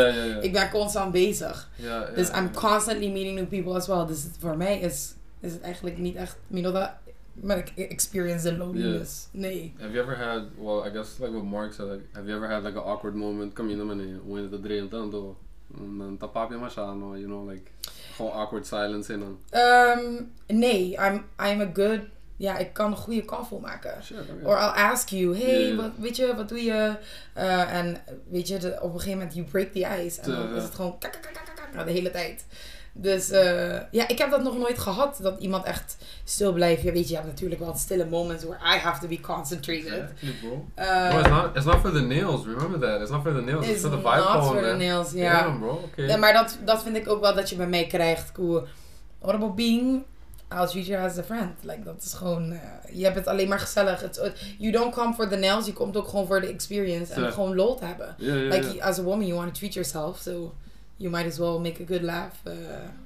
ik 0.43 0.51
ben 0.51 0.69
constant 0.69 1.11
bezig. 1.11 1.69
Dus 2.15 2.29
I'm 2.29 2.51
constantly 2.53 3.11
meeting 3.11 3.35
new 3.35 3.47
people 3.47 3.73
as 3.73 3.87
well. 3.87 4.05
Dus 4.05 4.25
voor 4.39 4.57
mij 4.57 4.79
is, 4.79 5.13
is 5.39 5.51
het 5.53 5.61
eigenlijk 5.61 5.97
niet 5.97 6.15
echt, 6.15 6.37
that, 6.47 6.99
maar 7.33 7.57
ik 7.57 7.71
experience 7.89 8.49
the 8.49 8.57
loneliness. 8.57 9.27
Nee. 9.31 9.73
Have 9.79 9.91
you 9.93 10.03
ever 10.03 10.17
had, 10.25 10.43
well, 10.57 10.87
I 10.87 10.91
guess 10.93 11.17
like 11.19 11.31
what 11.31 11.43
Mark 11.43 11.73
said, 11.73 11.87
like, 11.87 12.03
have 12.11 12.25
you 12.27 12.37
ever 12.37 12.49
had 12.53 12.63
like 12.63 12.77
an 12.77 12.83
awkward 12.83 13.15
moment? 13.15 13.53
Kom 13.53 13.69
je 13.69 13.75
naar 13.75 13.85
beneden, 13.85 14.21
hoe 14.25 14.39
je 14.41 14.47
het 14.51 14.61
drill 14.63 14.87
dan 14.89 15.09
door? 15.11 15.35
En 15.77 15.97
dan 15.97 16.17
tapap 16.17 16.51
je 16.51 16.57
maar 16.57 16.71
aan, 16.77 16.99
you 16.99 17.25
know, 17.25 17.49
like, 17.49 17.71
gewoon 18.15 18.31
awkward 18.31 18.65
silence 18.67 19.13
en 19.13 19.19
dan. 19.19 19.37
Ehm, 19.49 20.23
nee, 20.47 20.91
I'm, 20.91 21.25
I'm 21.45 21.61
a 21.61 21.69
good, 21.73 21.99
ja, 22.41 22.57
ik 22.57 22.73
kan 22.73 22.91
een 22.91 22.97
goede 22.97 23.25
kafel 23.25 23.59
maken. 23.59 23.93
Or 24.43 24.57
I'll 24.57 24.81
ask 24.91 25.09
you, 25.09 25.37
hey. 25.37 25.75
Wat, 25.75 25.91
weet 25.97 26.15
je, 26.15 26.35
wat 26.35 26.49
doe 26.49 26.63
je? 26.63 26.95
Eh, 27.33 27.73
en 27.73 27.97
weet 28.29 28.47
je, 28.47 28.57
de- 28.57 28.77
op 28.81 28.93
een 28.93 28.99
gegeven 28.99 29.17
moment, 29.17 29.33
you 29.35 29.45
break 29.47 29.71
the 29.71 30.03
ice. 30.05 30.21
En 30.21 30.31
dan 30.31 30.55
is 30.55 30.63
het 30.63 30.75
gewoon 30.75 30.97
kak, 30.99 31.11
kak, 31.11 31.21
kak, 31.21 31.33
kak, 31.33 31.69
kak, 31.75 31.85
de 31.85 31.91
hele 31.91 32.11
tijd. 32.11 32.45
Dus 32.93 33.29
eh, 33.29 33.79
ja, 33.91 34.07
ik 34.07 34.17
heb 34.17 34.29
dat 34.31 34.43
nog 34.43 34.57
nooit 34.57 34.79
gehad. 34.79 35.19
Dat 35.21 35.39
iemand 35.39 35.65
echt 35.65 35.97
stil 36.23 36.53
blijft. 36.53 36.81
Ja, 36.81 36.91
weet 36.91 37.03
je, 37.03 37.09
je 37.09 37.15
hebt 37.15 37.27
natuurlijk 37.27 37.61
wel 37.61 37.75
stille 37.75 38.05
moments 38.05 38.43
where 38.43 38.75
I 38.75 38.77
have 38.79 39.01
to 39.01 39.07
be 39.07 39.19
concentrated. 39.19 40.03
Uh, 40.79 41.09
Bro, 41.09 41.19
it's 41.19 41.29
not, 41.29 41.55
it's 41.55 41.65
not 41.65 41.79
for 41.79 41.91
the 41.91 42.01
nails, 42.01 42.45
remember 42.45 42.79
that. 42.79 43.01
It's 43.01 43.09
not 43.11 43.21
for 43.21 43.33
the 43.33 43.41
nails, 43.41 43.63
it's, 43.65 43.71
It's 43.73 43.81
for 43.81 43.89
the 43.89 43.95
not 43.95 44.13
vibe 44.15 44.21
for 44.23 44.31
gewoon, 44.41 44.55
the 44.55 44.61
man. 44.61 44.77
nails, 44.77 45.11
ja. 45.11 45.43
Damn, 45.43 45.59
bro, 45.59 45.71
oké. 45.83 46.01
Ja, 46.01 46.17
maar 46.17 46.33
dat, 46.33 46.57
dat 46.65 46.83
vind 46.83 46.95
ik 46.95 47.09
ook 47.09 47.21
wel 47.21 47.35
dat 47.35 47.49
je 47.49 47.55
bij 47.55 47.67
mij 47.67 47.87
krijgt. 47.87 48.31
Cool. 48.31 48.63
What 49.19 49.35
about 49.35 49.55
being... 49.55 50.03
I'll 50.53 50.67
treat 50.67 50.85
you 50.85 51.03
as 51.03 51.17
a 51.17 51.23
friend. 51.23 51.51
Like, 51.61 51.83
dat 51.83 52.01
is 52.05 52.13
gewoon... 52.13 52.51
eh, 52.51 52.59
je 52.97 53.03
hebt 53.03 53.15
het 53.15 53.27
alleen 53.27 53.47
maar 53.47 53.59
gezellig. 53.59 54.03
It's, 54.03 54.19
you 54.57 54.71
don't 54.71 54.93
come 54.95 55.13
for 55.13 55.27
the 55.29 55.35
nails. 55.35 55.65
Je 55.65 55.73
komt 55.73 55.97
ook 55.97 56.07
gewoon 56.07 56.27
voor 56.27 56.41
de 56.41 56.47
experience. 56.47 57.13
En 57.13 57.21
Ja. 57.23 57.31
gewoon 57.31 57.55
lol 57.55 57.75
te 57.75 57.85
hebben. 57.85 58.15
Ja, 58.17 58.33
ja, 58.35 58.41
Like, 58.41 58.65
ja. 58.67 58.73
you- 58.73 58.79
as 58.81 58.99
a 58.99 59.01
woman, 59.01 59.25
you 59.27 59.39
want 59.39 59.53
to 59.53 59.59
treat 59.59 59.73
yourself. 59.73 60.17
So, 60.17 60.53
you 60.95 61.11
might 61.11 61.27
as 61.27 61.37
well 61.37 61.57
make 61.59 61.81
a 61.83 61.85
good 61.87 62.01
laugh. 62.01 62.35
uh, 62.47 62.53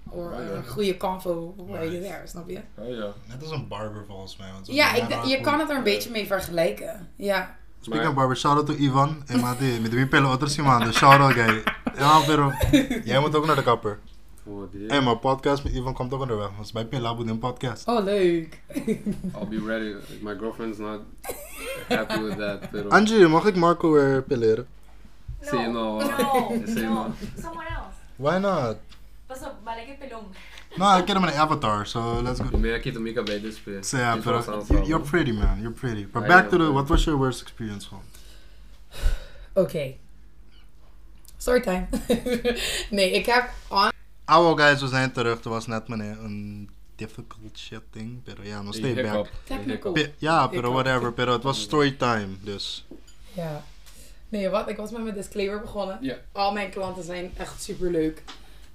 or 0.09 0.31
Ja, 0.33 0.39
ja. 0.41 0.49
een 0.49 0.67
goede 0.67 0.97
convo 0.97 1.53
while 1.57 1.71
you're 1.79 1.89
Nice. 1.97 2.07
there. 2.07 2.27
Snap 2.27 2.49
je? 2.49 2.53
Ja, 2.53 2.83
ja. 2.83 3.13
Net 3.27 3.41
als 3.41 3.51
een 3.51 3.67
barber 3.67 4.03
volgens 4.07 4.37
mij. 4.37 4.47
Ja, 4.63 4.93
ik, 4.93 5.25
je 5.25 5.41
kan 5.41 5.59
het 5.59 5.69
er 5.69 5.75
een 5.75 5.83
Ja. 5.83 5.91
beetje 5.91 6.09
mee 6.11 6.27
vergelijken. 6.27 7.09
Ja. 7.15 7.55
Speaking 7.81 8.09
of 8.09 8.15
barber, 8.15 8.37
shout 8.37 8.55
out 8.55 8.65
to 8.65 8.73
Ivan. 8.73 9.23
En 9.27 9.39
mate, 9.39 9.63
met 9.81 9.93
wie 9.93 10.07
pellen 10.07 10.31
otros 10.31 10.55
man. 10.57 10.83
Dus 10.83 10.95
shout 10.97 11.19
out 11.19 11.33
guy. 11.33 11.63
Ja, 11.97 12.19
pero 12.25 12.51
jij 13.11 13.19
moet 13.19 13.35
ook 13.35 13.45
naar 13.45 13.55
de 13.55 13.63
kapper. 13.63 13.99
Voor. 14.45 14.69
Hé, 14.87 15.01
maar 15.01 15.17
podcast 15.17 15.63
met 15.63 15.73
Ivan 15.73 15.93
komt 15.93 16.13
ook 16.13 16.21
onderweg. 16.21 16.49
Want 16.55 16.73
bij 16.73 16.85
Pelabu 16.85 17.29
een 17.29 17.39
podcast. 17.39 17.87
Oh, 17.87 18.03
leuk. 18.03 18.61
I'll 18.75 19.47
be 19.49 19.63
ready. 19.65 19.95
My 20.21 20.35
girlfriend's 20.37 20.77
not 20.77 20.99
happy 21.87 22.19
with 22.21 22.37
that, 22.37 22.69
pero... 22.71 22.89
Angie, 22.89 23.27
mag 23.27 23.45
ik 23.45 23.55
Marco 23.55 23.91
weer 23.91 24.23
pilleren? 24.23 24.67
Sí, 25.41 25.55
no. 25.57 25.99
No, 25.99 26.51
Sí, 26.65 26.73
no. 26.81 26.93
no. 26.93 27.13
Someone 27.41 27.67
else. 27.67 27.95
Why 28.15 28.37
not? 28.37 28.77
Basta, 29.27 29.55
balik 29.63 29.87
yung 29.87 29.97
pilong. 29.97 30.25
No, 30.75 30.97
ik 30.97 31.05
ken 31.05 31.15
hem 31.15 31.25
in 31.29 31.39
avatar, 31.39 31.85
so 31.85 32.21
let's 32.21 32.39
go. 32.39 32.57
Mira 32.57 32.75
aqui 32.75 32.99
Mika 32.99 33.23
bij 33.23 33.41
dit 33.41 33.53
speel. 33.55 33.83
So 33.83 33.97
yeah, 33.97 34.13
Dit 34.13 34.67
you- 34.67 34.85
you're 34.85 35.03
pretty 35.09 35.31
man, 35.31 35.57
you're 35.61 35.73
pretty. 35.79 36.07
But 36.11 36.23
I 36.23 36.27
back 36.27 36.49
to 36.49 36.57
the, 36.57 36.71
what 36.71 36.87
was 36.87 37.03
your 37.03 37.19
worst 37.19 37.41
experience 37.41 37.87
gewoon? 37.87 38.03
Oké. 39.65 39.93
Storytime. 41.37 41.87
nee, 42.97 43.11
ik 43.11 43.25
heb 43.25 43.49
on 43.69 43.93
Oude 44.25 44.61
guys, 44.61 44.81
we 44.81 44.87
zijn 44.87 45.11
terug. 45.11 45.43
Er 45.43 45.49
was 45.49 45.67
net 45.67 45.87
meneer 45.87 46.19
een 46.19 46.69
difficult 46.95 47.57
shit 47.57 47.81
ding. 47.91 48.23
Pero 48.23 48.41
ja, 48.43 48.61
nog 48.61 48.73
steeds 48.73 49.01
back. 49.01 49.27
Technical. 49.43 49.97
Ja, 50.17 50.47
pero 50.47 50.71
whatever. 50.71 51.13
Pero 51.13 51.31
het 51.31 51.43
was 51.43 51.61
storytime, 51.61 52.27
dus. 52.41 52.87
Ja. 53.33 53.63
Nee, 54.29 54.49
wat? 54.49 54.69
Ik 54.69 54.77
was 54.77 54.91
met 54.91 55.03
mijn 55.03 55.15
disclaimer 55.15 55.61
begonnen. 55.61 55.97
Ja. 56.01 56.15
Al 56.31 56.51
mijn 56.53 56.69
klanten 56.69 57.03
zijn 57.03 57.31
echt 57.37 57.63
super 57.63 57.91
leuk. 57.91 58.23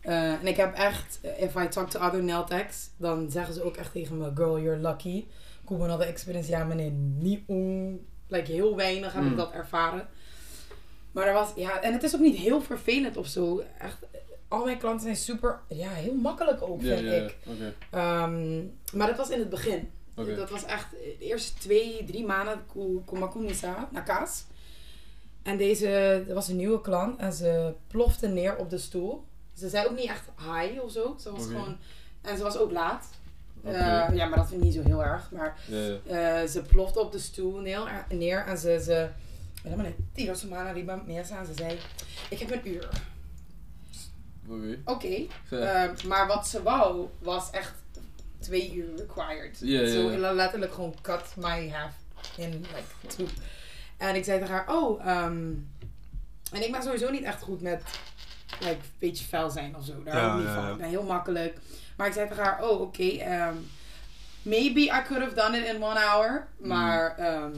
en 0.00 0.47
ik 0.47 0.57
heb 0.57 0.75
echt, 0.75 1.19
eh, 1.23 1.42
if 1.42 1.54
I 1.54 1.69
talk 1.69 1.90
to 1.90 2.00
other 2.07 2.23
nail 2.23 2.45
techs, 2.45 2.90
dan 2.97 3.30
zeggen 3.30 3.54
ze 3.54 3.62
ook 3.62 3.76
echt 3.76 3.92
tegen 3.92 4.19
me, 4.19 4.30
girl, 4.35 4.61
you're 4.61 4.80
lucky. 4.88 5.25
Kom 5.64 5.83
another 5.83 6.07
experience. 6.07 6.50
Ja, 6.50 6.64
meneer, 6.64 6.90
niet 7.19 7.40
om, 7.47 7.99
like 8.28 8.52
heel 8.52 8.76
weinig 8.76 9.12
heb 9.12 9.23
ik 9.25 9.30
Mm. 9.30 9.37
dat 9.37 9.52
ervaren. 9.52 10.09
Maar 11.12 11.26
er 11.26 11.33
was, 11.35 11.49
ja, 11.57 11.80
en 11.83 11.92
het 11.92 12.02
is 12.02 12.14
ook 12.14 12.21
niet 12.21 12.37
heel 12.37 12.62
vervelend 12.62 13.16
of 13.16 13.26
zo. 13.26 13.62
Echt, 13.78 13.97
al 14.50 14.64
mijn 14.64 14.78
klanten 14.78 15.00
zijn 15.02 15.16
super, 15.16 15.61
ja, 15.69 15.90
heel 15.90 16.14
makkelijk 16.14 16.62
ook, 16.62 16.80
vind 16.80 17.00
ik. 17.12 17.37
Ehm, 17.90 18.59
maar 18.92 19.07
dat 19.07 19.16
was 19.16 19.30
in 19.30 19.38
het 19.38 19.50
begin. 19.50 19.90
Dat 20.14 20.50
was 20.50 20.64
echt 20.64 20.90
de 20.90 21.16
eerste 21.19 21.59
twee, 21.59 22.04
drie 22.04 22.26
maanden 22.26 22.59
Kumakumisa 23.07 23.88
naar 23.92 24.02
Kaas. 24.02 24.45
En 25.42 25.57
deze, 25.57 25.88
er 26.28 26.35
was 26.35 26.49
een 26.49 26.57
nieuwe 26.57 26.80
klant 26.80 27.19
en 27.19 27.33
ze 27.33 27.73
plofte 27.87 28.26
neer 28.28 28.57
op 28.57 28.71
de 28.71 28.78
stoel. 28.78 29.25
Ze 29.57 29.69
zei 29.69 29.87
ook 29.87 29.97
niet 29.97 30.09
echt 30.09 30.28
hi 30.38 30.78
of 30.78 30.90
zo. 30.92 31.16
Ze 31.21 31.33
was 31.33 31.47
gewoon, 31.47 31.76
en 32.23 32.37
ze 32.37 32.42
was 32.42 32.59
ook 32.59 32.71
laat. 32.71 33.09
Eh, 33.64 33.73
ja, 34.12 34.26
maar 34.26 34.38
dat 34.38 34.49
vind 34.49 34.61
ik 34.61 34.66
niet 34.66 34.75
zo 34.75 34.83
heel 34.83 35.04
erg. 35.04 35.30
Maar 35.30 35.59
eh, 36.07 36.42
ze 36.49 36.62
plofte 36.69 37.00
op 37.00 37.12
de 37.12 37.19
stoel 37.19 37.59
neer, 37.59 38.07
neer 38.09 38.47
en 38.47 38.59
ze, 38.59 38.80
ze, 38.85 39.09
maar 39.69 39.85
nee, 39.85 39.95
tiro 40.12 40.35
semana 40.35 40.71
riba 40.71 41.02
mesa. 41.07 41.38
En 41.38 41.47
ze 41.47 41.52
zei, 41.54 41.78
ik 42.30 42.38
heb 42.38 42.50
een 42.50 42.69
uur. 42.69 42.88
Oké. 44.50 44.78
Oké, 44.85 45.26
Ja. 45.50 45.85
eh, 45.87 46.04
maar 46.04 46.26
wat 46.26 46.49
ze 46.49 46.62
wou 46.62 47.09
was 47.19 47.50
echt 47.50 47.75
twee 48.38 48.75
uur 48.75 48.97
required. 48.97 49.59
Ja, 49.61 49.87
Zo 49.87 50.09
letterlijk 50.35 50.73
gewoon 50.73 50.95
cut 51.02 51.23
my 51.37 51.69
half 51.71 51.92
in 52.37 52.50
like 52.50 53.14
two. 53.16 53.26
En 53.97 54.15
ik 54.15 54.25
zei 54.25 54.39
tegen 54.39 54.54
haar, 54.54 54.76
oh, 54.76 55.06
ehm, 55.06 55.52
en 56.52 56.63
ik 56.65 56.73
ben 56.73 56.82
sowieso 56.82 57.10
niet 57.10 57.23
echt 57.23 57.43
goed 57.43 57.60
met 57.60 57.82
like, 58.60 58.71
een 58.73 58.78
beetje 58.99 59.25
fel 59.25 59.50
zijn 59.50 59.76
of 59.76 59.84
zo. 59.84 60.02
Daar 60.02 60.17
Ja, 60.17 60.21
hou 60.21 60.32
ik 60.32 60.39
niet 60.39 60.49
ja, 60.49 60.54
van. 60.54 60.65
ja. 60.65 60.71
Ik 60.71 60.76
ben 60.78 60.89
heel 60.89 61.02
makkelijk. 61.02 61.58
Maar 61.97 62.06
ik 62.06 62.13
zei 62.13 62.28
tegen 62.28 62.43
haar, 62.45 62.69
oh, 62.69 62.80
oké, 62.80 63.02
ehm, 63.08 63.54
maybe 64.43 64.80
I 64.80 65.02
could 65.06 65.23
have 65.23 65.34
done 65.34 65.58
it 65.58 65.75
in 65.75 65.82
one 65.84 65.99
hour. 66.00 66.47
Mm. 66.58 66.69
Maar 66.69 67.17
ehm, 67.19 67.52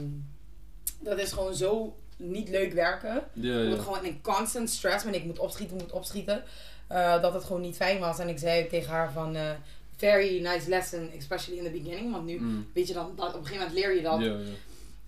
dat 0.99 1.17
is 1.19 1.31
gewoon 1.31 1.55
zo 1.55 1.97
niet 2.17 2.49
leuk 2.49 2.73
werken. 2.73 3.23
Ja, 3.33 3.57
Ik 3.57 3.63
ja. 3.63 3.67
word 3.67 3.81
gewoon 3.81 4.05
in 4.05 4.21
constant 4.21 4.69
stress 4.69 5.03
wanneer 5.03 5.21
ik 5.21 5.27
moet 5.27 5.39
opschieten, 5.39 5.77
moet 5.77 5.91
opschieten. 5.91 6.43
Eh, 6.87 7.21
dat 7.21 7.33
het 7.33 7.43
gewoon 7.43 7.61
niet 7.61 7.75
fijn 7.75 7.99
was. 7.99 8.19
En 8.19 8.29
ik 8.29 8.39
zei 8.39 8.67
tegen 8.67 8.89
haar 8.91 9.11
van, 9.11 9.35
eh, 9.35 9.51
very 9.97 10.41
nice 10.41 10.69
lesson, 10.69 11.11
especially 11.17 11.57
in 11.59 11.63
the 11.63 11.79
beginning. 11.81 12.11
Want 12.11 12.25
nu, 12.25 12.39
Mm. 12.39 12.67
weet 12.73 12.87
je, 12.87 12.93
dan, 12.93 13.13
dat, 13.15 13.27
op 13.27 13.39
een 13.39 13.45
gegeven 13.45 13.67
moment 13.67 13.73
leer 13.85 13.95
je 13.95 14.01
dat. 14.01 14.19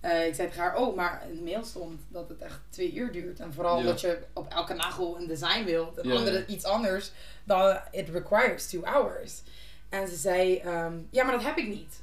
Eh, 0.00 0.26
ik 0.26 0.34
zei 0.34 0.48
tegen 0.48 0.62
haar, 0.62 0.76
oh, 0.76 0.96
maar 0.96 1.22
in 1.30 1.36
de 1.36 1.42
mail 1.42 1.64
stond 1.64 2.00
dat 2.08 2.28
het 2.28 2.40
echt 2.40 2.60
twee 2.70 2.94
uur 2.94 3.12
duurt. 3.12 3.40
En 3.40 3.52
vooral 3.52 3.82
dat 3.82 4.00
je 4.00 4.18
op 4.32 4.52
elke 4.52 4.74
nagel 4.74 5.16
een 5.20 5.26
design 5.26 5.64
wilt. 5.64 5.98
En 5.98 6.08
Ja, 6.08 6.14
andere 6.14 6.46
iets 6.46 6.64
anders, 6.64 7.10
dan 7.44 7.78
it 7.90 8.08
requires 8.08 8.66
two 8.68 8.82
hours. 8.84 9.42
En 9.88 10.08
ze 10.08 10.16
zei, 10.16 10.56
ehm, 10.56 10.92
ja, 11.10 11.24
maar 11.24 11.32
dat 11.32 11.44
heb 11.44 11.56
ik 11.56 11.66
niet. 11.68 12.02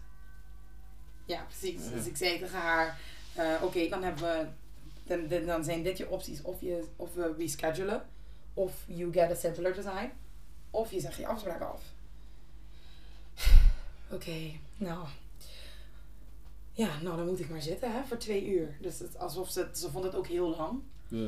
Ja, 1.25 1.45
precies. 1.47 1.89
Dus 1.89 2.05
ik 2.05 2.17
zei 2.17 2.39
tegen 2.39 2.59
haar, 2.59 2.97
oké, 3.61 3.87
dan 3.87 4.03
hebben 4.03 4.23
we, 4.23 4.45
dan, 5.03 5.27
dan, 5.27 5.45
dan 5.45 5.63
zijn 5.63 5.83
dit 5.83 5.97
je 5.97 6.09
opties. 6.09 6.41
Of, 6.41 6.55
je, 6.61 6.83
of 6.95 7.13
we 7.13 7.33
reschedulen, 7.37 8.03
of 8.53 8.83
you 8.85 9.13
get 9.13 9.31
a 9.31 9.35
simpler 9.35 9.73
design, 9.73 10.11
of 10.69 10.91
je 10.91 10.99
zegt 10.99 11.17
je 11.17 11.27
afspraak 11.27 11.61
af. 11.61 11.81
Oké, 14.15 14.51
nou. 14.77 15.07
Ja, 16.71 16.89
nou 17.01 17.17
dan 17.17 17.25
moet 17.25 17.39
ik 17.39 17.49
maar 17.49 17.61
zitten 17.61 17.91
hè, 17.91 18.03
voor 18.03 18.17
twee 18.17 18.45
uur. 18.47 18.75
Dus 18.79 18.99
het, 18.99 19.17
alsof 19.17 19.49
ze, 19.49 19.69
ze 19.73 19.91
vond 19.91 20.03
het 20.03 20.15
ook 20.15 20.27
heel 20.27 20.49
lang. 20.49 20.81
Ja. 21.07 21.27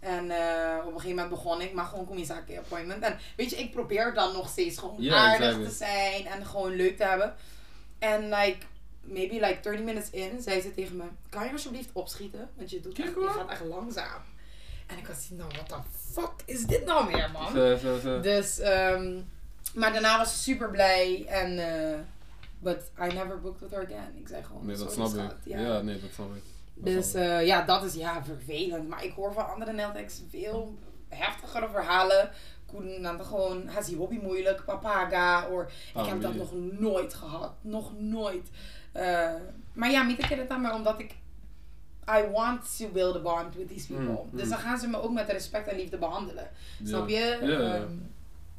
En 0.00 0.30
eh, 0.30 0.78
op 0.78 0.94
een 0.94 1.00
gegeven 1.00 1.16
moment 1.16 1.28
begon 1.28 1.60
ik, 1.60 1.72
maar 1.72 1.84
gewoon 1.84 2.06
Kumisaki 2.06 2.58
appointment. 2.58 3.02
En 3.02 3.18
weet 3.36 3.50
je, 3.50 3.56
ik 3.56 3.70
probeer 3.70 4.14
dan 4.14 4.32
nog 4.32 4.48
steeds 4.48 4.78
gewoon 4.78 5.10
aardig 5.10 5.46
exactly. 5.46 5.68
te 5.68 5.74
zijn 5.74 6.26
en 6.26 6.46
gewoon 6.46 6.76
leuk 6.76 6.96
te 6.96 7.04
hebben. 7.04 7.34
En 7.98 8.28
like, 8.28 8.66
maybe 9.00 9.34
like 9.34 9.60
30 9.60 9.80
minutes 9.84 10.10
in, 10.10 10.42
zei 10.42 10.60
ze 10.60 10.74
tegen 10.74 10.96
me, 10.96 11.04
kan 11.28 11.44
je 11.44 11.52
alsjeblieft 11.52 11.90
opschieten? 11.92 12.50
Want 12.54 12.70
je, 12.70 12.80
doet 12.80 12.98
echt, 12.98 13.14
je 13.14 13.28
gaat 13.28 13.50
echt 13.50 13.64
langzaam. 13.64 14.22
En 14.88 14.98
ik 14.98 15.06
was 15.06 15.28
nou, 15.30 15.50
what 15.52 15.68
the 15.68 15.76
fuck 16.12 16.32
is 16.44 16.66
dit 16.66 16.84
nou 16.84 17.06
weer, 17.12 17.30
man? 17.32 17.52
Zo, 17.52 17.76
zo, 17.76 17.98
zo. 17.98 18.20
Dus, 18.20 18.58
ehm, 18.58 19.20
maar 19.74 19.92
daarna 19.92 20.18
was 20.18 20.32
ze 20.32 20.38
super 20.38 20.70
blij 20.70 21.24
en, 21.26 21.58
eh, 21.58 21.98
but 22.58 22.90
I 23.02 23.06
never 23.14 23.40
booked 23.40 23.60
with 23.60 23.70
her 23.70 23.84
again. 23.84 24.16
Ik 24.16 24.28
zei 24.28 24.42
gewoon, 24.42 24.66
Nee, 24.66 24.76
dat 24.76 24.92
snap 24.92 25.14
ik. 25.14 25.36
Ja, 25.44 25.80
nee, 25.80 26.00
dat 26.00 26.10
snap 26.14 26.34
ik. 26.36 26.42
Dat 26.74 26.84
Dus 26.94 27.10
snap 27.10 27.22
ik. 27.22 27.28
eh, 27.28 27.46
ja, 27.46 27.62
dat 27.62 27.84
is 27.84 27.94
ja 27.94 28.24
vervelend. 28.24 28.88
Maar 28.88 29.04
ik 29.04 29.12
hoor 29.12 29.32
van 29.32 29.48
andere 29.52 29.72
nailtechs 29.72 30.20
veel 30.30 30.78
heftigere 31.08 31.68
verhalen. 31.68 32.30
Koen 32.66 33.02
dan 33.02 33.24
gewoon, 33.24 33.66
has 33.68 33.86
die 33.86 33.96
hobby 33.96 34.18
moeilijk, 34.22 34.64
papaga. 34.64 35.48
Of 35.48 35.62
ik 35.94 36.06
heb 36.06 36.20
dat 36.22 36.34
nog 36.34 36.52
nooit 36.78 37.14
gehad. 37.14 37.52
Nog 37.60 37.92
nooit. 37.98 38.48
Eh, 38.92 39.34
maar 39.72 39.90
ja, 39.90 40.02
niet 40.02 40.28
het 40.28 40.48
aan 40.48 40.60
maar 40.60 40.74
omdat 40.74 40.98
ik, 41.00 41.14
I 42.08 42.30
want 42.32 42.76
to 42.78 42.88
build 42.88 43.16
a 43.16 43.18
bond 43.18 43.54
with 43.54 43.68
these 43.68 43.86
people. 43.86 44.26
Mm, 44.30 44.36
Dus 44.38 44.44
mm. 44.44 44.50
dan 44.50 44.58
gaan 44.58 44.78
ze 44.78 44.86
me 44.88 45.02
ook 45.02 45.12
met 45.12 45.28
respect 45.28 45.68
en 45.68 45.76
liefde 45.76 45.96
behandelen. 45.98 46.50
Snap 46.84 47.08
je? 47.08 47.38
Ehm, 47.42 47.92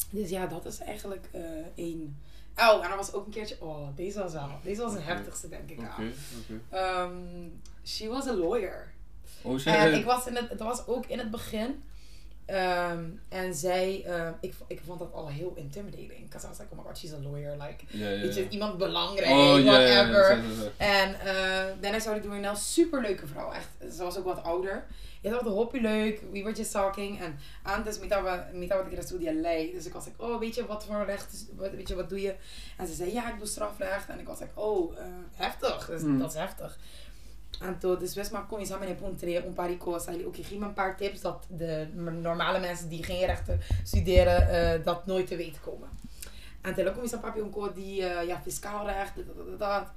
dus 0.09 0.29
ja, 0.29 0.47
dat 0.47 0.65
is 0.65 0.79
eigenlijk 0.79 1.29
eh 1.31 1.41
één. 1.75 2.17
Oh, 2.57 2.85
en 2.85 2.91
er 2.91 2.97
was 2.97 3.13
ook 3.13 3.25
een 3.25 3.31
keertje, 3.31 3.55
oh, 3.59 3.88
deze 3.95 4.19
was 4.19 4.33
wel, 4.33 4.49
deze 4.63 4.81
was 4.81 4.93
Oké. 4.93 5.01
heftigste 5.01 5.49
denk 5.49 5.69
ik 5.69 5.79
oké. 5.79 6.12
Ehm, 6.69 7.12
she 7.85 8.07
was 8.07 8.27
a 8.27 8.33
lawyer. 8.33 8.91
Oh. 9.41 9.67
En 9.67 9.93
ik 9.93 10.05
was 10.05 10.27
in 10.27 10.35
het, 10.35 10.49
het 10.49 10.59
was 10.59 10.88
ook 10.88 11.05
in 11.05 11.19
het 11.19 11.31
begin. 11.31 11.83
Ehm, 12.49 13.03
en 13.29 13.53
zij, 13.53 14.03
eh, 14.05 14.29
ik, 14.41 14.53
ik 14.67 14.81
vond 14.85 14.99
dat 14.99 15.13
al 15.13 15.27
heel 15.29 15.53
intimidating. 15.55 16.23
Because 16.23 16.45
I 16.45 16.49
was 16.49 16.57
like, 16.59 16.71
oh 16.71 16.77
my 16.77 16.83
god, 16.83 16.97
she's 16.97 17.13
a 17.13 17.17
lawyer. 17.21 17.51
Like, 17.57 17.97
ja. 17.97 18.49
iemand 18.49 18.77
belangrijk, 18.77 19.29
Oh, 19.31 19.63
whatever. 19.63 20.39
En 20.77 21.19
eh 21.19 21.65
daarna 21.81 21.99
zou 21.99 22.15
ik 22.15 22.23
doen 22.23 22.43
een 22.43 22.55
super 22.55 23.01
leuke 23.01 23.27
vrouw. 23.27 23.51
Echt, 23.51 23.67
ze 23.95 24.03
was 24.03 24.17
ook 24.17 24.25
wat 24.25 24.43
ouder. 24.43 24.85
Je 25.21 25.29
had 25.29 25.41
wat 25.41 25.53
hoppie 25.53 25.81
leuk. 25.81 26.21
We 26.31 26.43
were 26.43 26.55
just 26.55 26.71
talking. 26.71 27.21
En 27.21 27.39
antes 27.63 27.99
mitaba 27.99 28.49
mitaba 28.53 28.89
ik 28.89 29.01
studia 29.01 29.31
lei. 29.33 29.71
Dus 29.71 29.85
ik 29.85 29.93
was 29.93 30.05
like, 30.05 30.23
oh, 30.23 30.39
weet 30.39 30.55
je 30.55 30.65
wat 30.65 30.85
voor 30.85 31.05
recht, 31.05 31.45
wat, 31.55 31.71
weet 31.71 31.88
je, 31.88 31.95
wat 31.95 32.09
doe 32.09 32.21
je? 32.21 32.35
En 32.77 32.88
ze 32.88 32.93
zei, 32.93 33.13
ja, 33.13 33.31
ik 33.31 33.38
doe 33.38 33.47
strafrecht. 33.47 34.09
En 34.09 34.19
ik 34.19 34.27
was 34.27 34.39
like, 34.39 34.51
oh, 34.59 34.97
eh, 34.97 35.05
heftig. 35.33 35.85
Dus 35.85 36.01
Mm. 36.01 36.19
dat 36.19 36.29
is 36.33 36.38
heftig. 36.39 36.77
Kon 38.48 38.60
je 38.60 38.65
samen 38.65 38.88
in 38.88 38.95
Pontre, 38.95 39.45
een 39.45 39.54
paar 39.54 39.78
cose. 39.78 40.10
Hij 40.10 40.26
oké, 40.26 40.43
geef 40.43 40.60
me 40.60 40.65
een 40.65 40.74
paar 40.74 40.98
tips 40.98 41.22
dat 41.22 41.45
de 41.50 41.88
normale 42.22 42.60
mensen 42.60 42.89
die 42.89 43.04
geen 43.04 43.26
rechten 43.26 43.60
studeren, 43.84 44.50
eh, 44.50 44.86
dat 44.86 45.06
nooit 45.06 45.28
te 45.28 45.36
weten 45.36 45.62
komen. 45.62 45.89
En 46.62 46.74
toen 46.74 46.93
kom 46.93 47.04
je 47.04 47.10
zo'n 47.10 47.19
papi 47.19 47.41
onko 47.41 47.74
die, 47.74 48.06
eh, 48.06 48.28
ja, 48.28 48.41
fiscaal 48.41 48.86
recht, 48.86 49.15
dat, 49.15 49.26
dat, 49.36 49.60
dat. 49.60 49.88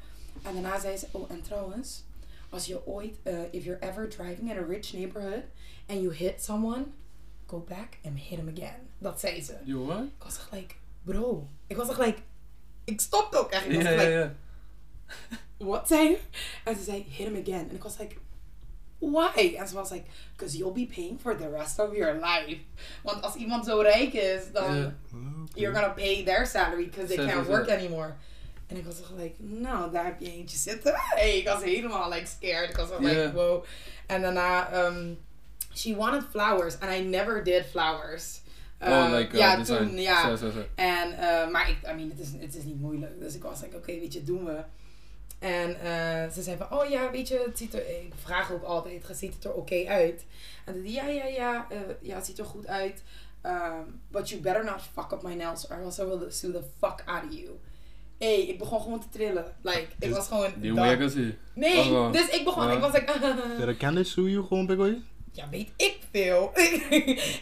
En 0.42 0.52
daarna 0.52 0.80
zei 0.80 0.96
ze, 0.96 1.06
oh, 1.10 1.30
en 1.30 1.42
trouwens, 1.42 2.04
als 2.50 2.66
je 2.66 2.86
ooit, 2.86 3.16
eh, 3.22 3.34
if 3.50 3.64
you're 3.64 3.80
ever 3.80 4.08
driving 4.08 4.50
in 4.50 4.56
a 4.56 4.66
rich 4.68 4.92
neighborhood 4.92 5.42
and 5.86 6.00
you 6.00 6.14
hit 6.14 6.42
someone, 6.42 6.84
go 7.46 7.64
back 7.68 7.98
and 8.04 8.18
hit 8.18 8.38
him 8.38 8.48
again. 8.56 8.88
Dat 8.98 9.20
zei 9.20 9.42
ze. 9.42 9.56
What? 9.64 10.02
Ik 10.02 10.22
was 10.24 10.38
like, 10.50 10.74
bro. 11.02 11.48
Ik 11.66 11.76
was 11.76 11.88
echt 11.88 11.98
like, 11.98 12.18
ik 12.84 13.00
stopte 13.00 13.38
ook 13.38 13.50
echt. 13.50 13.68
Ik 13.68 13.82
was 13.82 13.84
ja. 13.84 14.34
what 15.70 15.88
zei 15.88 16.08
je? 16.08 16.18
En 16.64 16.76
ze 16.76 16.82
zei, 16.82 17.06
hit 17.08 17.26
him 17.26 17.36
again. 17.42 17.68
En 17.68 17.74
ik 17.74 17.82
was 17.82 17.98
like, 17.98 18.14
why? 18.98 19.54
En 19.58 19.68
ze 19.68 19.74
was 19.74 19.90
like, 19.90 20.04
because 20.36 20.56
you'll 20.56 20.72
be 20.72 20.86
paying 20.94 21.20
for 21.20 21.36
the 21.36 21.50
rest 21.50 21.78
of 21.78 21.94
your 21.94 22.14
life. 22.14 22.60
Want 23.02 23.22
als 23.22 23.34
iemand 23.34 23.64
zo 23.64 23.80
rijk 23.80 24.12
is, 24.12 24.52
dan 24.52 24.94
you're 25.54 25.74
gonna 25.74 25.92
pay 25.94 26.24
their 26.24 26.46
salary 26.46 26.84
because 26.84 27.14
they 27.14 27.26
can't 27.26 27.46
work 27.46 27.68
anymore. 27.68 28.14
En 28.66 28.76
ik 28.78 28.84
was 28.84 28.96
like, 29.16 29.34
nou, 29.38 29.92
daar 29.92 30.04
heb 30.04 30.20
je 30.20 30.32
eentje 30.32 30.56
zitten. 30.58 30.94
Hey, 31.14 31.38
ik 31.38 31.48
was 31.48 31.62
helemaal 31.62 32.10
like 32.10 32.26
scared. 32.26 32.70
Ik 32.70 32.76
was 32.76 32.88
like, 32.98 33.20
Ja. 33.20 33.32
wow. 33.32 33.64
En 34.06 34.22
daarna, 34.22 34.84
um, 34.86 35.18
she 35.74 35.96
wanted 35.96 36.24
flowers 36.30 36.80
and 36.80 36.92
I 36.92 37.00
never 37.00 37.44
did 37.44 37.66
flowers. 37.70 38.40
Oh, 38.80 39.08
like 39.10 39.32
uh, 39.32 39.38
ja, 39.38 39.56
design. 39.56 39.78
toen, 39.78 40.00
ja. 40.00 40.28
Zo, 40.28 40.36
zo, 40.36 40.50
zo. 40.50 40.64
En, 40.74 41.18
eh, 41.18 41.48
maar 41.50 41.70
ik, 41.70 41.76
I 41.90 41.94
mean, 41.94 42.10
het 42.10 42.18
is, 42.18 42.28
het 42.40 42.54
is 42.54 42.64
niet 42.64 42.80
moeilijk. 42.80 43.20
Dus 43.20 43.34
ik 43.34 43.42
was 43.42 43.60
like, 43.60 43.76
oké, 43.76 43.86
weet 43.98 44.12
je, 44.12 44.24
doen 44.24 44.44
we. 44.44 44.62
En 45.42 45.80
eh, 45.80 46.30
ze 46.32 46.42
zei 46.42 46.56
van, 46.56 46.78
oh 46.78 46.88
ja, 46.88 47.10
weet 47.10 47.28
je, 47.28 47.42
het 47.46 47.58
ziet 47.58 47.74
er, 47.74 47.80
ik 47.88 48.12
vraag 48.24 48.52
ook 48.52 48.62
altijd, 48.62 49.04
ziet 49.12 49.34
het 49.34 49.44
er 49.44 49.52
oké 49.52 49.84
uit? 49.86 50.24
En 50.64 50.74
toen 50.74 50.90
ja, 50.92 51.06
ja, 51.06 51.24
ja, 51.26 51.66
eh, 51.70 51.78
ja, 52.00 52.14
het 52.16 52.26
ziet 52.26 52.38
er 52.38 52.44
goed 52.44 52.66
uit. 52.66 53.02
Um, 53.46 54.00
but 54.10 54.28
you 54.28 54.40
better 54.40 54.64
not 54.64 54.80
fuck 54.92 55.12
up 55.12 55.22
my 55.22 55.34
nails 55.34 55.68
or 55.70 55.76
else 55.80 56.02
I 56.02 56.06
will 56.06 56.30
sue 56.30 56.52
the 56.52 56.62
fuck 56.80 57.02
out 57.06 57.24
of 57.28 57.34
you. 57.34 57.48
Hey, 58.18 58.40
ik 58.42 58.58
begon 58.58 58.80
gewoon 58.82 59.00
te 59.00 59.06
trillen. 59.10 59.44
Like, 59.62 59.86
ik 59.98 60.08
Is- 60.08 60.10
was 60.16 60.28
gewoon... 60.28 60.50
Die. 60.56 60.72
Nee, 61.54 61.78
Oh, 61.78 61.88
wow. 61.88 62.12
dus 62.12 62.28
ik 62.28 62.44
begon, 62.44 62.66
Ja. 62.66 62.72
ik 62.72 62.80
was 62.80 62.92
like... 62.92 63.12
Dere 63.58 63.76
Candice 63.76 64.10
sue 64.10 64.30
you 64.30 64.46
gewoon, 64.46 64.66
Bigoy? 64.66 65.02
Ja, 65.32 65.48
weet 65.48 65.68
ik 65.76 65.98
veel. 66.12 66.50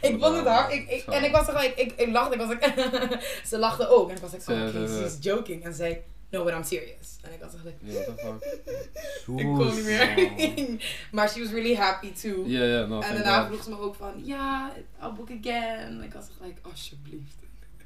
ik 0.01 0.17
vond 0.21 0.37
het 0.37 0.47
hard. 0.47 0.73
Ik, 0.73 0.89
ik, 0.91 1.05
en 1.07 1.25
ik 1.25 1.33
was 1.33 1.49
er 1.49 1.55
like, 1.55 1.81
ik, 1.81 1.93
ik 1.93 2.09
lachte. 2.13 2.35
Ik 2.35 2.41
was 2.41 2.49
like, 2.49 2.99
ze 3.49 3.59
lachte 3.59 3.89
ook. 3.89 4.09
En 4.11 4.15
ik 4.17 4.21
was 4.23 4.31
like, 4.31 4.43
Ze- 4.45 4.53
oh, 4.53 4.69
okay, 4.69 4.87
ze- 4.87 4.99
she's 5.03 5.17
joking. 5.21 5.65
En 5.65 5.71
ze 5.71 5.77
zei, 5.77 6.03
no, 6.31 6.45
but 6.45 6.53
I'm 6.53 6.63
serious. 6.65 7.19
En 7.23 7.33
ik 7.33 7.41
was 7.41 7.55
echt 7.55 7.65
like, 7.65 7.77
what 7.83 8.05
the 8.05 8.23
fuck. 8.23 8.43
ik 9.41 9.45
kon 9.45 9.75
niet 9.75 9.85
meer. 9.85 10.81
maar 11.13 11.29
she 11.29 11.41
was 11.41 11.51
really 11.51 11.75
happy 11.75 12.13
too. 12.13 12.45
Ja, 12.47 12.65
ja, 12.65 12.87
no, 12.87 13.01
en 13.01 13.15
daarna 13.15 13.47
vroeg 13.47 13.63
ze 13.63 13.71
me 13.71 13.79
ook 13.79 13.95
van, 13.95 14.25
ja, 14.25 14.73
I'll 15.03 15.13
book 15.13 15.29
again. 15.41 15.79
En 15.79 16.03
ik 16.03 16.13
was 16.13 16.29
echt 16.29 16.41
like, 16.41 16.61
alsjeblieft. 16.63 17.39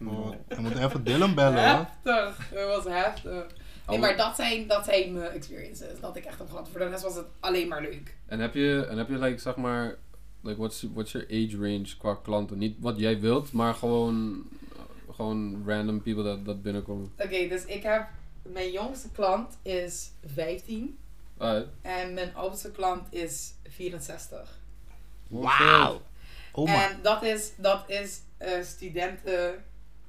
Oh, 0.07 0.35
je 0.49 0.61
moet 0.61 0.79
even 0.79 1.05
Dylan 1.05 1.35
bellen. 1.35 1.63
Heftig. 2.03 2.51
Het 2.51 2.67
was 2.67 2.85
heftig. 2.85 3.47
Nee, 3.87 3.97
Oh. 3.97 4.01
maar 4.01 4.17
dat 4.17 4.37
zijn, 4.37 4.67
dat 4.67 4.85
zijn 4.85 5.13
mijn 5.13 5.31
experiences. 5.31 6.01
Dat 6.01 6.17
ik 6.17 6.25
echt 6.25 6.39
heb 6.39 6.49
gehad. 6.51 6.69
Voor 6.69 6.81
de 6.81 6.89
rest 6.89 7.03
was 7.03 7.15
het 7.15 7.27
alleen 7.41 7.69
maar 7.69 7.81
leuk. 7.83 8.17
En 8.27 8.41
heb 8.41 8.55
je, 8.55 8.87
en 8.91 8.99
heb 8.99 9.09
je 9.09 9.19
like, 9.19 9.39
zeg 9.41 9.57
maar, 9.57 9.97
like, 10.43 10.59
what's, 10.59 10.87
what's 10.93 11.13
your 11.13 11.27
age 11.27 11.57
range 11.57 11.97
qua 11.99 12.19
klanten? 12.23 12.59
Niet 12.59 12.77
wat 12.81 12.99
jij 12.99 13.21
wilt, 13.21 13.53
maar 13.53 13.75
gewoon, 13.75 14.43
gewoon 15.15 15.63
random 15.67 16.03
people 16.03 16.23
dat, 16.23 16.45
dat 16.45 16.63
binnenkomen. 16.63 17.13
Oké, 17.19 17.49
dus 17.49 17.65
ik 17.65 17.83
heb... 17.83 18.07
Mijn 18.45 18.71
jongste 18.71 19.11
klant 19.11 19.57
is 19.63 20.11
15. 20.35 20.99
Alright. 21.39 21.69
En 21.83 22.15
mijn 22.15 22.35
oudste 22.35 22.71
klant 22.71 23.07
is 23.13 23.53
64. 23.69 24.59
Wauw. 25.29 26.03
Oh 26.53 26.71
en 26.71 26.99
dat 27.03 27.23
is, 27.23 27.51
dat 27.57 27.83
is 27.91 28.21
eh, 28.37 28.63
studenten, 28.63 29.65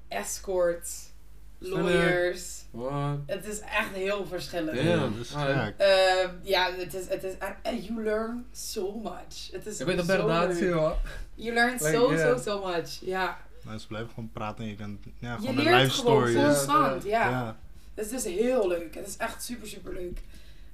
escorts, 0.07 1.09
lawyers. 1.57 2.63
What? 2.71 3.17
Het 3.25 3.45
is 3.45 3.59
echt 3.59 3.91
heel 3.93 4.25
verschillend. 4.25 4.77
Damn. 4.77 5.15
dat 5.17 5.25
is 5.25 5.35
Alright. 5.35 5.63
gek. 5.65 5.75
Eh, 5.77 6.29
ja, 6.41 6.71
het 6.71 6.93
is, 6.93 7.07
het 7.09 7.23
is, 7.23 7.33
and 7.63 7.85
you 7.85 8.03
learn 8.03 8.45
so 8.51 8.91
much. 9.03 9.51
Het 9.51 9.65
is 9.65 9.79
Ik 9.79 9.85
weet 9.85 9.97
dat 9.97 10.05
zo 10.05 10.25
bij 10.25 10.47
leuk. 10.47 10.73
hoor. 10.73 10.97
You 11.35 11.53
learn 11.53 11.71
Like, 11.71 11.91
so, 11.91 12.13
yeah. 12.13 12.37
so, 12.37 12.41
so 12.43 12.65
much. 12.65 12.99
Ja. 13.01 13.37
Nou, 13.63 13.77
ze 13.79 13.87
blijven 13.87 14.09
gewoon 14.13 14.29
praten 14.33 14.63
en 14.63 14.69
je 14.69 14.75
kan, 14.75 14.99
ja, 15.19 15.31
Je 15.33 15.39
gewoon 15.39 15.57
een 15.57 15.63
leert 15.63 15.81
life 15.81 15.89
gewoon 16.01 16.27
story. 16.27 16.45
constant. 16.45 17.03
Ja. 17.03 17.29
Ja. 17.29 17.57
Het 17.95 18.11
is 18.11 18.23
heel 18.23 18.67
leuk. 18.67 18.95
Het 18.95 19.07
is 19.07 19.17
echt 19.17 19.43
super, 19.43 19.67
super 19.67 19.93
leuk. 19.93 20.21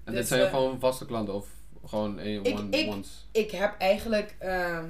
En 0.04 0.12
Dus, 0.14 0.16
dit 0.16 0.28
zijn 0.28 0.42
eh, 0.42 0.50
gewoon 0.50 0.80
vaste 0.80 1.06
klanten 1.06 1.34
of 1.34 1.48
gewoon 1.86 2.20
één, 2.20 2.44
Ik- 2.44 2.58
one, 2.60 2.78
ik- 2.78 2.88
once? 2.88 3.10
Ik 3.32 3.52
heb 3.52 3.76
eigenlijk, 3.78 4.36
ehm, 4.40 4.86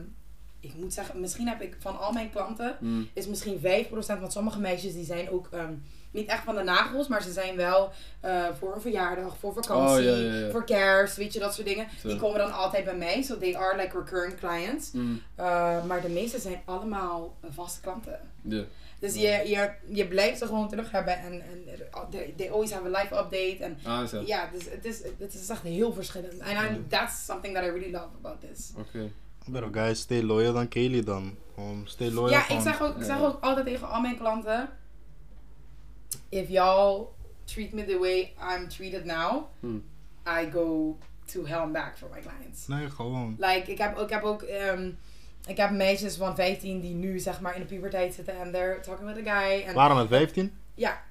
ik 0.59 0.73
moet 0.75 0.93
zeggen, 0.93 1.19
misschien 1.19 1.47
heb 1.47 1.61
ik 1.61 1.75
van 1.79 1.99
al 1.99 2.11
mijn 2.11 2.29
klanten 2.31 2.77
Mm. 2.79 3.09
is 3.13 3.27
misschien 3.27 3.59
5%. 3.59 4.19
Want 4.19 4.31
sommige 4.31 4.59
meisjes 4.59 4.93
die 4.93 5.05
zijn 5.05 5.29
ook 5.29 5.47
ehm, 5.51 5.73
niet 6.11 6.27
echt 6.27 6.43
van 6.43 6.55
de 6.55 6.63
nagels, 6.63 7.07
maar 7.07 7.21
ze 7.23 7.31
zijn 7.31 7.55
wel 7.55 7.91
eh, 8.19 8.45
voor 8.59 8.75
een 8.75 8.81
verjaardag, 8.81 9.37
voor 9.39 9.53
vakantie, 9.53 9.97
Oh, 9.97 10.03
ja, 10.03 10.15
ja, 10.15 10.33
ja. 10.39 10.49
voor 10.51 10.63
kerst, 10.65 11.15
weet 11.17 11.33
je, 11.33 11.39
dat 11.39 11.53
soort 11.53 11.67
dingen. 11.67 11.87
Zo. 12.01 12.07
Die 12.07 12.17
komen 12.17 12.39
dan 12.39 12.53
altijd 12.53 12.85
bij 12.85 12.95
mij, 12.95 13.21
so 13.21 13.37
they 13.37 13.55
are 13.57 13.77
like 13.81 13.97
recurring 13.97 14.37
clients. 14.39 14.91
Mm. 14.91 15.21
Uh, 15.39 15.85
maar 15.85 16.01
de 16.01 16.09
meeste 16.09 16.39
zijn 16.39 16.61
allemaal 16.65 17.35
eh, 17.41 17.49
vaste 17.53 17.81
klanten. 17.81 18.19
Ja. 18.41 18.63
Dus 19.01 19.13
je, 19.13 19.29
je, 19.45 19.71
je 19.87 20.07
blijft 20.07 20.37
ze 20.37 20.45
gewoon 20.45 20.69
terug 20.69 20.91
hebben 20.91 21.17
en, 21.19 21.31
en 21.41 21.63
they, 22.09 22.33
they 22.37 22.51
always 22.51 22.71
have 22.71 22.85
a 22.85 23.01
live 23.01 23.15
update. 23.15 23.57
En 23.59 23.77
Ah, 23.83 24.07
zo. 24.07 24.23
ja, 24.25 24.49
dus 24.53 24.69
het 24.69 24.85
is, 24.85 25.01
het 25.17 25.33
is 25.33 25.49
echt 25.49 25.61
heel 25.61 25.93
verschillend. 25.93 26.37
En 26.37 26.75
I- 26.75 26.87
that's 26.87 27.25
something 27.25 27.53
that 27.55 27.63
I 27.63 27.67
really 27.67 27.91
love 27.91 28.07
about 28.23 28.41
this. 28.41 28.71
Oké. 28.77 29.11
But 29.45 29.63
guys, 29.71 29.99
stay 29.99 30.21
loyal 30.23 30.53
dan 30.53 30.67
Kaylee 30.67 31.03
dan. 31.03 31.35
Gewoon 31.53 31.81
stay 31.87 32.09
loyal 32.09 32.29
Ja, 32.29 32.49
ik 32.49 32.59
zeg, 32.61 32.81
ook, 32.81 32.97
ik 32.97 33.03
zeg 33.03 33.21
ook 33.21 33.41
altijd 33.43 33.65
tegen 33.65 33.89
al 33.89 34.01
mijn 34.01 34.17
klanten: 34.17 34.69
If 36.29 36.49
y'all 36.49 37.07
treat 37.45 37.71
me 37.71 37.85
the 37.85 37.97
way 37.97 38.33
I'm 38.55 38.67
treated 38.67 39.05
now, 39.05 39.43
Hmm. 39.59 39.83
I 40.27 40.49
go 40.51 40.97
to 41.25 41.45
hell 41.45 41.57
and 41.59 41.73
back 41.73 41.97
for 41.97 42.09
my 42.13 42.19
clients. 42.21 42.67
Nee, 42.67 42.89
gewoon. 42.89 43.35
Like, 43.39 43.71
ik 43.71 43.77
heb, 43.77 43.97
ik 43.99 44.09
heb 44.09 44.23
ook. 44.23 44.41
ehm, 44.41 44.91
ik 45.47 45.57
heb 45.57 45.71
meisjes 45.71 46.15
van 46.15 46.35
15 46.35 46.79
die 46.79 46.93
nu 46.93 47.19
zeg 47.19 47.41
maar 47.41 47.53
in 47.55 47.61
de 47.61 47.67
puberteit 47.67 48.13
zitten 48.13 48.39
en 48.39 48.51
they're 48.51 48.79
talking 48.79 49.13
with 49.13 49.27
a 49.27 49.39
guy. 49.39 49.61
En 49.61 49.73
Waarom 49.73 49.97
met 49.97 50.07
15? 50.07 50.53
ja, 50.75 51.01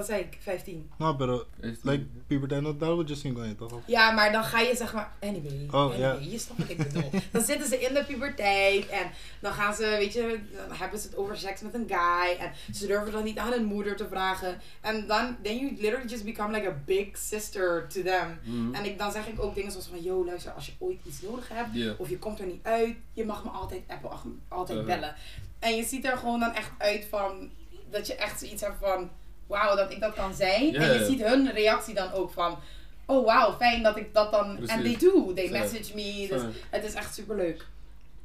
dat 0.00 0.08
zei 0.08 0.20
ik, 0.22 0.36
15. 0.40 0.90
Nou, 0.98 1.16
pero, 1.16 1.44
Is- 1.60 1.76
like, 1.82 2.04
puberteit, 2.26 2.62
dat 2.64 2.80
dat 2.80 3.08
just 3.08 3.20
zien 3.20 3.36
je 3.46 3.54
toch? 3.54 3.80
Ja, 3.86 4.10
maar 4.10 4.32
dan 4.32 4.44
ga 4.44 4.60
je 4.60 4.76
zeg 4.76 4.92
maar. 4.92 5.12
Anyway. 5.20 5.66
Oh, 5.70 5.74
anyway, 5.74 5.98
ja. 5.98 6.16
Je 6.30 6.38
snapt 6.38 6.60
wat 6.60 6.68
ik 6.70 6.76
bedoel. 6.76 7.10
dan 7.32 7.42
zitten 7.42 7.68
ze 7.68 7.80
in 7.80 7.94
de 7.94 8.04
puberteit 8.04 8.88
en 8.88 9.10
dan 9.40 9.52
gaan 9.52 9.74
ze, 9.74 9.82
weet 9.84 10.12
je, 10.12 10.40
dan 10.68 10.76
hebben 10.76 10.98
ze 11.00 11.06
het 11.06 11.16
over 11.16 11.36
seks 11.38 11.60
met 11.60 11.74
een 11.74 11.86
guy. 11.88 12.36
En 12.38 12.52
ze 12.74 12.86
durven 12.86 13.12
dan 13.12 13.24
niet 13.24 13.38
aan 13.38 13.52
hun 13.52 13.64
moeder 13.64 13.96
te 13.96 14.06
vragen. 14.08 14.58
En 14.80 15.06
dan, 15.06 15.36
then 15.42 15.56
you 15.58 15.72
literally 15.80 16.08
just 16.08 16.24
become 16.24 16.52
like 16.52 16.68
a 16.68 16.74
big 16.84 17.16
sister 17.16 17.86
to 17.88 18.02
them. 18.02 18.38
Mhm. 18.44 18.74
En 18.74 18.84
ik, 18.84 18.98
dan 18.98 19.12
zeg 19.12 19.26
ik 19.26 19.42
ook 19.42 19.54
dingen 19.54 19.70
zoals 19.70 19.86
van, 19.86 20.02
yo, 20.02 20.24
luister, 20.24 20.52
als 20.52 20.66
je 20.66 20.72
ooit 20.78 20.98
iets 21.06 21.22
nodig 21.22 21.48
hebt. 21.52 21.98
Of 21.98 22.08
je 22.08 22.18
komt 22.18 22.40
er 22.40 22.46
niet 22.46 22.64
uit, 22.64 22.96
je 23.12 23.24
mag 23.24 23.44
me 23.44 23.50
altijd 23.50 23.82
appen, 23.86 24.10
altijd 24.48 24.78
Uh-huh. 24.78 24.94
bellen. 24.94 25.14
En 25.58 25.76
je 25.76 25.84
ziet 25.84 26.04
er 26.04 26.16
gewoon 26.16 26.40
dan 26.40 26.54
echt 26.54 26.70
uit 26.78 27.06
van, 27.10 27.50
dat 27.90 28.06
je 28.06 28.14
echt 28.14 28.40
zoiets 28.40 28.62
hebt 28.62 28.76
van, 28.80 29.10
wauw, 29.50 29.76
dat 29.76 29.90
ik 29.92 30.00
dat 30.00 30.14
kan 30.14 30.34
zijn. 30.34 30.74
En 30.74 30.92
je 30.92 31.04
ziet 31.04 31.22
hun 31.22 31.52
reactie 31.52 31.94
dan 31.94 32.12
ook 32.12 32.30
van, 32.30 32.58
oh 33.06 33.26
wauw, 33.26 33.56
fijn 33.56 33.82
dat 33.82 33.96
ik 33.96 34.14
dat 34.14 34.32
dan, 34.32 34.58
en 34.66 34.82
they 34.82 34.96
do, 34.96 35.32
they 35.34 35.50
message 35.50 35.94
me, 35.94 36.26
dus 36.30 36.42
het 36.70 36.84
is 36.84 36.94
echt 36.94 37.14
super 37.14 37.36
leuk. 37.36 37.66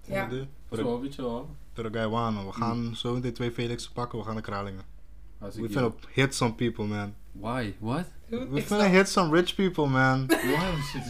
Ja. 0.05 0.29
Zo, 0.71 1.01
weet 1.01 1.15
je 1.15 1.21
wel. 1.21 1.49
We 1.75 2.51
gaan 2.51 2.93
zo 2.95 3.13
meteen 3.13 3.33
twee 3.33 3.51
Felixen 3.51 3.91
pakken, 3.93 4.19
we 4.19 4.25
gaan 4.25 4.33
naar 4.33 4.43
Kralingen. 4.43 4.83
We 5.39 5.69
finna 5.69 5.91
hit 6.13 6.35
some 6.35 6.53
people, 6.53 6.85
man. 6.85 7.13
Why? 7.31 7.73
What? 7.79 8.05
We 8.29 8.61
finna 8.61 8.87
hit 8.87 9.09
some 9.09 9.29
rich 9.31 9.55
people, 9.55 9.87
man. 9.87 10.27
Why? 10.51 10.81
Shit. 10.91 11.03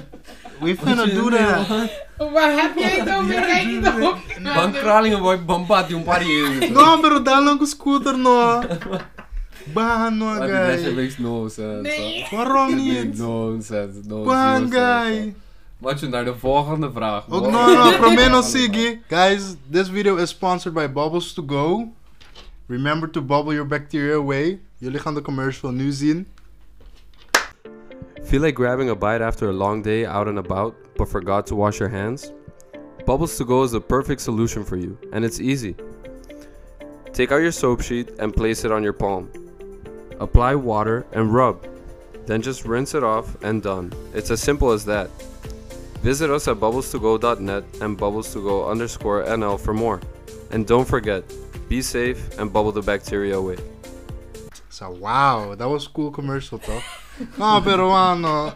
We 0.60 0.76
finna 0.76 1.06
do 1.06 1.30
that. 1.30 1.66
Waar 2.16 2.52
heb 2.62 2.76
jij 2.76 2.98
het 2.98 3.14
over? 3.14 3.34
Kijk 3.34 3.66
niet 3.66 5.20
op. 5.20 5.46
Bambat 5.46 5.88
yung 5.88 6.04
pari. 6.04 6.68
No, 6.70 7.00
pero 7.00 7.22
dahil 7.22 7.44
lang 7.44 7.58
ko 7.58 7.64
scooter, 7.64 8.18
no. 8.18 8.62
Bahan, 9.74 10.16
no, 10.18 10.38
That 10.38 10.78
shit 10.80 10.94
makes 10.94 11.18
no 11.18 11.48
sense. 11.48 11.82
Nee. 11.82 12.26
Waarom 12.30 12.68
It 12.70 12.76
makes 12.76 13.04
niet? 13.04 13.18
no 13.18 13.60
sense. 13.60 13.98
No 14.08 14.24
Bahan, 14.24 14.68
zero 14.68 14.80
sense, 14.80 15.20
guy. 15.22 15.34
Wat 15.78 16.00
je 16.00 16.06
naar 16.08 16.24
de 16.24 16.34
volgende 16.34 16.90
vraag. 16.92 17.24
Ook 17.30 17.42
Wow. 17.44 17.52
no, 17.52 17.90
no, 17.90 17.98
Promeno 17.98 18.42
Sigi. 18.42 19.00
Guys, 19.08 19.56
this 19.70 19.88
video 19.88 20.16
is 20.16 20.28
sponsored 20.30 20.74
by 20.74 20.92
Bubbles 20.92 21.32
to 21.34 21.42
Go. 21.46 21.88
Remember 22.66 23.10
to 23.10 23.20
bubble 23.22 23.52
your 23.54 23.66
bacteria 23.68 24.14
away. 24.16 24.60
Jullie 24.78 24.98
gaan 24.98 25.14
de 25.14 25.22
commercial 25.22 25.70
nu 25.70 25.90
zien. 25.92 26.26
Feel 28.24 28.40
like 28.40 28.56
grabbing 28.56 28.90
a 28.90 28.94
bite 28.94 29.22
after 29.24 29.48
a 29.48 29.52
long 29.52 29.82
day 29.84 30.04
out 30.06 30.26
and 30.26 30.38
about, 30.38 30.74
but 30.96 31.08
forgot 31.08 31.46
to 31.46 31.54
wash 31.56 31.78
your 31.78 31.90
hands? 31.92 32.32
Bubbles 33.04 33.36
to 33.36 33.44
Go 33.44 33.62
is 33.64 33.70
the 33.70 33.80
perfect 33.80 34.20
solution 34.20 34.64
for 34.64 34.76
you, 34.76 34.96
and 35.12 35.24
it's 35.24 35.38
easy. 35.40 35.74
Take 37.12 37.32
out 37.34 37.40
your 37.40 37.52
soap 37.52 37.82
sheet 37.82 38.08
and 38.18 38.32
place 38.34 38.64
it 38.66 38.72
on 38.72 38.82
your 38.82 38.92
palm. 38.96 39.28
Apply 40.20 40.54
water 40.54 41.06
and 41.12 41.32
rub. 41.32 41.66
Then 42.26 42.42
just 42.42 42.64
rinse 42.64 42.94
it 42.94 43.04
off 43.04 43.36
and 43.42 43.62
done. 43.62 43.92
It's 44.14 44.30
as 44.30 44.40
simple 44.40 44.72
as 44.72 44.84
that. 44.86 45.10
Visit 46.02 46.30
us 46.30 46.48
at 46.48 46.56
bubbles2go.net 46.56 47.64
and 47.80 47.98
bubbles2go 47.98 48.68
underscore 48.70 49.24
NL 49.24 49.58
for 49.58 49.74
more. 49.74 50.00
And 50.50 50.66
don't 50.66 50.86
forget, 50.86 51.24
be 51.68 51.82
safe 51.82 52.38
and 52.38 52.52
bubble 52.52 52.72
the 52.72 52.82
bacteria 52.82 53.36
away. 53.36 53.56
So, 54.70 54.90
wow, 54.90 55.54
that 55.54 55.68
was 55.68 55.88
cool 55.88 56.10
commercial 56.10 56.58
though. 56.58 56.82
No, 57.38 57.62
pero 57.64 57.90
ano. 57.92 58.52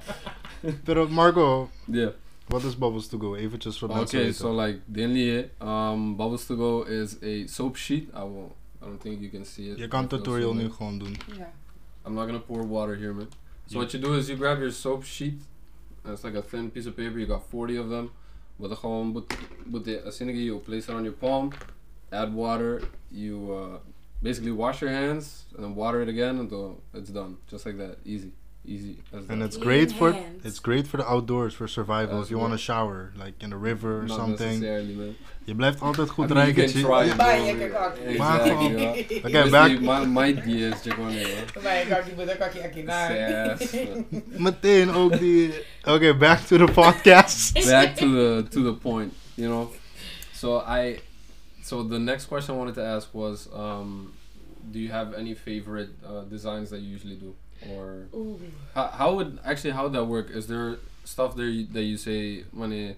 Pero 0.84 1.08
Marco, 1.08 1.70
Yeah. 1.88 2.10
What 2.50 2.64
is 2.64 2.74
Bubbles 2.74 3.08
to 3.08 3.16
Go? 3.16 3.34
Eventjes 3.36 3.78
voor 3.78 3.88
mensen 3.88 4.18
Okay, 4.18 4.32
so 4.32 4.50
like 4.52 4.80
Denlier, 4.86 5.50
um, 5.60 6.16
Bubbles 6.16 6.46
to 6.46 6.56
Go 6.56 6.82
is 6.82 7.16
a 7.22 7.46
soap 7.46 7.76
sheet. 7.76 8.10
I 8.12 8.24
will. 8.24 8.56
I 8.82 8.86
don't 8.86 9.00
think 9.00 9.20
you 9.20 9.30
can 9.30 9.44
see 9.44 9.70
it. 9.70 9.78
Je 9.78 9.88
kan 9.88 10.02
But 10.02 10.10
you'll 10.10 10.22
tutorial 10.22 10.52
see 10.52 10.62
nu 10.62 10.70
gewoon 10.70 10.98
doen. 10.98 11.16
Ja. 11.36 11.52
I'm 12.06 12.14
not 12.14 12.26
gonna 12.26 12.40
pour 12.40 12.66
water 12.68 12.96
here, 12.96 13.12
man. 13.12 13.28
So 13.66 13.74
You- 13.74 13.78
what 13.80 13.92
you 13.92 14.02
do 14.02 14.16
is 14.16 14.26
you 14.28 14.36
grab 14.38 14.58
your 14.58 14.72
soap 14.72 15.04
sheet. 15.04 15.42
and 16.04 16.12
It's 16.14 16.22
like 16.24 16.38
a 16.38 16.42
thin 16.42 16.70
piece 16.70 16.88
of 16.88 16.94
paper. 16.94 17.18
You 17.18 17.26
got 17.26 17.42
40 17.50 17.78
of 17.78 17.88
them. 17.88 18.10
But 18.58 18.68
the 18.70 18.76
gewoon, 18.76 19.12
but 19.12 19.24
but 19.66 19.84
the 19.84 20.06
as 20.06 20.20
you 20.20 20.58
place 20.58 20.88
it 20.92 20.94
on 20.94 21.04
your 21.04 21.14
palm, 21.16 21.52
add 22.12 22.34
water. 22.34 22.82
You 23.10 23.52
uh, 23.52 23.78
basically 24.22 24.52
wash 24.52 24.82
your 24.82 24.90
hands 24.90 25.46
and 25.54 25.64
then 25.64 25.74
water 25.74 26.02
it 26.02 26.08
again 26.08 26.38
until 26.38 26.82
it's 26.92 27.10
done. 27.10 27.36
Just 27.50 27.64
like 27.66 27.78
that, 27.78 27.96
easy, 28.04 28.32
easy 28.64 28.98
as 29.12 29.18
And 29.28 29.40
that. 29.40 29.46
it's 29.46 29.56
In 29.56 29.62
great 29.62 29.92
for 29.92 30.12
hand. 30.12 30.40
it's 30.44 30.60
great 30.60 30.86
for 30.86 30.96
the 31.00 31.06
outdoors, 31.08 31.54
for 31.54 31.68
survival. 31.68 32.18
As 32.18 32.24
If 32.24 32.30
you 32.30 32.38
want 32.40 32.52
to 32.52 32.58
shower, 32.58 33.12
like 33.24 33.34
in 33.44 33.52
a 33.52 33.56
river 33.58 33.98
or 33.98 34.06
Not 34.06 34.16
something. 34.18 34.60
necessarily, 34.60 34.94
man. 34.94 35.14
Je 35.44 35.54
blijft 35.54 35.80
altijd 35.80 36.08
I 36.08 36.10
goed 36.10 36.28
mean, 36.28 36.46
you 36.46 36.52
rijken. 36.54 36.72
can 36.72 36.82
G. 36.82 36.86
try 36.86 37.10
it, 37.10 37.16
Bye, 37.16 37.36
bro. 37.36 37.44
je 37.46 37.56
kan 37.56 37.70
kakken. 37.70 38.06
Exactly, 38.06 38.50
gewoon- 38.50 38.78
ja. 38.78 38.90
Oké, 38.90 39.26
Obviously, 39.26 39.50
back. 39.50 39.80
My, 39.80 40.20
my 40.20 40.28
idea 40.28 40.74
is 40.74 40.80
check 40.82 40.98
on 40.98 41.10
it, 41.10 41.62
Maar 41.62 41.78
je 41.78 41.86
kan 41.88 41.98
niet, 42.06 42.16
dan 42.26 42.36
kan 42.38 42.48
je. 42.52 43.56
Yes. 43.58 43.74
Meteen 44.38 44.90
ook 44.90 45.18
die. 45.18 45.52
Oké, 45.84 46.14
back 46.16 46.38
to 46.46 46.56
the 46.56 46.72
podcast. 46.72 47.52
back 47.70 47.96
to 47.96 48.06
the 48.12 48.44
to 48.50 48.62
the 48.62 48.72
point 48.72 49.12
you 49.34 49.48
know 49.48 49.70
so 50.32 50.58
i 50.66 50.98
so 51.62 51.88
the 51.88 51.98
next 51.98 52.26
question 52.28 52.54
i 52.54 52.58
wanted 52.58 52.74
to 52.74 52.82
ask 52.82 53.08
was 53.12 53.48
um 53.54 54.12
do 54.70 54.78
you 54.78 54.90
have 54.92 55.14
any 55.16 55.34
favorite 55.34 55.88
uh, 56.04 56.22
designs 56.30 56.68
that 56.70 56.80
you 56.80 56.88
usually 56.94 57.16
do 57.16 57.34
or 57.68 58.06
how, 58.74 58.86
how 58.86 59.14
would 59.14 59.38
actually 59.44 59.70
how 59.70 59.82
would 59.84 59.92
that 59.92 60.04
work 60.04 60.30
is 60.30 60.46
there 60.46 60.76
stuff 61.04 61.34
there 61.36 61.50
that 61.72 61.82
you 61.82 61.96
say 61.96 62.44
mane 62.52 62.96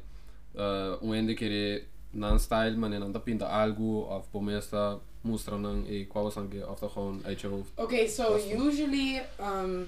uh 0.59 0.97
um 1.03 1.15
indicate 1.15 1.85
non 2.13 2.39
style 2.39 2.77
mane 2.77 2.99
nan 3.01 3.13
pinta 3.13 3.47
algo 3.47 4.07
of 4.09 4.31
pomesta 4.33 5.01
mostra 5.25 5.57
ng 5.57 5.87
e 5.89 6.05
kwawasange 6.05 6.63
of 6.67 6.81
the 6.81 6.89
gewoon 6.89 7.23
uit 7.25 7.41
je 7.41 7.47
hoofd 7.47 7.71
Okay, 7.79 8.09
so 8.09 8.37
usually, 8.37 9.21
um, 9.39 9.87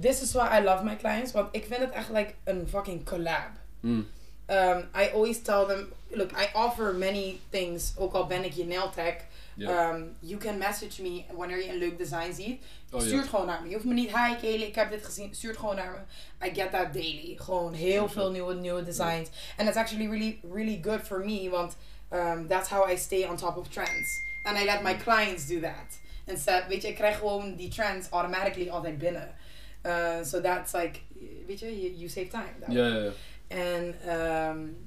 this 0.00 0.22
is 0.22 0.32
why 0.34 0.48
I 0.58 0.60
love 0.62 0.84
my 0.84 0.96
clients. 0.96 1.32
Want 1.32 1.48
ik 1.52 1.64
vind 1.64 1.80
het 1.80 1.90
echt 1.90 2.08
like 2.08 2.34
een 2.44 2.68
fucking 2.68 3.04
collab. 3.04 3.50
mm. 3.80 4.06
Um, 4.50 4.88
I 4.94 5.10
always 5.14 5.42
tell 5.42 5.66
them, 5.66 5.92
look, 6.10 6.32
I 6.32 6.48
offer 6.52 6.94
many 6.94 7.40
things. 7.50 7.94
Ook 7.98 8.14
al 8.14 8.26
ben 8.26 8.44
ik 8.44 8.52
je 8.52 8.64
nail 8.66 8.90
tech. 8.90 9.14
yeah. 9.56 9.90
Um, 9.90 10.16
you 10.20 10.38
can 10.38 10.58
message 10.58 11.02
me 11.02 11.24
wanneer 11.32 11.64
je 11.64 11.68
een 11.68 11.78
leuk 11.78 11.98
design 11.98 12.32
ziet. 12.32 12.62
oh, 12.92 13.00
Stuur 13.00 13.10
yeah. 13.10 13.20
het 13.20 13.30
gewoon 13.30 13.46
naar 13.46 13.62
me. 13.62 13.68
Je 13.68 13.74
hoeft 13.74 13.86
me 13.86 13.94
niet, 13.94 14.16
hi 14.16 14.34
Kelly, 14.40 14.62
ik 14.62 14.74
heb 14.74 14.90
dit 14.90 15.04
gezien. 15.04 15.34
Stuur 15.34 15.50
het 15.50 15.58
gewoon 15.58 15.76
naar 15.76 15.90
me. 15.90 16.46
I 16.48 16.54
get 16.54 16.70
that 16.70 16.92
daily. 16.92 17.36
Gewoon 17.36 17.72
heel 17.72 18.08
veel 18.08 18.30
nieuwe, 18.30 18.54
nieuwe 18.54 18.82
designs. 18.82 19.28
And 19.56 19.68
it's 19.68 19.76
actually 19.76 20.08
really, 20.08 20.40
really 20.52 20.80
good 20.82 21.00
for 21.02 21.18
me. 21.18 21.50
Want 21.50 21.76
um, 22.12 22.46
that's 22.48 22.68
how 22.68 22.90
I 22.90 22.96
stay 22.96 23.24
on 23.24 23.36
top 23.36 23.56
of 23.56 23.68
trends. 23.68 24.22
And 24.42 24.58
I 24.58 24.64
let 24.64 24.82
my 24.82 24.94
clients 24.94 25.46
do 25.46 25.60
that. 25.60 25.98
Instead, 26.26 26.66
weet 26.68 26.82
je, 26.82 26.88
ik 26.88 26.94
krijg 26.94 27.18
gewoon 27.18 27.56
die 27.56 27.68
trends 27.68 28.08
automatically 28.10 28.68
altijd 28.70 28.98
binnen. 28.98 29.34
Uh, 29.86 30.22
so 30.22 30.40
that's 30.40 30.72
like, 30.72 30.98
weet 31.46 31.58
je, 31.60 31.80
you, 31.80 31.94
you 31.96 32.08
save 32.08 32.28
time. 32.28 32.54
yeah, 32.68 33.02
yeah. 33.02 33.12
En 33.46 33.94
um, 34.18 34.86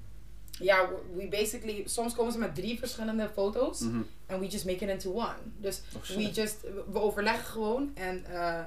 ja, 0.59 0.89
we- 0.89 1.15
we 1.15 1.27
basically, 1.27 1.83
soms 1.85 2.13
komen 2.13 2.31
ze 2.33 2.39
met 2.39 2.55
drie 2.55 2.79
verschillende 2.79 3.29
foto's. 3.33 3.79
Mhm. 3.79 4.01
And 4.27 4.39
we 4.39 4.47
just 4.47 4.65
make 4.65 4.83
it 4.85 4.89
into 4.89 5.11
one. 5.11 5.35
Dus 5.57 5.81
Oh, 5.95 6.15
we 6.15 6.29
just, 6.31 6.57
we 6.91 6.99
overleggen 6.99 7.45
gewoon 7.45 7.91
en 7.93 8.25
uh, 8.31 8.59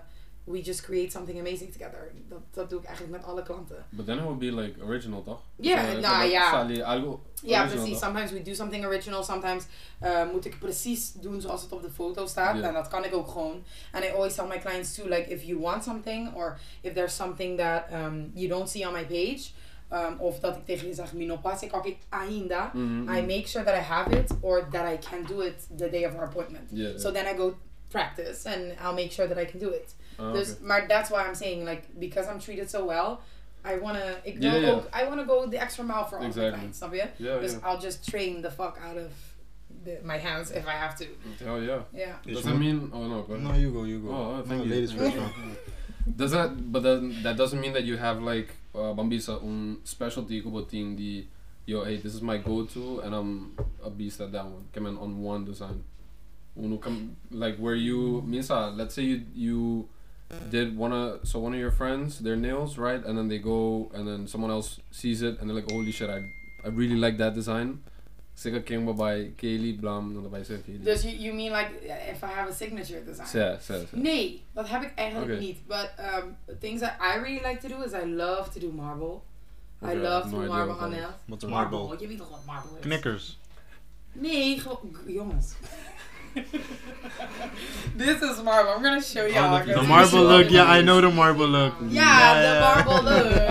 we 0.45 0.61
just 0.61 0.81
create 0.81 1.11
something 1.11 1.39
amazing 1.39 1.73
together. 1.73 2.13
Dat, 2.29 2.39
dat 2.51 2.71
doe 2.71 2.79
ik 2.81 2.85
eigenlijk 2.87 3.17
met 3.17 3.27
alle 3.27 3.43
klanten. 3.43 3.85
But 3.91 4.07
then 4.07 4.17
it 4.17 4.23
would 4.23 4.39
be 4.39 4.53
like 4.53 4.83
original, 4.83 5.23
toch? 5.23 5.41
Yeah, 5.57 5.93
So, 5.93 5.99
nou, 6.01 6.19
like, 6.23 6.33
ja. 6.33 6.51
sali 6.51 6.83
algo 6.83 7.23
Ja, 7.43 7.67
precies. 7.67 7.91
toch? 7.91 7.99
Sometimes 7.99 8.31
we 8.31 8.43
do 8.43 8.55
something 8.55 8.85
original. 8.87 9.23
Sometimes 9.23 9.65
uh, 10.03 10.31
moet 10.33 10.45
ik 10.45 10.59
precies 10.59 11.13
doen 11.13 11.41
zoals 11.41 11.63
het 11.63 11.73
op 11.73 11.83
de 11.83 11.91
foto 11.91 12.27
staat. 12.27 12.57
Ja. 12.59 12.63
En 12.69 12.75
dat 12.75 12.89
kan 12.89 13.05
ik 13.05 13.15
ook 13.15 13.29
gewoon. 13.29 13.63
And 13.93 14.05
I 14.05 14.09
always 14.11 14.35
tell 14.35 14.47
my 14.47 14.59
clients 14.59 14.95
too, 14.95 15.09
like 15.09 15.31
if 15.31 15.43
you 15.43 15.61
want 15.61 15.85
something 15.85 16.35
or 16.35 16.59
if 16.81 16.93
there's 16.93 17.17
something 17.17 17.59
that 17.59 17.85
um, 17.93 18.31
you 18.35 18.49
don't 18.49 18.69
see 18.71 18.87
on 18.87 18.93
my 18.93 19.05
page. 19.05 19.51
Um, 19.93 20.17
of 20.19 20.41
dat 20.41 20.57
ik 20.57 20.65
tegen 20.65 20.87
je 20.87 20.95
zeg, 20.95 21.13
mino 21.13 21.37
pas 21.37 21.63
ik 21.63 21.77
ook 21.77 21.87
ainda. 22.09 22.71
Mhm, 22.75 23.17
I 23.17 23.21
make 23.21 23.47
sure 23.47 23.65
that 23.65 23.75
I 23.75 23.83
have 23.83 24.11
it 24.19 24.31
or 24.41 24.69
that 24.71 24.93
I 24.93 24.99
can 24.99 25.25
do 25.25 25.41
it 25.41 25.67
the 25.77 25.91
day 25.91 26.05
of 26.05 26.15
our 26.15 26.25
appointment. 26.25 26.69
Yeah. 26.71 26.99
So 26.99 27.13
then 27.13 27.27
I 27.27 27.37
go 27.37 27.55
practice 27.89 28.47
and 28.47 28.73
I'll 28.81 28.95
make 28.95 29.11
sure 29.13 29.29
that 29.29 29.39
I 29.39 29.45
can 29.45 29.61
do 29.61 29.71
it. 29.71 29.95
Dus, 30.33 30.51
okay. 30.51 30.67
maar 30.67 30.89
that's 30.89 31.11
why 31.11 31.25
I'm 31.27 31.35
saying, 31.35 31.65
like, 31.69 31.83
because 31.99 32.29
I'm 32.29 32.39
treated 32.39 32.71
so 32.71 32.87
well, 32.87 33.19
I 33.65 33.79
wanna, 33.79 34.21
ik 34.23 34.39
wil 34.39 34.51
Yeah, 34.51 34.61
yeah. 34.61 34.75
ook, 34.75 34.89
I 34.95 35.05
wanna 35.09 35.25
go 35.25 35.49
the 35.49 35.59
extra 35.59 35.85
mile 35.85 36.05
for 36.05 36.19
all 36.19 36.27
my 36.27 36.33
clients, 36.33 36.79
snap 36.79 36.93
je? 36.93 37.05
Yeah, 37.17 37.41
Dus 37.41 37.53
yeah. 37.53 37.67
I'll 37.67 37.81
just 37.81 38.09
train 38.11 38.43
the 38.43 38.51
fuck 38.51 38.79
out 38.89 38.97
of 38.97 39.11
the, 39.85 39.99
my 40.03 40.19
hands 40.19 40.51
if 40.51 40.67
I 40.67 40.77
have 40.77 40.95
to. 40.97 41.05
Hell 41.45 41.63
yeah. 41.63 41.81
Yeah. 41.93 42.15
Does 42.27 42.43
that 42.43 42.57
mean? 42.57 42.91
Oh 42.93 43.07
no, 43.09 43.23
go 43.23 43.35
ahead. 43.35 43.47
No, 43.47 43.55
you 43.55 43.73
go, 43.73 43.85
you 43.85 43.99
go. 44.01 44.09
Oh, 44.09 44.15
oh, 44.15 44.37
no, 44.37 44.43
thank 44.43 44.65
you. 44.65 44.71
ladies 44.71 44.93
first. 44.93 45.17
man. 45.17 45.31
Does 46.17 46.31
that? 46.31 46.51
But 46.73 46.83
then 46.83 47.23
that 47.23 47.37
doesn't 47.37 47.61
mean 47.61 47.73
that 47.73 47.85
you 47.85 47.97
have 47.97 48.21
like 48.23 48.49
uh, 48.75 48.93
Bambisa 48.95 49.43
un 49.43 49.79
specialty 49.85 50.41
kubo 50.43 50.63
thing 50.63 50.97
the 50.97 51.27
yo 51.67 51.85
hey 51.85 51.97
this 51.97 52.15
is 52.15 52.23
my 52.23 52.39
go-to 52.39 53.01
and 53.01 53.15
I'm 53.15 53.57
a 53.85 53.91
beast 53.91 54.21
at 54.21 54.33
that 54.33 54.45
one. 54.45 54.67
Come 54.73 54.87
in 54.87 54.97
on 54.99 55.21
one 55.21 55.45
design. 55.45 55.85
Uno 56.57 56.79
come 56.79 57.17
like 57.31 57.57
where 57.57 57.75
you 57.75 58.23
Misa. 58.27 58.77
Let's 58.77 58.95
say 58.95 59.03
you 59.03 59.23
you 59.35 59.89
did 60.51 60.77
one 60.77 60.93
of 60.93 61.27
so 61.27 61.39
one 61.41 61.53
of 61.55 61.59
your 61.59 61.73
friends 61.73 62.21
their 62.21 62.37
nails 62.37 62.79
right 62.79 63.05
and 63.05 63.19
then 63.19 63.27
they 63.27 63.39
go 63.39 63.91
and 63.95 64.07
then 64.07 64.29
someone 64.29 64.51
else 64.51 64.79
sees 64.93 65.23
it 65.23 65.41
and 65.41 65.51
they're 65.51 65.57
like 65.57 65.71
holy 65.71 65.91
shit 65.91 66.09
I 66.09 66.23
I 66.65 66.69
really 66.69 66.97
like 66.97 67.19
that 67.19 67.35
design. 67.35 67.81
Sika 68.35 68.61
king 68.61 68.97
by 68.97 69.31
Kaylee 69.37 69.79
Blam 69.81 70.15
dan 70.15 70.31
bij 70.31 70.45
Sika 70.45 70.61
Kaylee. 70.67 70.83
Dus 70.85 71.03
you, 71.03 71.15
you 71.17 71.35
mean 71.35 71.53
like 71.53 71.71
if 72.11 72.23
I 72.23 72.27
have 72.27 72.51
a 72.51 72.55
signature 72.55 73.05
design? 73.05 73.39
Ja, 73.39 73.59
ja, 73.69 73.75
ja. 73.75 73.81
Nee, 73.91 74.43
dat 74.55 74.69
heb 74.69 74.83
ik 74.83 74.93
eigenlijk 74.95 75.41
niet. 75.41 75.67
But 75.67 75.91
um, 75.99 76.37
things 76.61 76.81
that 76.81 76.93
I 77.01 77.19
really 77.19 77.41
like 77.47 77.59
to 77.61 77.69
do 77.69 77.83
is 77.85 77.93
I 77.93 78.07
love 78.07 78.51
to 78.51 78.61
do 78.61 78.71
marble. 78.73 79.21
I 79.83 79.95
love 79.95 80.31
to 80.31 80.41
do 80.41 80.47
marble 80.47 80.75
on 80.85 80.91
nails. 80.91 81.13
Wat 81.27 81.43
is 81.43 81.49
Marble, 81.49 81.79
marble? 81.79 81.97
je 82.01 82.07
weet 82.09 82.19
toch 82.19 82.31
wat 82.31 82.45
marble 82.47 82.71
is? 82.79 82.85
Knikkers. 82.85 83.39
Nee, 84.13 84.59
gewoon, 84.61 84.97
jongens. 85.07 85.55
This 87.97 88.21
is 88.23 88.43
marble. 88.43 88.73
I'm 88.75 88.83
gonna 88.83 89.01
show 89.01 89.27
y'all. 89.27 89.55
Oh, 89.55 89.65
the- 89.65 89.73
The 89.75 89.83
marble 89.83 90.23
look, 90.23 90.51
yeah, 90.51 90.79
I 90.79 90.83
know 90.83 91.01
the 91.01 91.09
marble 91.11 91.47
look. 91.49 91.75
Ja, 91.89 92.35
de 92.41 92.59
marble 92.61 93.03
look. 93.03 93.33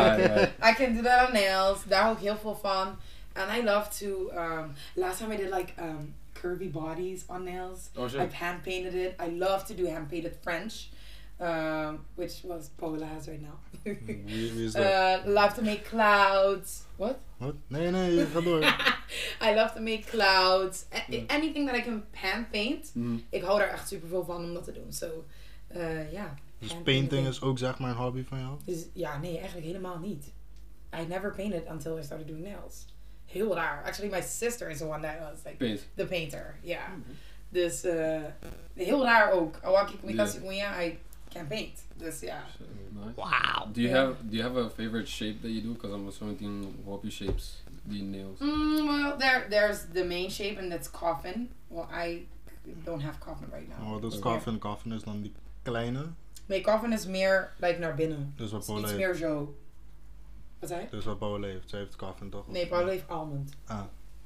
Ah. 0.62 0.70
I 0.70 0.74
can 0.74 0.94
do 0.96 1.02
that 1.02 1.28
on 1.28 1.34
nails. 1.34 1.84
Daar 1.88 2.02
hou 2.04 2.14
ik 2.16 2.20
heel 2.22 2.38
veel 2.42 2.56
van. 2.62 2.98
And 3.40 3.50
I 3.50 3.62
love 3.62 3.90
to, 4.00 4.32
um, 4.36 4.76
last 4.96 5.20
time 5.20 5.32
I 5.32 5.38
did 5.38 5.50
like 5.50 5.74
um, 5.80 6.14
curvy 6.36 6.72
bodies 6.72 7.24
on 7.30 7.46
nails. 7.46 7.90
Oh 7.96 8.08
shit. 8.08 8.20
I've 8.20 8.34
hand 8.34 8.64
painted 8.64 8.96
it. 8.96 9.16
I 9.18 9.28
love 9.28 9.66
to 9.68 9.74
do 9.74 9.86
hand 9.86 10.10
painted 10.10 10.36
French. 10.44 10.90
Um, 11.40 12.06
which 12.16 12.42
was 12.44 12.70
Paula 12.78 13.06
has 13.06 13.30
right 13.30 13.42
now. 13.42 13.58
Dat? 13.86 14.76
uh, 15.26 15.32
love 15.32 15.54
to 15.56 15.62
make 15.62 15.86
clouds. 15.86 16.84
What? 16.98 17.18
Wat? 17.38 17.56
Nee, 17.70 17.92
nee, 17.92 18.26
ga 18.26 18.42
door. 18.42 18.62
I 19.42 19.56
love 19.56 19.74
to 19.74 19.80
make 19.80 20.06
clouds. 20.06 20.86
Ja. 21.08 21.22
Anything 21.30 21.66
that 21.68 21.76
I 21.76 21.82
can 21.82 22.04
hand 22.12 22.52
paint. 22.52 22.92
Mhm. 22.94 23.18
Ik 23.30 23.44
hou 23.44 23.60
daar 23.60 23.70
echt 23.70 23.88
super 23.88 24.08
veel 24.08 24.26
van 24.26 24.44
om 24.44 24.54
dat 24.54 24.64
te 24.64 24.72
doen. 24.72 24.94
So, 24.94 25.24
uh, 25.76 26.12
ja. 26.12 26.36
Dus 26.60 26.72
hand 26.72 26.84
painting 26.84 27.10
painting. 27.10 27.28
is 27.28 27.42
ook 27.42 27.58
zeg 27.58 27.80
maar 27.80 27.90
een 27.90 27.96
hobby 27.96 28.24
van 28.24 28.40
jou? 28.40 28.58
Dus 28.66 28.86
ja, 28.94 29.18
nee, 29.18 29.38
eigenlijk 29.38 29.66
helemaal 29.66 30.00
niet. 30.00 30.32
I 31.02 31.06
never 31.08 31.32
painted 31.36 31.68
until 31.70 31.98
I 31.98 32.04
started 32.04 32.28
doing 32.28 32.44
nails. 32.44 32.86
Heel 33.32 33.54
raar. 33.56 33.84
Actually, 33.86 34.10
my 34.10 34.22
sister 34.22 34.70
is 34.72 34.80
the 34.80 34.86
one 34.88 35.02
that 35.02 35.20
was 35.22 35.44
like 35.46 35.58
Paint. 35.60 35.82
the 35.96 36.06
painter. 36.06 36.56
Yeah. 36.64 36.88
Dus 37.52 37.86
uh, 37.86 38.22
heel 38.76 39.04
raar 39.04 39.32
ook. 39.32 39.60
Awaki 39.64 39.98
kumikasi 39.98 40.40
kuya, 40.42 40.82
I 40.82 40.98
can 41.34 41.48
paint. 41.48 41.80
Dus 41.98 42.20
ja. 42.22 42.44
Nice. 42.92 43.16
Wow. 43.16 43.68
Do 43.74 43.82
you 43.82 43.90
Yeah. 43.90 43.98
have 44.06 44.16
do 44.30 44.36
you 44.38 44.44
have 44.44 44.58
a 44.58 44.70
favorite 44.70 45.08
shape 45.08 45.42
that 45.42 45.50
you 45.52 45.62
do? 45.62 45.74
Because 45.74 45.94
I'm 45.94 46.08
assuming 46.08 46.74
whoppy 46.86 47.10
shapes 47.12 47.62
the 47.88 48.02
nails. 48.02 48.40
Mm, 48.40 48.88
well, 48.88 49.18
there, 49.18 49.46
there's 49.50 49.86
the 49.94 50.04
main 50.04 50.30
shape 50.30 50.58
and 50.60 50.72
that's 50.72 50.90
coffin. 50.92 51.50
Well, 51.70 51.88
I 51.92 52.26
don't 52.86 53.02
have 53.02 53.20
coffin 53.20 53.48
right 53.54 53.68
now. 53.70 53.94
Oh, 53.96 54.02
dat 54.02 54.12
is 54.14 54.20
Oké. 54.20 54.30
coffin. 54.30 54.60
Coffin 54.60 54.92
is 54.94 55.04
dan 55.04 55.22
die 55.22 55.32
kleine. 55.64 56.06
Nee, 56.48 56.62
coffin 56.62 56.94
is 56.94 57.06
meer 57.06 57.52
like 57.60 57.80
naar 57.80 57.96
binnen. 57.96 58.34
Dus 58.38 58.52
wat 58.52 58.66
Paula 58.66 58.88
iets 58.88 58.96
meer 58.98 59.14
zo. 59.16 59.54
Wat 60.60 60.70
zei? 60.70 60.88
Dus 60.92 61.06
wat 61.06 61.20
Paula 61.20 61.48
heeft. 61.48 61.70
Zij 61.70 61.80
heeft 61.80 61.96
coffin 61.96 62.30
toch? 62.30 62.48
Nee, 62.48 62.68
Paolo 62.68 62.88
heeft 62.90 63.08
almond. 63.08 63.52
Ah. 63.66 63.82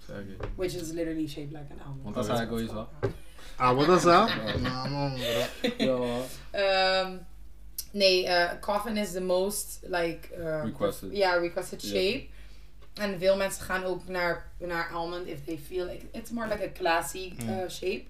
Zeg 0.07 0.17
je. 0.17 0.35
Which 0.55 0.73
is 0.75 0.91
literally 0.91 1.27
shaped 1.27 1.51
like 1.51 1.73
an 1.73 1.79
almond. 1.85 2.03
Want 2.03 2.15
dat 2.15 2.25
zei 2.25 2.41
ik 2.41 2.51
ooit 2.51 2.71
wel. 2.73 2.89
Ah, 3.57 3.75
wat 3.75 3.87
is 3.97 4.01
dat? 4.01 4.29
Nou. 4.59 6.21
Um, 6.55 7.25
Nee, 7.91 8.25
uh, 8.25 8.49
coffin 8.61 8.97
is 8.97 9.11
the 9.11 9.21
most 9.21 9.79
like 9.81 10.19
uh, 10.37 10.63
Requested. 10.63 11.11
Yeah, 11.15 11.39
requested 11.41 11.81
shape. 11.81 12.25
En 12.93 13.19
veel 13.19 13.37
mensen 13.37 13.63
gaan 13.63 13.83
ook 13.83 14.07
naar, 14.07 14.51
naar 14.59 14.89
almond 14.93 15.27
if 15.27 15.43
they 15.45 15.57
feel 15.57 15.85
like 15.85 16.05
it's 16.11 16.31
more 16.31 16.47
like 16.47 16.63
a 16.63 16.71
classy 16.71 17.33
uh, 17.39 17.45
Mm. 17.45 17.69
shape. 17.69 18.03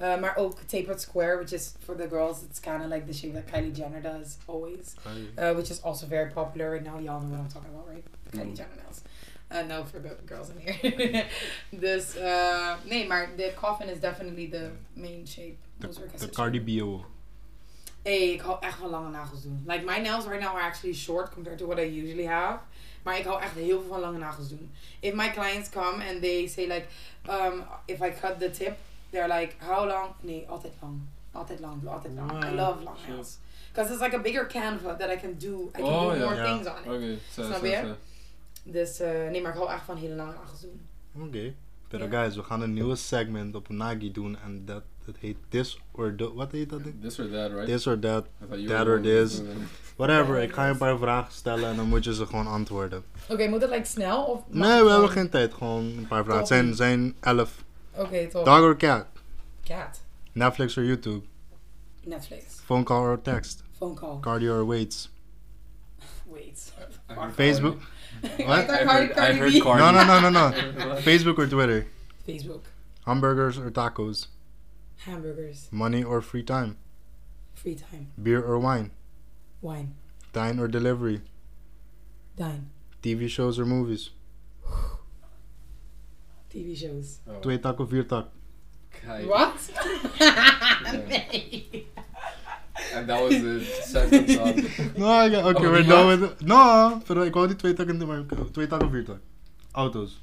Uh, 0.00 0.20
maar 0.20 0.36
ook 0.36 0.60
tapered 0.66 1.00
square, 1.00 1.36
which 1.38 1.52
is 1.52 1.74
for 1.84 1.96
the 1.96 2.06
girls, 2.08 2.42
it's 2.42 2.60
kind 2.60 2.82
of 2.82 2.88
like 2.88 3.06
the 3.06 3.12
shape 3.12 3.32
that 3.34 3.46
Kylie 3.46 3.72
Jenner 3.74 4.00
does 4.00 4.36
always, 4.46 4.94
uh, 5.36 5.52
which 5.54 5.70
is 5.70 5.82
also 5.82 6.06
very 6.06 6.30
popular 6.30 6.70
right 6.70 6.84
now. 6.84 6.98
Y'all 7.00 7.20
know 7.20 7.30
what 7.30 7.40
I'm 7.40 7.48
talking 7.48 7.70
about, 7.74 7.88
right? 7.88 8.04
The 8.30 8.38
Kylie 8.38 8.52
Mm. 8.52 8.56
Jenner 8.56 8.76
nails. 8.76 9.02
Uh, 9.50 9.62
no, 9.62 9.84
for 9.84 9.98
the 9.98 10.16
girls 10.26 10.50
in 10.50 10.58
here. 10.60 11.24
dus, 11.80 12.16
uh, 12.16 12.74
nee, 12.84 13.06
maar 13.06 13.28
the 13.36 13.52
coffin 13.56 13.88
is 13.88 13.98
definitely 13.98 14.46
the 14.46 14.70
main 14.94 15.26
shape. 15.26 15.56
De, 15.78 15.88
de 16.18 16.28
Cardi. 16.30 16.60
Bio. 16.60 17.04
Hey, 18.02 18.32
ik 18.32 18.40
hou 18.40 18.56
echt 18.60 18.78
van 18.78 18.90
lange 18.90 19.10
nagels 19.10 19.42
doen. 19.42 19.64
Like, 19.66 19.84
my 19.84 19.98
nails 19.98 20.26
right 20.26 20.40
now 20.40 20.54
are 20.54 20.62
actually 20.62 20.94
short 20.94 21.30
compared 21.32 21.58
to 21.58 21.66
what 21.66 21.78
I 21.78 22.00
usually 22.02 22.26
have. 22.26 22.58
Maar 23.02 23.18
ik 23.18 23.24
hou 23.24 23.40
echt 23.40 23.54
heel 23.54 23.80
veel 23.80 23.88
van 23.88 24.00
lange 24.00 24.18
nagels 24.18 24.48
doen. 24.48 24.70
If 25.00 25.14
my 25.14 25.30
clients 25.30 25.68
come 25.70 26.04
and 26.08 26.20
they 26.22 26.46
say 26.46 26.66
like, 26.66 26.86
um, 27.28 27.64
if 27.86 28.00
I 28.00 28.10
cut 28.10 28.38
the 28.38 28.50
tip, 28.50 28.76
they're 29.10 29.28
like, 29.40 29.54
how 29.58 29.86
long? 29.86 30.08
Nee, 30.20 30.44
altijd 30.48 30.72
lang. 30.80 31.00
Altijd 31.32 31.60
lang, 31.60 31.86
altijd 31.86 32.14
lang. 32.14 32.30
I 32.30 32.34
Wow, 32.46 32.54
love 32.54 32.82
long 32.84 32.96
nails. 33.08 33.38
Because 33.72 33.92
it's 33.92 34.00
like 34.02 34.16
a 34.16 34.20
bigger 34.20 34.46
canvas 34.46 34.96
that 34.98 35.10
I 35.10 35.16
can 35.16 35.34
do. 35.38 35.68
I 35.76 35.80
can 35.80 35.84
Oh, 35.84 36.12
do 36.12 36.18
more 36.18 36.44
things 36.44 36.66
on 36.66 36.74
it. 36.84 36.86
Oké, 36.86 37.18
zo, 37.32 37.42
Snap 37.42 37.64
je? 37.64 37.94
Dus 38.62 39.00
uh, 39.00 39.06
nee, 39.30 39.42
maar 39.42 39.52
ik 39.52 39.58
hou 39.58 39.70
echt 39.70 39.84
van 39.84 39.96
hele 39.96 40.14
lange 40.14 40.32
nagels 40.32 40.60
doen. 40.60 40.80
Oké. 41.26 41.54
Pero 41.88 42.04
Ja. 42.04 42.10
guys, 42.10 42.36
we 42.36 42.42
gaan 42.42 42.62
een 42.62 42.72
nieuwe 42.72 42.96
segment 42.96 43.54
op 43.54 43.68
Nagi 43.68 44.12
doen. 44.12 44.36
En 44.44 44.62
dat, 44.64 44.82
dat 45.04 45.14
heet 45.18 45.36
This 45.48 45.78
or 45.92 46.14
That. 46.16 46.32
Wat 46.34 46.52
heet 46.52 46.70
dat 46.70 46.84
ding? 46.84 47.00
This 47.02 47.18
or 47.20 47.28
that, 47.30 47.50
right? 47.50 47.66
This 47.66 47.86
or 47.86 47.98
That. 47.98 48.26
I 48.54 48.66
that 48.66 48.86
or 48.86 49.00
the 49.00 49.08
this. 49.26 49.40
Whatever. 49.96 50.42
Ik 50.42 50.52
ga 50.52 50.64
je 50.64 50.70
een 50.72 50.78
paar 50.78 50.98
vragen 50.98 51.32
stellen 51.32 51.68
en 51.70 51.76
dan 51.76 51.86
moet 51.88 52.04
je 52.04 52.14
ze 52.14 52.26
gewoon 52.26 52.46
antwoorden. 52.46 53.04
Oké, 53.28 53.48
moet 53.48 53.60
het 53.60 53.70
like 53.70 53.84
snel? 53.86 54.24
Of 54.24 54.42
Nee, 54.48 54.82
we 54.82 54.90
hebben 54.90 55.10
geen 55.10 55.28
tijd. 55.30 55.54
Gewoon 55.54 55.84
een 55.84 56.06
paar 56.08 56.22
vragen. 56.24 56.38
Het 56.40 56.48
zijn, 56.48 56.74
zijn 56.74 57.14
elf. 57.20 57.64
Oké, 57.98 58.30
top. 58.30 58.44
Dog 58.44 58.62
or 58.64 58.74
cat? 58.74 59.08
Cat. 59.64 59.98
Netflix 60.36 60.78
or 60.78 60.82
YouTube? 60.82 61.22
Netflix. 62.06 62.60
Phone 62.62 62.84
call 62.84 63.02
or 63.02 63.16
text? 63.16 63.62
Phone 63.78 63.94
call. 63.96 64.20
Cardio 64.20 64.52
or 64.54 64.64
weights? 64.64 65.08
Wait. 66.26 66.70
I 67.08 67.14
heard 67.14 67.36
Facebook? 67.36 67.80
What? 68.20 68.66
thought 68.66 68.70
I 68.70 68.84
Cardi- 68.84 68.88
heard, 68.88 69.10
I 69.12 69.14
Cardi 69.14 69.38
heard 69.38 69.52
B. 69.52 69.60
Cardi. 69.60 69.82
No, 69.82 69.90
no, 69.90 70.04
no, 70.04 70.20
no, 70.20 70.30
no. 70.30 70.96
Facebook 71.08 71.38
or 71.38 71.46
Twitter? 71.46 71.86
Facebook. 72.26 72.62
Hamburgers 73.06 73.58
or 73.58 73.70
tacos? 73.70 74.26
Hamburgers. 74.98 75.68
Money 75.70 76.02
or 76.04 76.20
free 76.20 76.42
time? 76.42 76.76
Free 77.54 77.74
time. 77.74 78.08
Beer 78.22 78.42
or 78.42 78.58
wine? 78.58 78.90
Wine. 79.62 79.94
Dine 80.32 80.58
or 80.58 80.68
delivery? 80.68 81.22
Dine. 82.36 82.70
TV 83.02 83.28
shows 83.28 83.58
or 83.58 83.64
movies? 83.66 84.10
TV 86.48 86.76
shows. 86.76 87.18
Oh. 87.26 87.40
Twee 87.40 87.58
tak 87.60 87.78
of 87.78 87.88
vier 87.88 88.06
tak? 88.06 88.26
Kijk. 88.88 89.26
What? 89.26 89.70
nee. 91.08 91.86
And 92.94 93.08
that 93.08 93.20
was 93.20 93.34
it. 93.34 93.62
Second. 93.84 94.28
No, 94.96 95.26
okay, 95.26 95.42
okay 95.42 95.66
Oh, 95.66 95.70
we're 95.70 95.82
done 95.82 96.06
with 96.08 96.30
it. 96.30 96.46
No, 96.46 97.00
pero 97.06 97.22
ik 97.22 97.34
wou 97.34 97.46
die 97.46 97.56
twee 97.56 97.72
takken, 97.72 98.06
maar 98.06 98.24
twee 98.52 98.66
takken 98.66 98.86
of 98.88 98.92
vier 98.92 99.04
tak? 99.04 99.20
Auto's. 99.72 100.20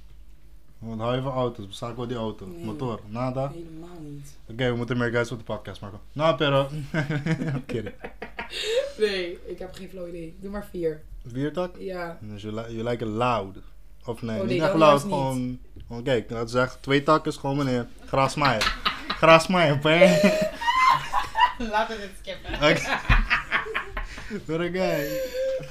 Want 0.79 1.01
hou 1.01 1.15
je 1.15 1.21
van 1.21 1.31
auto's? 1.31 1.67
Bestaat 1.67 1.95
wel 1.95 2.07
die 2.07 2.17
auto? 2.17 2.45
Nee. 2.47 2.65
Motor? 2.65 2.99
Nada? 3.07 3.43
Oké, 3.43 3.53
Helemaal 3.53 3.99
niet. 3.99 4.35
we 4.45 4.73
moeten 4.75 4.97
meer 4.97 5.11
guys 5.11 5.31
op 5.31 5.37
de 5.37 5.43
podcast 5.43 5.81
maken. 5.81 5.99
Nou, 6.13 6.37
pero. 6.37 6.69
Kidding. 7.65 7.95
Nee, 8.97 9.39
ik 9.45 9.59
heb 9.59 9.73
geen 9.73 9.89
flauw 9.89 10.07
idee. 10.07 10.35
Doe 10.39 10.51
maar 10.51 10.67
vier. 10.71 11.01
Vier 11.27 11.53
tak? 11.53 11.77
Ja. 11.77 12.17
Dus 12.21 12.41
je 12.41 12.83
lijkt 12.83 13.01
loud. 13.01 13.57
Of 14.05 14.21
nee, 14.21 14.39
Oh, 14.39 14.45
nee, 14.45 14.53
niet 14.53 14.63
echt 14.63 14.73
niet. 14.73 15.01
gewoon... 15.01 15.59
gewoon 15.87 16.03
kijk, 16.03 16.29
dat 16.29 16.51
zegt 16.51 16.81
twee 16.81 17.03
takken 17.03 17.31
is 17.31 17.37
gewoon 17.37 17.57
meneer. 17.57 17.87
Grasmaaier. 18.05 18.77
Grasmaaier, 19.21 19.79
hè? 19.83 20.29
Laten 21.71 21.95
we 21.95 22.01
dit 22.01 22.11
skippen. 22.21 22.53
Oké. 22.53 22.81
What 24.45 24.59
a 24.59 24.69
guy. 24.71 25.19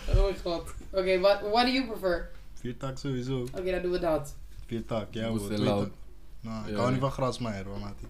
Oh 0.08 0.22
mijn 0.22 0.36
god. 0.42 0.74
Oké, 0.92 1.18
what, 1.20 1.40
what 1.40 1.66
do 1.66 1.72
you 1.72 1.86
prefer? 1.86 2.30
Vier 2.54 2.76
tak 2.76 2.98
sowieso. 2.98 3.40
Oké, 3.40 3.70
dan 3.70 3.82
doen 3.82 3.90
we 3.90 3.98
dat. 3.98 4.34
Vier 4.66 4.84
tak, 4.86 5.06
ja 5.10 5.28
hoor. 5.28 5.38
twee 5.38 5.64
tak. 5.64 5.88
Nou, 6.40 6.64
ik 6.64 6.70
Ja, 6.70 6.76
hou 6.76 6.90
niet 6.90 7.00
van 7.00 7.10
grasmaaier 7.10 7.64
hoor, 7.64 7.78
Mati. 7.78 8.06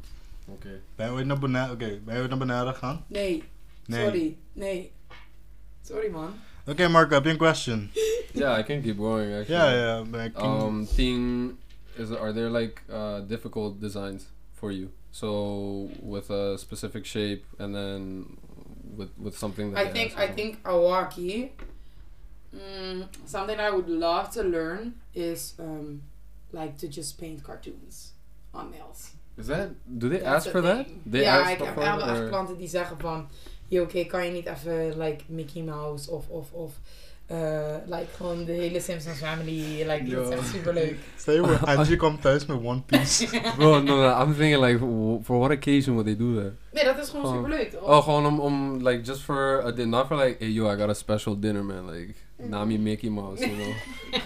Okay. 0.46 0.80
Ben 0.96 1.06
je 1.06 1.12
ooit 1.12 1.26
naar 1.26 1.38
beneden, 1.38 1.70
oké, 1.70 1.98
ben 2.04 2.14
je 2.14 2.20
ooit 2.20 2.28
naar 2.30 2.38
beneden 2.38 2.72
gegaan? 2.72 3.04
Nee. 3.06 3.44
Nee. 3.86 4.04
Sorry. 4.04 4.36
Nee. 4.52 4.92
Sorry 5.82 6.10
man. 6.10 6.34
Oké 6.66 6.88
Marco, 6.88 7.14
heb 7.14 7.24
je 7.24 7.30
een 7.30 7.36
question? 7.36 7.90
Yeah, 8.34 8.58
I 8.58 8.62
can 8.62 8.82
keep 8.82 8.96
going 8.96 9.32
actually. 9.32 10.10
Ben 10.10 10.24
ik... 10.24 10.38
Um, 10.38 10.86
thing 10.86 11.56
is, 11.96 12.10
are 12.10 12.32
there 12.32 12.50
like 12.50 12.82
uh, 12.92 13.20
difficult 13.26 13.80
designs 13.80 14.24
for 14.52 14.72
you? 14.72 14.88
So 15.10 15.88
with 16.02 16.30
a 16.30 16.56
specific 16.58 17.06
shape 17.06 17.44
and 17.58 17.74
then 17.74 18.26
with 18.96 19.10
with 19.16 19.36
something 19.36 19.72
that 19.72 19.86
I 19.86 19.92
think 19.92 20.18
I 20.18 20.34
think 20.34 20.58
Awaki. 20.62 21.50
Mm, 22.52 23.08
something 23.24 23.60
I 23.60 23.70
would 23.70 23.88
love 23.88 24.30
to 24.30 24.42
learn 24.42 24.94
is 25.12 25.54
um, 25.58 26.02
like 26.52 26.76
to 26.78 26.88
just 26.88 27.18
paint 27.18 27.42
cartoons 27.42 28.12
on 28.52 28.70
nails. 28.70 29.14
is 29.36 29.46
that 29.48 29.70
do 29.98 30.08
they 30.08 30.18
That's 30.18 30.46
ask 30.46 30.50
for 30.50 30.60
that? 30.62 30.86
They 31.06 31.22
ja, 31.22 31.40
ask 31.40 31.50
ik 31.50 31.66
heb 31.66 31.78
echt 31.78 32.28
klanten 32.28 32.56
die 32.56 32.68
zeggen 32.68 33.00
van, 33.00 33.28
oké, 33.70 34.04
kan 34.04 34.26
je 34.26 34.32
niet 34.32 34.46
even 34.46 34.98
like 34.98 35.24
Mickey 35.26 35.62
Mouse 35.62 36.10
of 36.10 36.28
of 36.28 36.52
of 36.52 36.80
eh, 37.26 37.74
like 37.86 38.06
gewoon 38.16 38.44
de 38.44 38.52
hele 38.52 38.80
Simpsons 38.80 39.18
family, 39.18 39.84
like 39.90 40.04
dat 40.14 40.32
is 40.32 40.38
echt 40.38 40.48
super 40.48 40.74
leuk. 40.74 40.96
Stel 41.16 41.34
je 41.34 41.40
voor, 41.40 41.66
Angie 41.76 41.96
komt 41.96 42.20
thuis 42.20 42.46
met 42.46 42.56
One 42.62 42.82
Piece. 42.82 43.26
Bro, 43.58 43.80
no, 43.82 43.96
no, 43.96 44.22
I'm 44.22 44.34
thinking 44.36 44.64
like 44.64 44.78
for 45.24 45.38
what 45.38 45.50
occasion 45.50 45.94
would 45.94 46.04
they 46.06 46.16
do 46.16 46.34
that? 46.42 46.52
Nee, 46.72 46.84
dat 46.84 46.98
is 46.98 47.08
gewoon 47.08 47.26
Gewoon- 47.26 47.44
super 47.44 47.58
leuk. 47.58 47.70
toch? 47.70 47.82
Oh, 47.82 48.02
gewoon 48.02 48.26
om, 48.26 48.40
om 48.40 48.86
like 48.88 49.02
just 49.02 49.20
for 49.20 49.62
a 49.64 49.70
dinner, 49.70 49.86
not 49.98 50.06
for 50.06 50.16
like, 50.16 50.36
hey 50.38 50.48
yo, 50.52 50.70
I 50.72 50.76
got 50.76 50.88
a 50.88 50.94
special 50.94 51.38
dinner, 51.38 51.64
man. 51.64 51.90
Like, 51.90 52.14
Nami 52.36 52.78
Mickey 52.78 53.08
Mouse, 53.10 53.46
you 53.46 53.56
know. 53.56 53.72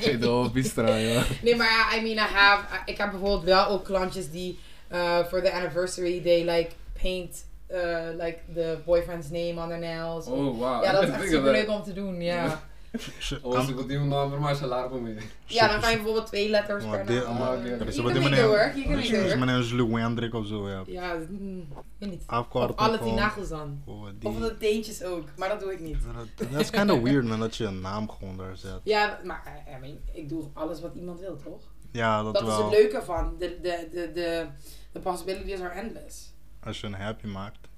Hey, 0.00 0.18
de 0.18 0.26
whole 0.26 0.50
bistra, 0.50 0.96
ja. 0.96 1.22
Nee, 1.42 1.56
maar 1.56 1.66
ja, 1.70 1.96
I 1.96 2.02
mean, 2.02 2.16
I 2.16 2.32
have, 2.34 2.64
ik 2.86 2.96
heb 2.98 3.10
bijvoorbeeld 3.10 3.44
wel 3.44 3.66
ook 3.66 3.84
klantjes 3.84 4.30
die 4.30 4.58
uh, 4.92 5.18
voor 5.24 5.40
de 5.40 5.52
anniversary, 5.52 6.20
they 6.20 6.44
like 6.44 6.70
paint 7.02 7.44
uh, 7.70 8.08
like 8.24 8.38
the 8.54 8.78
boyfriend's 8.84 9.30
name 9.30 9.60
on 9.62 9.68
their 9.68 9.78
nails. 9.80 10.26
Oh, 10.26 10.58
wow. 10.58 10.82
ja, 10.84 10.92
dat 10.92 11.02
is 11.02 11.08
echt 11.14 11.28
super 11.28 11.52
leuk 11.52 11.68
om 11.68 11.82
te 11.82 11.92
doen, 11.92 12.20
ja. 12.20 12.60
Oh, 13.42 13.60
ze 13.66 13.74
komt 13.74 13.90
iemand 13.90 14.30
naar 14.30 14.40
maar 14.40 14.64
largo 14.66 15.00
mee. 15.00 15.16
Ja, 15.46 15.68
dan 15.68 15.80
kan 15.80 15.90
je 15.90 15.96
bijvoorbeeld 15.96 16.26
twee 16.26 16.48
letters 16.48 16.84
Maar 16.84 16.96
per 16.96 17.06
dit- 17.06 17.24
naam. 17.24 17.38
maar- 17.38 17.62
die 17.62 17.70
work, 17.72 18.74
you 18.74 18.82
can 18.86 18.94
make 18.94 19.06
it 19.06 19.10
Dus 19.10 19.22
work. 19.24 19.38
meneer 19.38 19.62
Jules 19.62 19.90
Wendrik 19.92 20.34
of 20.34 20.46
zo, 20.46 20.68
ja. 20.68 20.82
Ja, 20.86 21.14
mm, 21.28 21.60
ik 21.60 21.66
weet 21.98 22.10
niet. 22.10 22.22
Of 22.26 22.46
alle 22.52 22.88
tien 22.88 22.96
gewoon. 22.98 23.14
nagels 23.14 23.48
dan. 23.48 23.82
Oh, 23.86 24.02
Of 24.02 24.08
die- 24.18 24.40
de 24.40 24.56
teentjes 24.58 25.02
ook, 25.04 25.24
maar 25.36 25.48
dat 25.48 25.60
doe 25.60 25.72
ik 25.72 25.80
niet. 25.80 25.96
Dat- 26.36 26.50
Dat 26.50 26.60
is 26.60 26.70
kind 26.70 26.90
of 26.90 27.00
weird 27.00 27.24
man, 27.24 27.40
dat 27.40 27.56
je 27.56 27.64
een 27.64 27.80
naam 27.80 28.10
gewoon 28.10 28.36
daar 28.36 28.56
zet. 28.56 28.80
Ja, 28.82 29.18
maar 29.24 29.42
eh, 29.66 29.74
I 29.76 29.80
mean, 29.80 29.98
ik 30.12 30.28
doe 30.28 30.44
alles 30.54 30.80
wat 30.80 30.94
iemand 30.94 31.20
wil, 31.20 31.36
toch? 31.36 31.62
Ja, 31.92 32.22
dat, 32.22 32.34
Dat 32.34 32.42
is 32.42 32.48
wel. 32.48 32.70
het 32.70 32.78
leuke 32.78 33.02
van. 33.02 33.34
De, 33.38 33.58
de, 33.62 33.88
de, 33.92 34.10
de, 34.14 34.46
the 34.92 35.00
possibilities 35.00 35.60
are 35.60 35.74
endless. 35.80 36.32
Als 36.64 36.80
je 36.80 36.86
een 36.86 36.94
happy 36.94 37.26
maakt. 37.26 37.68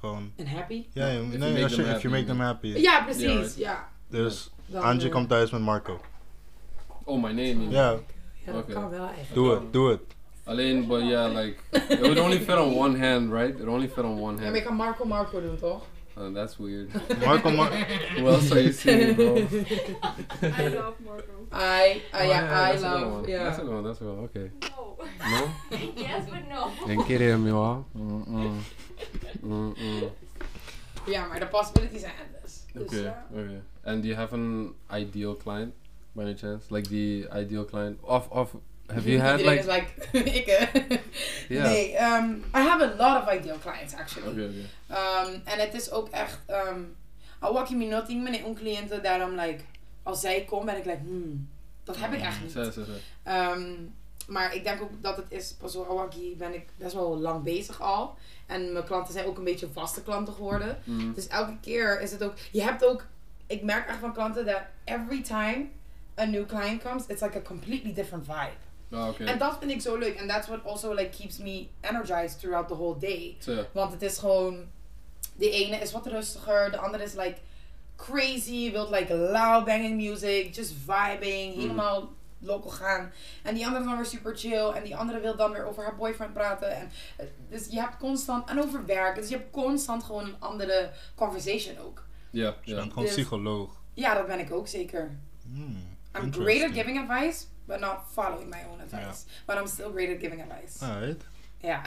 Gewoon. 0.00 0.32
En 0.36 0.46
happy? 0.46 0.86
Ja, 0.92 1.06
nee, 1.06 1.62
als 1.62 1.74
je, 1.74 1.82
if 1.82 2.02
you 2.02 2.14
make 2.14 2.24
them 2.24 2.40
happy. 2.40 2.66
Ja, 2.68 3.02
precies. 3.04 3.22
Ja, 3.24 3.34
right. 3.40 3.58
Ja. 3.58 3.88
Dus 4.08 4.50
Dan, 4.66 4.82
Angie 4.82 5.06
eh, 5.06 5.12
komt 5.14 5.28
thuis 5.28 5.50
met 5.50 5.60
Marco. 5.60 6.00
Oh, 7.04 7.22
my 7.22 7.28
name. 7.30 7.70
Ja, 7.70 7.90
Ja, 8.44 8.52
dat 8.52 8.62
Oké. 8.62 8.72
kan 8.72 8.88
wel 8.90 9.04
eigenlijk. 9.06 9.34
doe 9.34 9.50
het, 9.50 9.72
doe 9.72 9.90
het. 9.90 10.00
Alleen, 10.44 10.86
but 10.86 11.00
yeah, 11.02 11.34
like, 11.34 11.56
it 11.88 11.98
would 12.00 12.18
only 12.18 12.38
fit 12.40 12.56
on 12.58 12.74
one 12.74 12.98
hand, 13.08 13.32
right? 13.32 13.58
It 13.60 13.66
only 13.66 13.88
fit 13.88 14.04
on 14.04 14.20
one 14.20 14.20
Ja, 14.20 14.32
maar 14.32 14.42
hand. 14.44 14.56
je 14.56 14.62
kan 14.62 14.74
Marco 14.74 15.04
Marco 15.04 15.40
doen, 15.40 15.56
toch? 15.56 15.84
Uh, 16.16 16.28
that's 16.30 16.58
weird. 16.58 16.90
Marco, 17.24 17.50
Mar 17.50 17.70
Who 18.16 18.28
else 18.28 18.52
are 18.52 18.60
you 18.60 18.72
seeing, 18.72 19.14
bro? 19.14 19.36
I 20.42 20.68
love 20.68 21.00
Marco. 21.00 21.46
I, 21.50 22.02
uh, 22.12 22.22
ja, 22.22 22.38
I 22.44 22.72
that's 22.72 22.82
a 22.82 22.88
good 22.88 23.00
love, 23.00 23.12
one. 23.12 23.28
ja. 23.30 23.44
That's 23.44 23.58
a 23.58 23.62
good 23.62 23.72
one, 23.74 23.84
that's 23.84 24.00
a 24.00 24.04
good 24.04 24.16
one, 24.16 24.24
okay. 24.24 24.50
No. 24.60 24.96
No? 25.18 25.50
yes, 25.96 26.26
but 26.28 26.48
no. 26.48 26.70
En 26.88 27.02
quiere 27.04 27.36
mi 27.38 27.50
wa? 27.52 27.82
Mm-mm. 27.96 28.58
Mm-mm. 29.42 30.10
Ja, 31.06 31.26
maar 31.26 31.40
de 31.40 31.46
possibilities 31.46 32.02
are 32.04 32.12
endless. 32.24 32.64
Dus, 32.72 32.82
Okay, 32.82 33.02
ja. 33.02 33.26
okay. 33.32 33.60
And 33.84 34.02
do 34.02 34.08
you 34.08 34.16
have 34.16 34.32
an 34.34 34.74
ideal 34.90 35.34
client, 35.34 35.74
by 36.14 36.22
any 36.22 36.34
chance? 36.34 36.70
Like 36.70 36.88
the 36.88 37.26
ideal 37.32 37.64
client? 37.64 37.98
Of, 38.02 38.28
of, 38.30 38.54
have 38.88 39.08
you 39.08 39.20
had 39.20 39.40
like... 39.40 39.66
Yeah. 40.12 40.68
Nee, 41.48 41.96
um, 41.96 42.44
I 42.54 42.60
have 42.60 42.80
a 42.82 42.94
lot 42.96 43.22
of 43.22 43.28
ideal 43.28 43.58
clients 43.58 43.94
actually. 43.94 44.28
Okay, 44.28 44.44
okay. 44.44 45.26
Um, 45.26 45.42
en 45.44 45.58
het 45.58 45.74
is 45.74 45.90
ook 45.90 46.08
echt, 46.08 46.38
um, 46.50 46.96
al 47.38 47.52
wak 47.52 47.66
je 47.66 47.76
me 47.76 47.84
nothing 47.84 48.22
met 48.22 48.44
een 48.44 48.54
cliënten, 48.54 49.02
daarom 49.02 49.34
like, 49.34 49.64
als 50.02 50.20
zij 50.20 50.44
komt 50.44 50.64
ben 50.64 50.76
ik 50.76 50.84
like, 50.84 51.00
hmm, 51.04 51.48
dat 51.84 51.96
heb 51.96 52.12
ik 52.12 52.20
echt 52.20 52.42
niet. 52.42 52.56
Um, 53.28 53.94
maar 54.26 54.54
ik 54.54 54.64
denk 54.64 54.82
ook 54.82 55.02
dat 55.02 55.16
het 55.16 55.26
is, 55.28 55.54
pas 55.58 55.76
Awaki 55.76 56.36
ben 56.36 56.54
ik 56.54 56.68
best 56.76 56.94
wel 56.94 57.18
lang 57.18 57.42
bezig 57.42 57.80
al. 57.80 58.16
En 58.46 58.72
mijn 58.72 58.84
klanten 58.84 59.12
zijn 59.12 59.26
ook 59.26 59.38
een 59.38 59.44
beetje 59.44 59.68
vaste 59.72 60.02
klanten 60.02 60.34
geworden. 60.34 60.78
Mm. 60.84 61.14
Dus 61.14 61.26
elke 61.26 61.56
keer 61.60 62.00
is 62.00 62.12
het 62.12 62.22
ook, 62.22 62.34
je 62.52 62.62
hebt 62.62 62.84
ook, 62.84 63.06
ik 63.46 63.62
merk 63.62 63.88
echt 63.88 63.98
van 63.98 64.12
klanten 64.12 64.46
dat 64.46 64.60
every 64.84 65.22
time 65.22 65.66
a 66.18 66.24
new 66.24 66.46
client 66.46 66.82
comes, 66.82 67.06
it's 67.06 67.22
like 67.22 67.38
a 67.38 67.42
completely 67.42 67.92
different 67.92 68.24
vibe. 68.26 68.56
Oké. 68.92 69.24
En 69.24 69.38
dat 69.38 69.56
vind 69.58 69.70
ik 69.70 69.80
zo 69.80 69.96
leuk. 69.96 70.14
En 70.14 70.28
that's 70.28 70.48
what 70.48 70.64
also 70.64 70.94
like 70.94 71.08
keeps 71.18 71.38
me 71.38 71.66
energized 71.80 72.38
throughout 72.40 72.68
the 72.68 72.74
whole 72.74 72.98
day. 72.98 73.36
Want 73.72 73.92
het 73.92 74.02
is 74.02 74.18
gewoon, 74.18 74.64
de 75.36 75.50
ene 75.50 75.76
is 75.76 75.92
wat 75.92 76.06
rustiger, 76.06 76.70
de 76.70 76.76
andere 76.78 77.04
is 77.04 77.14
like 77.14 77.36
crazy, 77.96 78.70
wilt 78.72 78.90
like 78.90 79.14
loud 79.14 79.64
banging 79.64 79.96
music, 79.96 80.54
just 80.54 80.72
vibing, 80.86 81.54
helemaal 81.54 82.12
local 82.38 82.70
gaan. 82.70 83.12
En 83.42 83.54
die 83.54 83.64
andere 83.66 83.82
is 83.82 83.88
dan 83.88 83.96
weer 83.98 84.06
super 84.06 84.36
chill. 84.36 84.68
En 84.68 84.82
die 84.82 84.96
andere 84.96 85.20
wil 85.20 85.36
dan 85.36 85.52
weer 85.52 85.64
over 85.66 85.82
haar 85.82 85.96
boyfriend 85.96 86.32
praten. 86.32 86.76
En, 86.76 86.90
eh, 87.16 87.26
dus 87.48 87.66
je 87.70 87.80
hebt 87.80 87.96
constant, 87.96 88.48
en 88.48 88.62
over 88.62 88.86
werk. 88.86 89.14
Dus 89.14 89.28
je 89.28 89.36
hebt 89.36 89.50
constant 89.50 90.02
gewoon 90.04 90.24
een 90.24 90.36
andere 90.38 90.90
conversation 91.14 91.78
ook. 91.78 92.04
Ja, 92.30 92.54
Je 92.64 92.70
ja. 92.70 92.76
bent 92.76 92.88
gewoon 92.92 93.04
Dus- 93.04 93.14
psycholoog. 93.14 93.80
Ja, 93.94 94.14
dat 94.14 94.26
ben 94.26 94.38
ik 94.38 94.52
ook 94.52 94.68
zeker. 94.68 95.10
Hmm, 95.52 95.76
I'm 96.22 96.32
great 96.32 96.62
at 96.62 96.70
giving 96.74 97.10
advice, 97.10 97.44
but 97.72 97.80
not 97.80 97.98
following 98.12 98.50
my 98.50 98.62
own 98.70 98.80
advice. 98.80 99.24
But 99.46 99.56
I'm 99.58 99.66
still 99.66 99.90
great 99.90 100.10
at 100.10 100.20
giving 100.20 100.40
advice. 100.40 100.82
Alright. 100.82 101.22
Ja. 101.62 101.82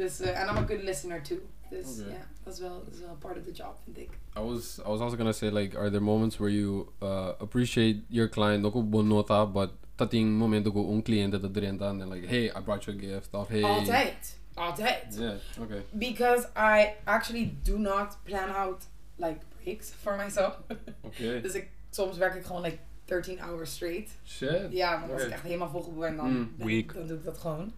dus, 0.00 0.20
eh, 0.20 0.40
and 0.40 0.50
I'm 0.50 0.56
a 0.56 0.66
good 0.66 0.82
listener 0.82 1.22
too. 1.22 1.40
This 1.70 1.98
ja, 1.98 2.04
Oké. 2.04 2.16
dat 2.44 2.52
is 2.54 2.60
wel, 2.60 2.84
dat 2.84 2.94
is 2.94 3.00
wel 3.00 3.16
part 3.18 3.38
of 3.38 3.44
the 3.44 3.52
job, 3.52 3.76
vind 3.84 3.98
ik. 3.98 4.10
I 4.36 4.40
was 4.40 4.78
I 4.78 4.88
was 4.88 5.00
also 5.00 5.16
gonna 5.16 5.32
say 5.32 5.50
like, 5.50 5.78
are 5.78 5.90
there 5.90 6.02
moments 6.02 6.36
where 6.36 6.52
you 6.52 6.88
uh, 7.02 7.28
appreciate 7.38 8.02
your 8.08 8.28
client 8.28 8.64
ook 8.64 8.74
op 8.74 8.90
bonota, 8.90 9.46
but 9.46 9.70
dat 9.94 10.10
ding 10.10 10.38
moment 10.38 10.66
ook 10.66 10.74
een 10.74 11.02
cliënt 11.02 11.32
dat 11.32 11.56
erin 11.56 11.76
dan 11.76 12.00
en 12.00 12.08
like, 12.08 12.26
hey, 12.26 12.44
I 12.44 12.60
brought 12.64 12.84
you 12.84 12.96
a 12.96 13.00
gift 13.00 13.34
of 13.34 13.48
hey. 13.48 13.62
Altijd. 13.62 14.38
Altijd. 14.54 15.16
Yeah. 15.18 15.34
Okay. 15.60 15.84
Because 15.90 16.48
I 16.56 16.94
actually 17.04 17.56
do 17.62 17.78
not 17.78 18.18
plan 18.24 18.54
out 18.54 18.86
like 19.16 19.38
breaks 19.62 19.90
for 19.90 20.16
myself. 20.16 20.58
Okay. 21.00 21.40
dus 21.44 21.54
ik, 21.54 21.68
soms 21.90 22.16
werk 22.16 22.34
ik 22.34 22.44
gewoon 22.44 22.62
like 22.62 22.78
13 23.12 23.38
hours 23.40 23.72
straight. 23.74 24.10
Shit. 24.26 24.66
Ja, 24.70 24.96
maar 24.98 25.12
als 25.12 25.22
ik 25.22 25.30
echt 25.30 25.42
helemaal 25.42 25.70
volgeboekt 25.70 26.00
ben, 26.00 26.16
dan, 26.16 26.26
Mm. 26.32 26.54
dan, 26.56 27.06
doe 27.06 27.16
ik 27.16 27.24
dat 27.24 27.38
gewoon. 27.38 27.72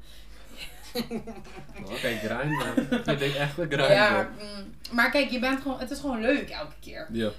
Oké, 1.85 2.09
grinden. 2.23 2.89
Je 3.13 3.17
denkt 3.17 3.37
echt 3.37 3.59
een 3.59 3.67
grinden. 3.67 3.91
ja, 3.93 4.31
mm, 4.39 4.75
maar 4.95 5.11
kijk, 5.11 5.31
je 5.31 5.39
bent 5.39 5.61
gewoon, 5.63 5.79
het 5.79 5.91
is 5.91 6.01
gewoon 6.01 6.21
leuk 6.21 6.51
elke 6.51 6.75
keer. 6.81 7.09
Ja. 7.13 7.31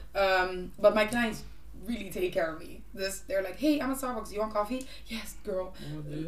Um, 0.49 0.71
but 0.79 0.93
my 0.93 1.07
clients 1.07 1.39
really 1.85 2.09
take 2.11 2.29
care 2.29 2.53
of 2.55 2.59
me. 2.59 2.77
Dus 2.95 3.21
they're 3.27 3.41
like, 3.41 3.57
hey, 3.59 3.73
I'm 3.79 3.91
at 3.91 3.97
Starbucks. 3.97 4.29
You 4.31 4.39
want 4.39 4.53
coffee? 4.53 4.85
Yes, 5.03 5.35
girl. 5.43 5.73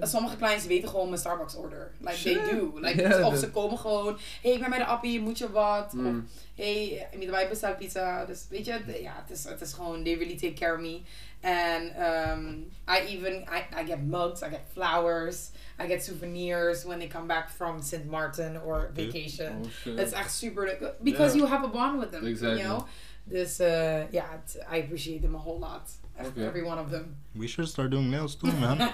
Sommige 0.02 0.36
clients 0.38 0.66
weten 0.66 0.90
gewoon 0.90 1.08
mijn 1.10 1.20
Starbucks 1.20 1.56
order. 1.56 1.92
Like, 2.00 2.22
they 2.24 2.34
do. 2.56 2.72
Like, 2.80 3.26
of 3.26 3.38
ze 3.38 3.50
komen 3.50 3.78
gewoon, 3.78 4.18
hey, 4.42 4.52
ik 4.52 4.60
ben 4.60 4.70
bij 4.70 4.80
de 4.80 4.86
appie, 4.86 5.22
moet 5.22 5.38
je 5.38 5.52
wat? 5.52 5.86
Of, 5.86 5.94
Mm. 5.94 6.28
hey, 6.56 7.08
ik 7.12 7.30
wij 7.30 7.50
bestel 7.50 7.76
pizza. 7.76 8.26
Dus 8.26 8.46
weet 8.50 8.66
je, 8.66 9.02
ja, 9.02 9.14
het 9.26 9.38
is, 9.38 9.44
het 9.44 9.62
is 9.62 9.74
gewoon, 9.74 10.04
they 10.04 10.14
really 10.16 10.38
take 10.38 10.54
care 10.54 10.74
of 10.74 10.80
me. 10.82 11.02
And 11.42 11.92
um, 11.98 12.72
I 12.88 13.00
even, 13.08 13.34
I, 13.44 13.82
I 13.82 13.86
get 13.86 14.02
mugs, 14.04 14.42
I 14.42 14.50
get 14.50 14.62
flowers, 14.74 15.52
I 15.80 15.88
get 15.88 16.04
souvenirs 16.04 16.84
when 16.84 17.00
they 17.00 17.08
come 17.08 17.28
back 17.28 17.50
from 17.50 17.82
St. 17.82 18.06
Martin 18.10 18.58
or 18.62 18.90
vacation. 18.94 19.62
Oh 19.86 20.00
is 20.00 20.12
echt 20.12 20.32
super 20.32 20.66
leuk. 20.66 20.96
Because 21.04 21.36
you 21.36 21.48
have 21.48 21.64
a 21.64 21.70
bond 21.70 22.00
with 22.00 22.12
them. 22.12 22.26
Exactly. 22.26 22.62
You 22.62 22.68
know? 22.68 22.86
Dus 23.30 23.60
uh, 23.60 24.12
ja, 24.12 24.26
het- 24.30 24.66
I 24.74 24.82
appreciate 24.82 25.22
them 25.22 25.36
a 25.36 25.40
whole 25.40 25.60
lot. 25.60 26.00
Echt. 26.16 26.38
Every 26.38 26.62
one 26.64 26.82
of 26.82 26.90
them. 26.90 27.16
We 27.32 27.48
should 27.48 27.70
start 27.70 27.92
doing 27.92 28.10
nails 28.10 28.36
too, 28.38 28.52
man. 28.52 28.78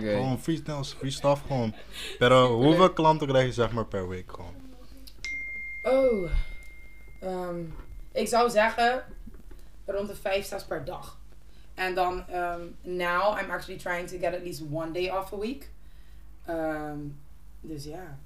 Gewoon 0.00 0.40
free 0.40 0.62
nails, 0.64 0.92
free 0.92 1.10
stuff 1.10 1.42
gewoon. 1.46 1.74
Pero 2.18 2.62
hoeveel 2.62 2.92
klanten 2.92 3.28
krijg 3.28 3.46
je 3.46 3.52
zeg 3.52 3.72
maar 3.72 3.86
per 3.86 4.08
week 4.08 4.30
gewoon? 4.32 4.54
Oh. 5.82 6.30
Ehm, 7.20 7.60
ik 8.12 8.28
zou 8.28 8.50
zeggen 8.50 9.04
rond 9.84 10.08
de 10.08 10.14
5, 10.14 10.46
6 10.46 10.64
per 10.64 10.84
dag. 10.84 11.18
En 11.74 11.94
dan, 11.94 12.24
um, 12.34 12.76
now 12.82 13.38
I'm 13.40 13.50
actually 13.50 13.80
trying 13.80 14.08
to 14.08 14.18
get 14.18 14.34
at 14.34 14.42
least 14.42 14.62
one 14.70 14.90
day 14.92 15.10
off 15.10 15.32
a 15.32 15.38
week. 15.38 15.70
Ehm, 16.46 16.98
dus 17.60 17.84
ja, 17.84 18.18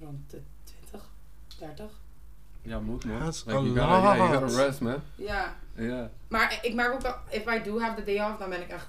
rond 0.00 0.30
de 0.30 0.40
20, 0.64 1.08
30. 1.58 1.99
Ja, 2.62 2.78
moet 2.80 3.04
man. 3.04 3.18
That's 3.20 3.44
Like, 3.44 3.58
a 3.58 3.62
you 3.62 3.68
gotta, 3.78 3.82
yeah, 4.00 4.16
you 4.16 4.30
lot. 4.30 4.40
gotta 4.50 4.64
rest, 4.64 4.80
man. 4.80 5.00
Ja, 5.14 5.56
Ja. 5.76 6.10
maar 6.28 6.58
ik 6.62 6.74
merk 6.74 6.92
ook 6.92 7.00
wel, 7.00 7.14
if 7.30 7.46
I 7.46 7.62
do 7.62 7.80
have 7.80 7.94
the 7.94 8.04
day 8.04 8.28
off, 8.30 8.38
dan 8.38 8.48
ben 8.50 8.60
ik 8.60 8.68
echt 8.68 8.86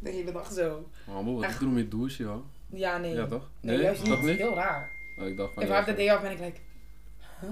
de 0.00 0.10
hele 0.10 0.32
dag 0.32 0.52
zo. 0.52 0.88
Oh, 1.06 1.14
maar 1.24 1.34
wat 1.34 1.42
Echt. 1.42 1.54
ik 1.54 1.60
doe 1.60 1.68
met 1.70 1.90
douchen, 1.90 2.24
joh. 2.24 2.44
Ja, 2.70 2.98
nee. 2.98 3.14
Ja, 3.14 3.26
toch? 3.26 3.48
Nee, 3.60 3.80
juist 3.80 4.04
Toch 4.04 4.16
niet. 4.16 4.26
niet? 4.26 4.36
Heel 4.38 4.54
raar. 4.54 4.90
Oh, 5.18 5.26
ik 5.26 5.36
dacht 5.36 5.54
van, 5.54 5.62
If 5.62 5.68
I 5.68 5.72
have 5.72 5.90
the 5.90 5.96
day 5.96 6.10
off, 6.12 6.22
ben 6.22 6.30
ik 6.30 6.38
like, 6.40 6.60
huh? 7.40 7.48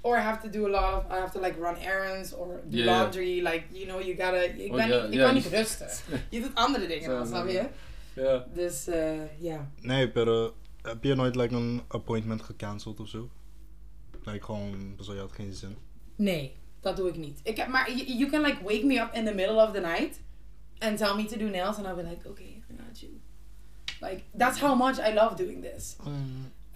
Or 0.00 0.16
I 0.16 0.20
have 0.20 0.48
to 0.48 0.58
do 0.58 0.64
a 0.66 0.68
lot 0.68 1.04
of, 1.04 1.12
I 1.16 1.18
have 1.20 1.32
to 1.38 1.40
like 1.44 1.60
run 1.60 1.76
errands 1.76 2.34
or 2.34 2.46
do 2.46 2.76
Yeah, 2.76 2.84
yeah. 2.86 2.98
laundry. 3.00 3.42
Like, 3.42 3.62
you 3.70 3.84
know, 3.86 4.00
you 4.00 4.16
gotta, 4.16 4.36
ik, 4.40 4.70
Oh, 4.70 4.76
ben 4.76 4.88
niet, 5.10 5.12
ik 5.14 5.18
kan 5.24 5.34
niet 5.34 5.42
je- 5.42 5.48
rusten. 5.58 5.88
Je 6.30 6.40
doet 6.40 6.54
andere 6.54 6.86
dingen 6.86 7.08
dan, 7.10 7.26
snap 7.26 7.48
je? 7.48 7.64
Ja. 8.12 8.44
Dus, 8.54 8.86
eh, 8.86 9.40
ja. 9.40 9.70
Nee, 9.80 10.08
pero 10.08 10.54
heb 10.82 11.04
je 11.04 11.14
nooit 11.14 11.36
like, 11.36 11.54
een 11.54 11.82
appointment 11.88 12.42
gecanceld 12.42 13.00
of 13.00 13.08
zo? 13.08 13.28
Like 14.32 14.44
gewoon, 14.44 14.96
zo 15.00 15.14
je 15.14 15.20
had 15.20 15.32
geen 15.32 15.52
zin. 15.52 15.76
Nee, 16.16 16.56
dat 16.80 16.96
doe 16.96 17.08
ik 17.08 17.16
niet. 17.16 17.40
Ik 17.42 17.56
heb, 17.56 17.68
maar 17.68 17.90
you, 17.92 18.04
you 18.18 18.30
can 18.30 18.40
like 18.42 18.62
wake 18.62 18.84
me 18.86 19.00
up 19.00 19.14
in 19.14 19.24
the 19.24 19.34
middle 19.34 19.62
of 19.66 19.72
the 19.72 19.80
night 19.80 20.20
and 20.78 20.98
tell 20.98 21.14
me 21.14 21.24
to 21.24 21.36
do 21.36 21.44
nails 21.48 21.76
and 21.76 21.86
I'll 21.86 21.94
be 21.94 22.02
like, 22.08 22.28
okay, 22.28 22.62
I 22.70 22.74
got 22.86 23.00
you. 23.00 23.12
Like, 24.00 24.22
that's 24.36 24.58
how 24.60 24.76
much 24.76 24.98
I 24.98 25.12
love 25.14 25.36
doing 25.36 25.62
this. 25.72 25.96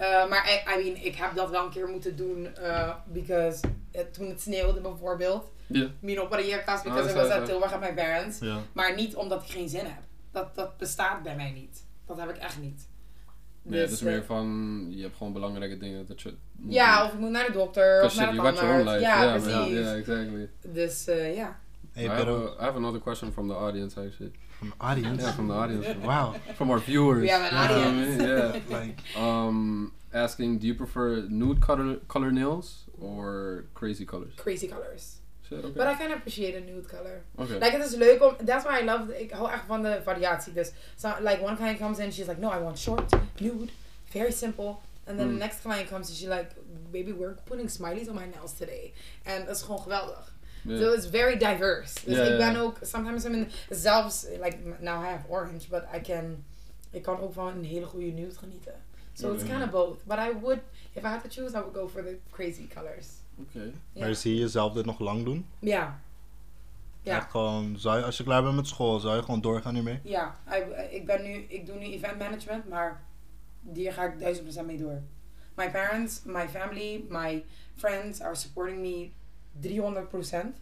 Uh, 0.01 0.29
maar 0.29 0.49
I, 0.51 0.75
I 0.81 0.83
mean, 0.85 1.05
ik 1.05 1.15
heb 1.15 1.35
dat 1.35 1.51
wel 1.51 1.65
een 1.65 1.71
keer 1.71 1.89
moeten 1.89 2.17
doen, 2.17 2.49
uh, 2.61 2.95
because 3.07 3.61
het- 3.93 4.15
toen 4.15 4.29
het 4.29 4.41
sneeuwde 4.41 4.81
bijvoorbeeld. 4.81 5.51
Ja. 5.67 5.89
Mino 6.01 6.27
para 6.27 6.43
hier 6.43 6.57
because 6.57 6.89
Oh, 6.89 6.95
I 7.11 7.13
was 7.15 7.31
at 7.31 7.47
Tilburg 7.47 7.73
at 7.73 7.81
my 7.81 7.95
parents. 7.95 8.39
Maar 8.73 8.95
niet 8.95 9.15
omdat 9.15 9.43
ik 9.43 9.51
geen 9.51 9.69
zin 9.69 9.85
heb. 9.85 10.01
Dat, 10.31 10.55
dat 10.55 10.77
bestaat 10.79 11.23
bij 11.23 11.37
mij 11.37 11.51
niet. 11.51 11.85
Dat 12.07 12.19
heb 12.19 12.29
ik 12.31 12.37
echt 12.37 12.59
niet. 12.61 12.89
Nee, 13.63 13.81
het 13.81 13.91
is 13.91 13.99
eh, 14.01 14.07
meer 14.07 14.25
van, 14.25 14.87
je 14.91 15.03
hebt 15.03 15.17
gewoon 15.17 15.33
belangrijke 15.33 15.77
dingen 15.79 16.07
dat 16.07 16.21
je 16.23 16.35
moet 16.57 16.73
Ja, 16.75 16.97
doen. 16.99 17.07
of 17.07 17.13
ik 17.13 17.19
moet 17.21 17.31
naar 17.31 17.47
de 17.47 17.53
dokter, 17.53 18.03
of 18.05 18.17
naar 18.17 18.27
shit, 18.27 18.37
de 18.37 18.43
you 18.43 18.49
got 18.49 18.61
your 18.61 18.75
own 18.79 18.85
tandarts. 18.85 19.03
life. 19.07 19.17
Ja, 19.17 19.23
Yeah, 19.25 19.43
precies. 19.43 19.73
Yeah, 19.79 19.97
exactly. 19.97 20.49
Dus 20.73 21.07
eh, 21.09 21.37
ja. 21.37 21.59
Hey, 21.93 22.05
I, 22.05 22.09
have 22.09 22.29
a, 22.31 22.61
I 22.61 22.65
have 22.65 22.77
another 22.77 23.01
question 23.01 23.33
from 23.33 23.49
the 23.49 23.55
audience, 23.55 24.01
actually. 24.01 24.33
from 24.59 24.69
the 24.69 24.85
audience. 24.85 25.23
Yeah, 25.23 25.33
from 25.35 25.47
the 25.49 25.55
audience. 25.55 25.87
Wow. 26.07 26.35
From 26.55 26.71
our 26.71 26.81
viewers. 26.81 27.21
We 27.21 27.29
have 27.31 27.51
an 27.51 27.59
You 27.59 27.69
know 27.69 27.75
what 27.75 27.85
I 27.85 27.89
audience. 27.89 28.19
mean? 28.19 28.29
Yeah. 28.29 28.79
Like, 28.81 28.99
Um, 29.17 29.93
asking, 30.13 30.59
do 30.59 30.67
you 30.67 30.75
prefer 30.75 31.27
nude 31.29 31.61
color 31.61 31.97
color 32.09 32.31
nails 32.33 32.85
or 33.01 33.65
crazy 33.75 34.05
colors? 34.05 34.33
Crazy 34.37 34.67
colors. 34.69 35.21
Shit, 35.55 35.65
okay. 35.65 35.75
But 35.77 35.87
I 35.87 35.95
can 35.95 36.13
appreciate 36.13 36.55
a 36.57 36.61
nude 36.61 36.89
color. 36.89 37.23
okay. 37.39 37.59
Like, 37.59 37.77
het 37.77 37.85
is 37.85 37.95
leuk 37.95 38.23
om... 38.23 38.37
That's 38.47 38.65
why 38.65 38.79
I 38.81 38.85
love... 38.85 39.21
Ik 39.21 39.31
hou 39.31 39.51
echt 39.51 39.65
van 39.67 39.83
de 39.83 40.01
variatie. 40.05 40.53
Dus, 40.53 40.71
so, 40.97 41.09
like, 41.21 41.43
one 41.43 41.57
client 41.57 41.79
comes 41.79 41.99
in, 41.99 42.13
she's 42.13 42.27
like, 42.27 42.41
no, 42.41 42.51
I 42.51 42.59
want 42.63 42.79
short, 42.79 43.13
nude, 43.41 43.71
very 44.11 44.33
simple. 44.33 44.77
And 45.07 45.19
then 45.19 45.27
Mm. 45.29 45.33
the 45.33 45.39
next 45.39 45.61
client 45.63 45.89
comes 45.89 46.09
and 46.09 46.17
she's 46.17 46.29
like, 46.29 46.51
baby, 46.91 47.13
we're 47.13 47.35
putting 47.45 47.69
smileys 47.71 48.09
on 48.09 48.15
my 48.15 48.27
nails 48.27 48.53
today. 48.53 48.93
En 49.25 49.45
dat 49.47 49.57
is 49.57 49.63
gewoon 49.63 49.81
geweldig. 49.81 50.33
Yeah. 50.65 50.79
So 50.81 50.93
it's 50.93 51.07
very 51.07 51.37
diverse. 51.37 51.95
Dus 52.05 52.29
ik 52.29 52.37
ben 52.39 52.57
ook... 52.57 52.77
Sometimes 52.83 53.25
I'm 53.25 53.35
in... 53.35 53.49
Zelfs, 53.71 54.27
like, 54.41 54.57
now 54.81 55.03
I 55.03 55.07
have 55.09 55.25
orange, 55.29 55.69
but 55.69 55.83
I 55.97 56.01
can... 56.01 56.45
Ik 56.91 57.03
kan 57.03 57.21
ook 57.21 57.33
van 57.33 57.47
een 57.47 57.65
hele 57.65 57.87
goede 57.87 58.07
nude 58.07 58.35
genieten. 58.39 58.75
So 59.15 59.33
it's 59.33 59.45
kind 59.45 59.63
of 59.63 59.71
both. 59.71 60.05
But 60.05 60.19
I 60.19 60.33
would... 60.41 60.59
If 60.93 61.03
I 61.05 61.09
had 61.09 61.23
to 61.23 61.29
choose, 61.29 61.57
I 61.57 61.61
would 61.61 61.75
go 61.75 61.89
for 61.89 62.03
the 62.03 62.17
crazy 62.31 62.69
colors. 62.75 63.07
Okay. 63.37 63.73
Ja. 63.93 64.01
Maar 64.01 64.15
zie 64.15 64.35
je 64.35 64.41
jezelf 64.41 64.73
dit 64.73 64.85
nog 64.85 64.99
lang 64.99 65.25
doen? 65.25 65.47
Ja. 65.59 66.01
Ja. 67.03 67.17
Echt 67.17 67.31
gewoon, 67.31 67.79
zou 67.79 67.99
je, 67.99 68.05
als 68.05 68.17
je 68.17 68.25
klaar 68.25 68.43
bent 68.43 68.57
met 68.57 68.67
school, 68.67 69.01
zou 69.01 69.17
je 69.17 69.23
gewoon 69.23 69.41
doorgaan 69.41 69.75
hiermee? 69.75 70.01
Ja, 70.03 70.37
ik, 70.91 71.07
ben 71.07 71.23
nu, 71.23 71.33
ik 71.49 71.67
doe 71.67 71.77
nu 71.77 71.85
event 71.85 72.19
management, 72.19 72.69
maar 72.69 73.05
die 73.61 73.91
ga 73.91 74.05
ik 74.05 74.19
duizend 74.19 74.45
procent 74.45 74.67
mee 74.67 74.79
door. 74.79 75.03
My 75.55 75.71
parents, 75.71 76.23
my 76.25 76.49
family, 76.49 77.05
my 77.09 77.45
friends 77.75 78.21
are 78.21 78.35
supporting 78.35 78.81
me 78.81 79.11
300 79.61 80.09
procent. 80.09 80.57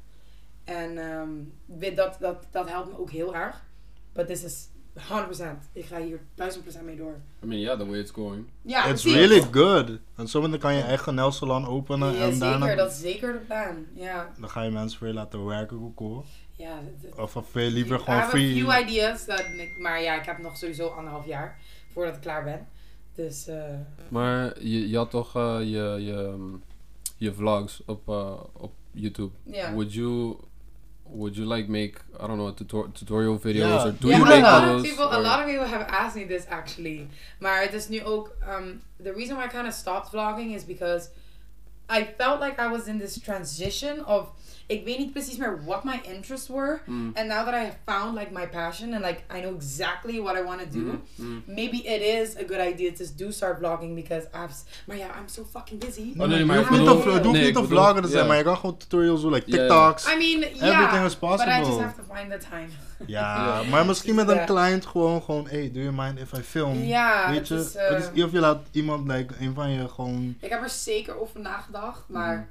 En 0.65 0.99
ehm, 0.99 1.31
weet 1.65 1.97
dat, 1.97 2.17
dat, 2.21 2.47
dat 2.51 2.69
helpt 2.69 2.91
me 2.91 2.99
ook 2.99 3.11
heel 3.11 3.35
erg. 3.35 3.65
But 4.13 4.27
this 4.27 4.45
is 4.45 4.69
100% 4.97 5.69
Ik 5.73 5.85
ga 5.85 6.01
hier 6.01 6.21
duizend 6.35 6.63
procent 6.63 6.85
mee 6.85 6.97
door. 6.97 7.15
I 7.43 7.47
mean, 7.47 7.61
yeah, 7.61 7.79
the 7.79 7.87
way 7.87 7.99
it's 7.99 8.11
going. 8.11 8.47
Ja, 8.63 8.87
It's 8.87 9.03
precies. 9.03 9.19
really 9.29 9.43
good. 9.51 9.99
En 10.17 10.29
zo 10.29 10.41
dan 10.49 10.59
kan 10.59 10.75
je 10.75 10.83
eigen 10.83 11.15
nailsalon 11.15 11.67
openen 11.67 12.13
Ja, 12.13 12.21
en 12.21 12.33
zeker, 12.33 12.39
daarna 12.39 12.75
dat 12.75 12.91
is 12.91 13.01
zeker 13.01 13.33
de 13.33 13.39
plan. 13.39 13.87
Ja, 13.95 14.33
dan 14.39 14.49
ga 14.51 14.63
je 14.63 14.71
mensen 14.71 15.03
weer 15.03 15.13
laten 15.13 15.45
werken, 15.45 15.77
hoe 15.77 15.95
cool. 15.95 16.25
ja. 16.57 16.81
dat- 17.03 17.19
Of, 17.19 17.37
of 17.37 17.55
je 17.55 17.61
liever 17.71 17.97
I 17.97 17.99
gewoon 17.99 18.19
have 18.19 18.37
a 18.37 18.39
few 18.41 18.69
free... 18.71 18.83
ideas, 18.85 19.27
dat, 19.27 19.41
ik- 19.41 19.79
maar 19.79 20.03
ja, 20.03 20.15
ik 20.21 20.25
heb 20.27 20.39
nog 20.39 20.57
sowieso 20.57 20.87
anderhalf 20.89 21.27
jaar 21.27 21.59
voordat 21.93 22.15
ik 22.15 22.21
klaar 22.21 22.45
ben. 22.45 22.67
Dus 23.15 23.47
eh, 23.49 23.65
Maar 24.09 24.63
je, 24.63 24.89
je 24.89 24.97
had 24.97 25.11
toch 25.11 25.37
eh, 25.37 25.59
je, 25.61 25.97
je, 26.05 26.13
um, 26.13 26.63
je 27.17 27.33
vlogs 27.35 27.83
op, 27.87 28.09
eh, 28.09 28.33
op 28.53 28.73
YouTube. 28.91 29.31
ja. 29.43 29.73
Would 29.73 29.93
you 29.95 30.37
would 31.13 31.37
you 31.37 31.45
like 31.55 31.69
make 31.69 31.95
I 32.21 32.27
don't 32.27 32.37
know 32.37 32.53
tutor- 32.53 32.91
tutorial 32.93 33.39
videos 33.39 33.69
Yeah. 33.69 33.87
or 33.87 33.93
do 33.93 34.09
yeah, 34.09 34.17
you 34.19 34.25
a 34.25 34.29
make 34.29 34.43
lot 34.43 34.63
videos? 34.63 34.77
of 34.79 34.83
people, 34.85 35.05
a 35.05 35.21
lot 35.21 35.41
of 35.41 35.47
people 35.47 35.67
have 35.67 35.87
asked 35.89 36.17
me 36.17 36.25
this 36.27 36.47
actually. 36.49 37.09
Maar 37.39 37.63
het 37.63 37.73
is 37.75 37.89
nu 37.89 38.03
ook, 38.05 38.31
um, 38.49 38.81
the 39.03 39.13
reason 39.13 39.37
why 39.37 39.45
I 39.45 39.49
kind 39.49 39.67
of 39.67 39.73
stopped 39.73 40.09
vlogging 40.11 40.55
is 40.55 40.65
because 40.65 41.09
I 41.91 42.15
felt 42.19 42.41
like 42.41 42.63
I 42.63 42.69
was 42.69 42.87
in 42.87 42.99
this 42.99 43.19
transition 43.21 44.07
of, 44.07 44.29
ik 44.67 44.85
weet 44.85 44.99
niet 44.99 45.13
precies 45.13 45.37
meer 45.37 45.61
what 45.67 45.85
my 45.85 46.01
interests 46.03 46.49
were. 46.49 46.81
Mm. 46.87 47.11
And 47.15 47.29
now 47.29 47.45
that 47.45 47.55
I 47.55 47.59
have 47.65 47.77
found 47.87 48.15
like 48.19 48.31
my 48.33 48.47
passion 48.47 48.95
and 48.95 49.05
like 49.05 49.23
I 49.37 49.41
know 49.41 49.55
exactly 49.55 50.21
what 50.21 50.37
I 50.37 50.43
want 50.43 50.61
to 50.61 50.69
do, 50.71 50.79
Mhm, 50.79 51.03
mhm. 51.17 51.43
maybe 51.47 51.77
it 51.77 52.03
is 52.03 52.37
a 52.37 52.45
good 52.45 52.61
idea 52.73 52.93
to 52.93 53.05
do 53.17 53.31
start 53.33 53.59
vlogging 53.59 53.95
because 53.95 54.27
I've, 54.35 54.51
s- 54.53 54.65
maar 54.87 54.97
ja, 54.97 55.07
I'm 55.07 55.29
so 55.29 55.45
fucking 55.51 55.81
busy. 55.85 56.15
Oh, 56.19 56.27
nee, 56.29 56.39
je 56.39 56.45
maar 56.45 56.57
hoeft 56.57 56.71
ik 56.71 56.77
niet 56.77 56.87
bedoel- 56.87 57.03
te, 57.03 57.09
het 57.11 57.25
hoeft 57.25 57.37
nee, 57.37 57.47
niet 57.47 57.57
ik 57.57 57.63
te 57.63 57.69
vloggen 57.69 58.03
te 58.03 58.09
zijn, 58.09 58.23
ja. 58.23 58.29
maar 58.29 58.37
je 58.37 58.45
kan 58.45 58.57
gewoon 58.57 58.77
tutorials 58.77 59.21
doen, 59.21 59.33
like 59.33 59.51
Ja, 59.51 59.57
ja. 59.57 59.63
TikToks. 59.63 60.05
I 60.05 60.17
mean, 60.17 60.43
Everything 60.43 60.73
yeah, 60.73 61.05
is 61.05 61.19
but 61.19 61.41
I 61.41 61.59
just 61.59 61.79
have 61.81 61.95
to 61.95 62.15
find 62.15 62.31
the 62.31 62.39
time. 62.51 62.69
Ja, 63.07 63.61
Ja. 63.63 63.63
maar 63.71 63.87
misschien 63.87 64.15
met 64.15 64.29
een 64.29 64.35
Ja. 64.37 64.45
client 64.45 64.87
gewoon, 64.87 65.23
gewoon, 65.23 65.47
hey, 65.49 65.71
do 65.73 65.81
you 65.81 65.93
mind 65.95 66.19
if 66.19 66.33
I 66.33 66.43
film? 66.43 66.83
Ja, 66.83 67.29
Weet 67.31 67.39
het 67.39 67.49
je, 67.49 67.55
is, 67.55 67.75
eh, 67.75 67.89
het 67.89 68.11
is, 68.15 68.23
of 68.25 68.33
je 68.33 68.39
laat 68.41 68.63
iemand, 68.71 69.09
like, 69.13 69.35
een 69.41 69.55
van 69.55 69.71
je 69.71 69.89
gewoon, 69.89 70.37
Ik 70.41 70.51
heb 70.51 70.63
er 70.63 70.69
zeker 70.71 71.21
over 71.21 71.41
nagedacht, 71.41 72.03
maar 72.09 72.49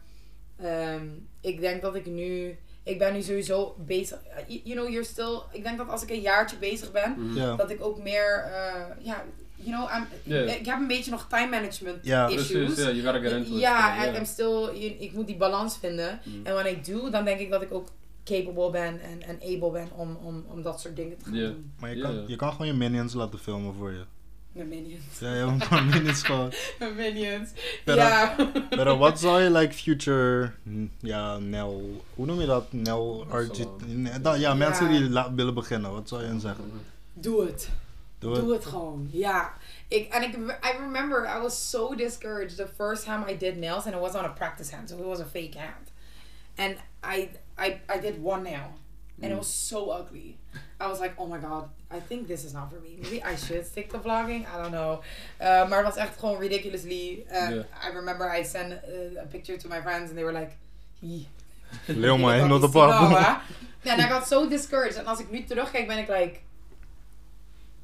Mhm. 0.57 0.67
ehm, 0.67 1.05
ik 1.41 1.59
denk 1.59 1.81
dat 1.81 1.95
ik 1.95 2.05
nu, 2.05 2.57
ik 2.83 2.97
ben 2.99 3.13
nu 3.13 3.21
sowieso 3.21 3.75
bezig, 3.77 4.17
you, 4.47 4.61
you 4.63 4.75
know, 4.79 4.89
you're 4.89 5.05
still, 5.07 5.39
ik 5.51 5.63
denk 5.63 5.77
dat 5.77 5.89
als 5.89 6.03
ik 6.03 6.09
een 6.09 6.21
jaartje 6.21 6.57
bezig 6.57 6.91
ben, 6.91 7.31
ja. 7.35 7.55
dat 7.55 7.69
ik 7.69 7.83
ook 7.83 7.97
meer, 8.03 8.43
eh, 8.53 9.05
ja, 9.05 9.23
you 9.55 9.71
know, 9.77 9.89
I'm, 9.95 10.07
Ja. 10.23 10.53
ik 10.53 10.65
heb 10.65 10.79
een 10.79 10.87
beetje 10.87 11.11
nog 11.11 11.27
time 11.29 11.47
management 11.49 11.97
Ja. 12.05 12.25
Precies, 12.25 12.49
issues. 12.49 12.75
yeah, 12.77 12.89
you 12.95 13.01
gotta 13.03 13.19
get 13.19 13.31
into 13.31 13.53
it. 13.53 13.59
Ja, 13.59 14.05
I- 14.05 14.15
I'm 14.17 14.25
still, 14.25 14.59
you- 14.73 14.95
ik 14.99 15.13
moet 15.13 15.27
die 15.27 15.37
balans 15.37 15.77
vinden. 15.77 16.19
Mhm. 16.23 16.45
En 16.45 16.53
wanneer 16.53 16.71
ik 16.71 16.85
doe, 16.85 17.09
dan 17.09 17.25
denk 17.25 17.39
ik 17.39 17.49
dat 17.49 17.61
ik 17.61 17.73
ook 17.73 17.87
capable 18.29 18.69
ben 18.71 19.01
en, 19.01 19.21
en 19.23 19.35
able 19.55 19.71
ben 19.71 19.87
om, 19.95 20.15
om, 20.23 20.45
om 20.47 20.61
dat 20.61 20.81
soort 20.81 20.95
dingen 20.95 21.17
te 21.17 21.23
gaan 21.25 21.33
Ja. 21.35 21.47
doen. 21.47 21.71
Maar 21.79 21.89
je, 21.89 21.95
Ja. 21.95 22.01
kan, 22.03 22.23
je 22.27 22.35
kan 22.35 22.51
gewoon 22.51 22.67
je 22.67 22.73
minions 22.73 23.13
laten 23.13 23.39
filmen 23.39 23.73
voor 23.73 23.91
je. 23.91 24.03
Mijn 24.51 24.67
minions. 24.67 25.19
Ja, 25.19 25.27
een 25.41 25.57
paar 25.69 25.83
minions 25.85 26.23
gewoon. 26.23 26.51
Mijn 26.79 26.95
minions. 26.95 27.49
Ja. 27.85 28.35
Maar 28.75 28.97
wat 28.97 29.19
zou 29.19 29.41
je, 29.41 29.51
like, 29.51 29.73
future, 29.73 30.51
mm, 30.63 30.91
ja, 30.99 31.37
Nel, 31.37 32.01
hoe 32.15 32.25
noem 32.25 32.39
je 32.39 32.45
dat? 32.45 32.73
Nel, 32.73 33.25
RG, 33.31 33.65
dat- 34.21 34.39
ja, 34.39 34.53
mensen 34.53 34.91
Ja. 34.93 34.99
die 34.99 35.09
la- 35.09 35.33
willen 35.33 35.53
beginnen, 35.53 35.91
wat 35.91 36.07
zou 36.09 36.21
je 36.21 36.27
hen 36.27 36.39
zeggen? 36.39 36.63
Doe 37.13 37.45
het. 37.45 37.69
Doe 38.19 38.31
het. 38.35 38.41
Doe 38.41 38.53
het 38.53 38.65
gewoon. 38.65 39.07
Ja. 39.11 39.53
Ik, 39.87 40.13
en 40.13 40.23
ik, 40.23 40.35
I 40.37 40.77
remember 40.79 41.35
I 41.37 41.41
was 41.41 41.69
so 41.69 41.95
discouraged 41.95 42.55
the 42.57 42.67
first 42.75 43.03
time 43.03 43.31
I 43.31 43.37
did 43.37 43.57
nails 43.57 43.85
and 43.85 43.93
it 43.95 44.01
was 44.01 44.13
on 44.15 44.23
a 44.23 44.29
practice 44.29 44.75
hand, 44.75 44.89
so 44.89 44.97
it 44.97 45.05
was 45.05 45.19
a 45.19 45.25
fake 45.25 45.57
hand. 45.57 45.91
And 46.55 46.75
I, 47.17 47.29
I, 47.59 47.79
I 47.89 47.99
did 47.99 48.21
one 48.23 48.43
nail 48.43 48.73
and 49.21 49.31
it 49.31 49.37
was 49.37 49.47
so 49.47 49.89
ugly. 49.89 50.37
I 50.79 50.87
was 50.87 50.99
like, 50.99 51.13
oh 51.17 51.27
my 51.27 51.37
god, 51.37 51.69
I 51.91 51.99
think 51.99 52.27
this 52.27 52.45
is 52.45 52.53
not 52.53 52.71
for 52.71 52.79
me. 52.79 52.97
Maybe 53.01 53.21
I 53.21 53.35
should 53.35 53.65
stick 53.65 53.89
to 53.91 53.99
vlogging. 53.99 54.45
I 54.47 54.57
don't 54.61 54.71
know. 54.71 55.01
Uh, 55.41 55.69
maar 55.69 55.83
het 55.83 55.85
was 55.85 55.97
echt 55.97 56.19
gewoon 56.19 56.39
ridiculously. 56.39 57.25
Uh, 57.31 57.63
I 57.83 57.89
remember 57.93 58.29
I 58.39 58.43
sent 58.43 58.71
uh, 58.71 59.21
a 59.21 59.25
picture 59.25 59.57
to 59.57 59.67
my 59.67 59.81
friends 59.81 60.09
and 60.09 60.17
they 60.17 60.23
were 60.23 60.39
like, 60.39 60.51
Ik 61.01 61.27
maar, 62.19 62.59
the 62.59 62.69
pop. 62.69 62.91
sigaar, 62.91 63.43
hè? 63.81 63.89
En 63.89 63.99
I 63.99 64.09
got 64.09 64.27
so 64.27 64.47
discouraged. 64.47 64.97
En 64.97 65.05
als 65.05 65.19
ik 65.19 65.31
nu 65.31 65.43
terugkijk, 65.43 65.87
ben 65.87 65.97
ik 65.97 66.07
like... 66.07 66.39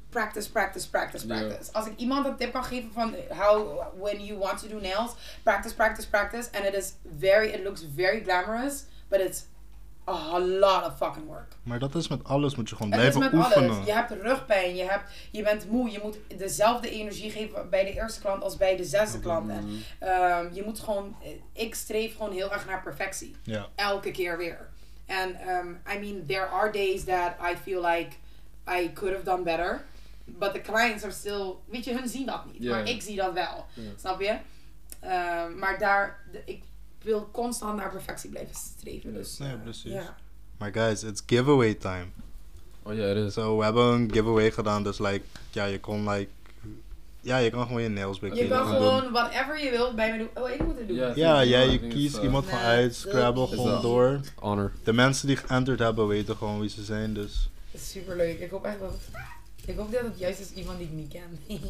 Practice, 0.08 0.50
practice, 0.50 0.88
practice, 0.90 1.26
practice. 1.26 1.72
Als 1.72 1.86
ik 1.86 1.92
iemand 1.96 2.26
een 2.26 2.36
tip 2.36 2.52
kan 2.52 2.64
geven 2.64 2.90
van 2.92 3.14
how, 3.28 3.82
when 3.98 4.24
you 4.24 4.38
want 4.38 4.58
to 4.58 4.68
do 4.68 4.80
nails, 4.80 5.14
practice, 5.42 5.74
practice, 5.74 6.08
practice. 6.08 6.48
And 6.52 6.64
it 6.64 6.74
is 6.74 6.94
very, 7.18 7.48
it 7.48 7.62
looks 7.62 7.82
very 7.94 8.20
glamorous, 8.20 8.84
but 9.08 9.20
it's 9.20 9.44
a 10.08 10.38
lot 10.40 10.86
of 10.86 10.96
fucking 10.96 11.26
work. 11.26 11.52
Maar 11.62 11.78
dat 11.78 11.94
is 11.94 12.08
met 12.08 12.24
alles, 12.24 12.54
moet 12.56 12.68
je 12.68 12.76
gewoon 12.76 12.92
Het 12.92 13.00
is 13.02 13.06
blijven 13.16 13.38
met 13.38 13.46
oefenen. 13.46 13.70
alles. 13.70 13.86
Je 13.86 13.92
hebt 13.92 14.10
rugpijn, 14.22 14.76
je, 14.76 14.82
hebt, 14.84 15.10
je 15.30 15.42
bent 15.42 15.70
moe, 15.70 15.90
je 15.90 16.00
moet 16.02 16.18
dezelfde 16.38 16.90
energie 16.90 17.30
geven 17.30 17.70
bij 17.70 17.84
de 17.84 17.92
eerste 17.92 18.20
klant 18.20 18.42
als 18.42 18.56
bij 18.56 18.76
de 18.76 18.84
zesde 18.84 19.20
klant. 19.20 19.50
En, 19.50 19.64
Mhm. 19.64 19.74
ehm, 19.98 20.48
je 20.54 20.62
moet 20.64 20.80
gewoon, 20.80 21.16
ik 21.52 21.74
streef 21.74 22.16
gewoon 22.16 22.32
heel 22.32 22.52
erg 22.52 22.66
naar 22.66 22.82
perfectie 22.82 23.36
Ja. 23.42 23.66
elke 23.74 24.10
keer 24.10 24.36
weer. 24.38 24.68
En 25.06 25.48
um, 25.48 25.80
I 25.94 25.98
mean, 25.98 26.24
there 26.26 26.46
are 26.46 26.70
days 26.72 27.04
that 27.04 27.32
I 27.52 27.56
feel 27.56 27.80
like 27.86 28.08
I 28.80 28.92
could 28.92 29.12
have 29.14 29.24
done 29.24 29.42
better. 29.42 29.84
But 30.24 30.54
the 30.54 30.60
clients 30.60 31.02
are 31.04 31.12
still, 31.12 31.54
weet 31.66 31.84
je, 31.84 31.94
hun 31.94 32.08
zien 32.08 32.26
dat 32.26 32.40
niet. 32.52 32.70
Maar 32.70 32.88
ik 32.88 33.02
zie 33.02 33.16
dat 33.16 33.32
wel. 33.32 33.64
Snap 33.96 34.20
je? 34.20 34.30
Um, 35.04 35.58
maar 35.58 35.78
daar, 35.78 36.18
de- 36.32 36.42
ik 36.44 36.62
wil 37.06 37.28
constant 37.32 37.76
naar 37.76 37.90
perfectie 37.90 38.30
blijven 38.30 38.54
streven. 38.54 39.14
Dus, 39.14 39.38
Nee, 39.38 39.52
eh, 39.52 39.62
precies. 39.62 39.92
Maar 40.58 40.72
guys, 40.72 41.02
it's 41.02 41.22
giveaway 41.26 41.74
time. 41.74 42.06
Oh 42.82 42.94
ja, 42.94 43.02
het 43.02 43.16
is. 43.16 43.32
So, 43.32 43.56
we 43.58 43.64
hebben 43.64 43.84
een 43.84 44.12
giveaway 44.12 44.50
gedaan, 44.50 44.82
dus 44.82 44.98
like, 44.98 45.22
ja, 45.50 45.64
je 45.64 45.80
kon 45.80 46.08
like, 46.08 46.30
ja, 47.20 47.38
je 47.38 47.50
kan 47.50 47.66
gewoon 47.66 47.82
je 47.82 47.88
nails 47.88 48.18
bij 48.18 48.30
Je 48.34 48.48
kan 48.48 48.66
doen. 48.66 48.76
gewoon 48.76 49.12
whatever 49.12 49.64
je 49.64 49.70
wilt 49.70 49.96
bij 49.96 50.12
me 50.12 50.18
doen. 50.18 50.44
Oh, 50.44 50.50
ik 50.50 50.64
moet 50.64 50.78
het 50.78 50.88
doen. 50.88 50.96
Ja. 50.96 51.44
Jij, 51.44 51.68
je 51.68 51.78
kiest 51.78 52.16
uh, 52.16 52.22
iemand 52.22 52.46
van 52.46 52.58
Nee, 52.58 52.66
uit, 52.66 52.94
Scrabble 52.94 53.42
is 53.44 53.50
gewoon 53.50 53.82
door. 53.82 54.20
Honor. 54.34 54.72
De 54.84 54.92
mensen 54.92 55.26
die 55.26 55.36
geënterd 55.36 55.78
hebben 55.78 56.06
weten 56.06 56.36
gewoon 56.36 56.60
wie 56.60 56.70
ze 56.70 56.84
zijn, 56.84 57.14
dus. 57.14 57.48
Dat 57.70 57.80
is 57.80 57.90
super 57.90 58.16
leuk. 58.16 58.38
Ik 58.40 58.50
hoop 58.50 58.64
echt 58.64 58.80
dat 58.80 58.92
ik 59.66 59.76
hoop 59.76 59.92
dat 59.92 60.02
het 60.02 60.18
juist 60.18 60.40
is 60.40 60.50
iemand 60.52 60.78
die 60.78 60.86
ik 60.86 60.92
niet 60.92 61.12
ken. 61.12 61.38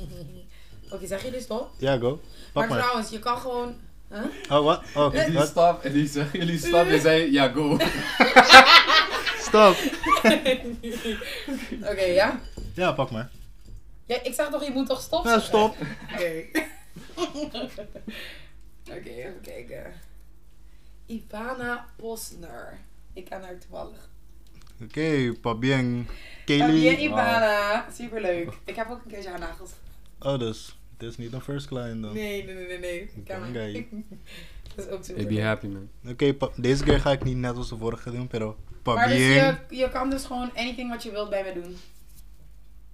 Oké, 0.93 1.07
zeg 1.07 1.25
je 1.25 1.31
dus 1.31 1.47
toch? 1.47 1.69
Ja, 1.79 1.99
go. 1.99 2.09
Maar 2.11 2.21
Pak 2.53 2.69
maar. 2.69 2.79
trouwens, 2.79 3.11
je 3.11 3.19
kan 3.19 3.39
gewoon... 3.39 3.75
Huh? 4.09 4.25
Oh, 4.59 4.65
wat? 4.65 4.83
Oh, 4.95 5.15
En 5.15 5.31
die 5.31 5.39
wat? 5.39 5.49
stap, 5.49 5.85
en 5.85 5.93
die 5.93 6.07
zeggen 6.09 6.39
jullie 6.39 6.59
stap, 6.59 6.87
zei 7.01 7.33
ja, 7.33 7.49
go. 7.49 7.77
Stop. 9.39 9.77
Oké, 11.91 12.05
ja? 12.05 12.41
Ja, 12.75 12.93
pak 12.93 13.11
maar. 13.11 13.31
ja? 14.07 14.23
Ik 14.23 14.35
zeg 14.35 14.49
toch, 14.49 14.65
je 14.65 14.71
moet 14.71 14.87
toch 14.87 15.01
stop 15.01 15.25
Ja, 15.25 15.41
stop. 15.41 15.77
Oké. 16.13 16.45
Oké, 18.97 19.09
even 19.09 19.41
kijken. 19.43 19.93
Ivana 21.07 21.87
Posner. 21.97 22.79
Ik 23.13 23.25
ken 23.25 23.43
haar 23.43 23.59
toevallig. 23.59 24.09
Oké, 24.83 25.33
pas 25.41 25.59
bien. 25.59 26.09
Bien, 26.45 26.59
Kaylee. 26.59 26.97
Ivana. 26.97 27.87
Superleuk. 27.95 28.53
Ik 28.65 28.77
heb 28.77 28.91
ook 28.91 29.05
een 29.05 29.11
keertje 29.11 29.29
haar 29.31 29.39
nagels. 29.39 29.71
Oh, 30.21 30.39
dus. 30.39 30.77
Dit 30.97 31.11
is 31.11 31.17
niet 31.17 31.33
een 31.33 31.41
first 31.41 31.67
client 31.67 32.03
dan. 32.03 32.15
Nee, 32.15 32.45
nee, 32.45 32.55
nee, 32.55 32.79
nee. 32.79 32.79
nee. 32.79 33.11
Oké. 33.49 33.85
Dat 34.77 34.87
is 34.87 34.93
ook 34.93 35.05
super 35.05 35.23
Ik 35.23 35.29
be 35.29 35.43
happy 35.43 35.67
man. 35.67 35.89
Oké, 36.09 36.35
pa- 36.35 36.51
deze 36.57 36.85
keer 36.85 37.01
ga 37.01 37.13
ik 37.13 37.25
niet 37.25 37.37
net 37.37 37.57
als 37.57 37.69
de 37.69 37.77
vorige 37.77 38.11
doen, 38.11 38.27
pero 38.27 38.57
pas 38.83 38.95
Maar 38.95 39.09
dus 39.09 39.19
je, 39.19 39.57
je 39.71 39.89
kan 39.89 40.11
dus 40.11 40.25
gewoon 40.25 40.51
anything 40.55 40.91
wat 40.91 41.03
je 41.03 41.11
wilt 41.11 41.31
bij 41.31 41.43
me 41.45 41.63
doen. 41.63 41.77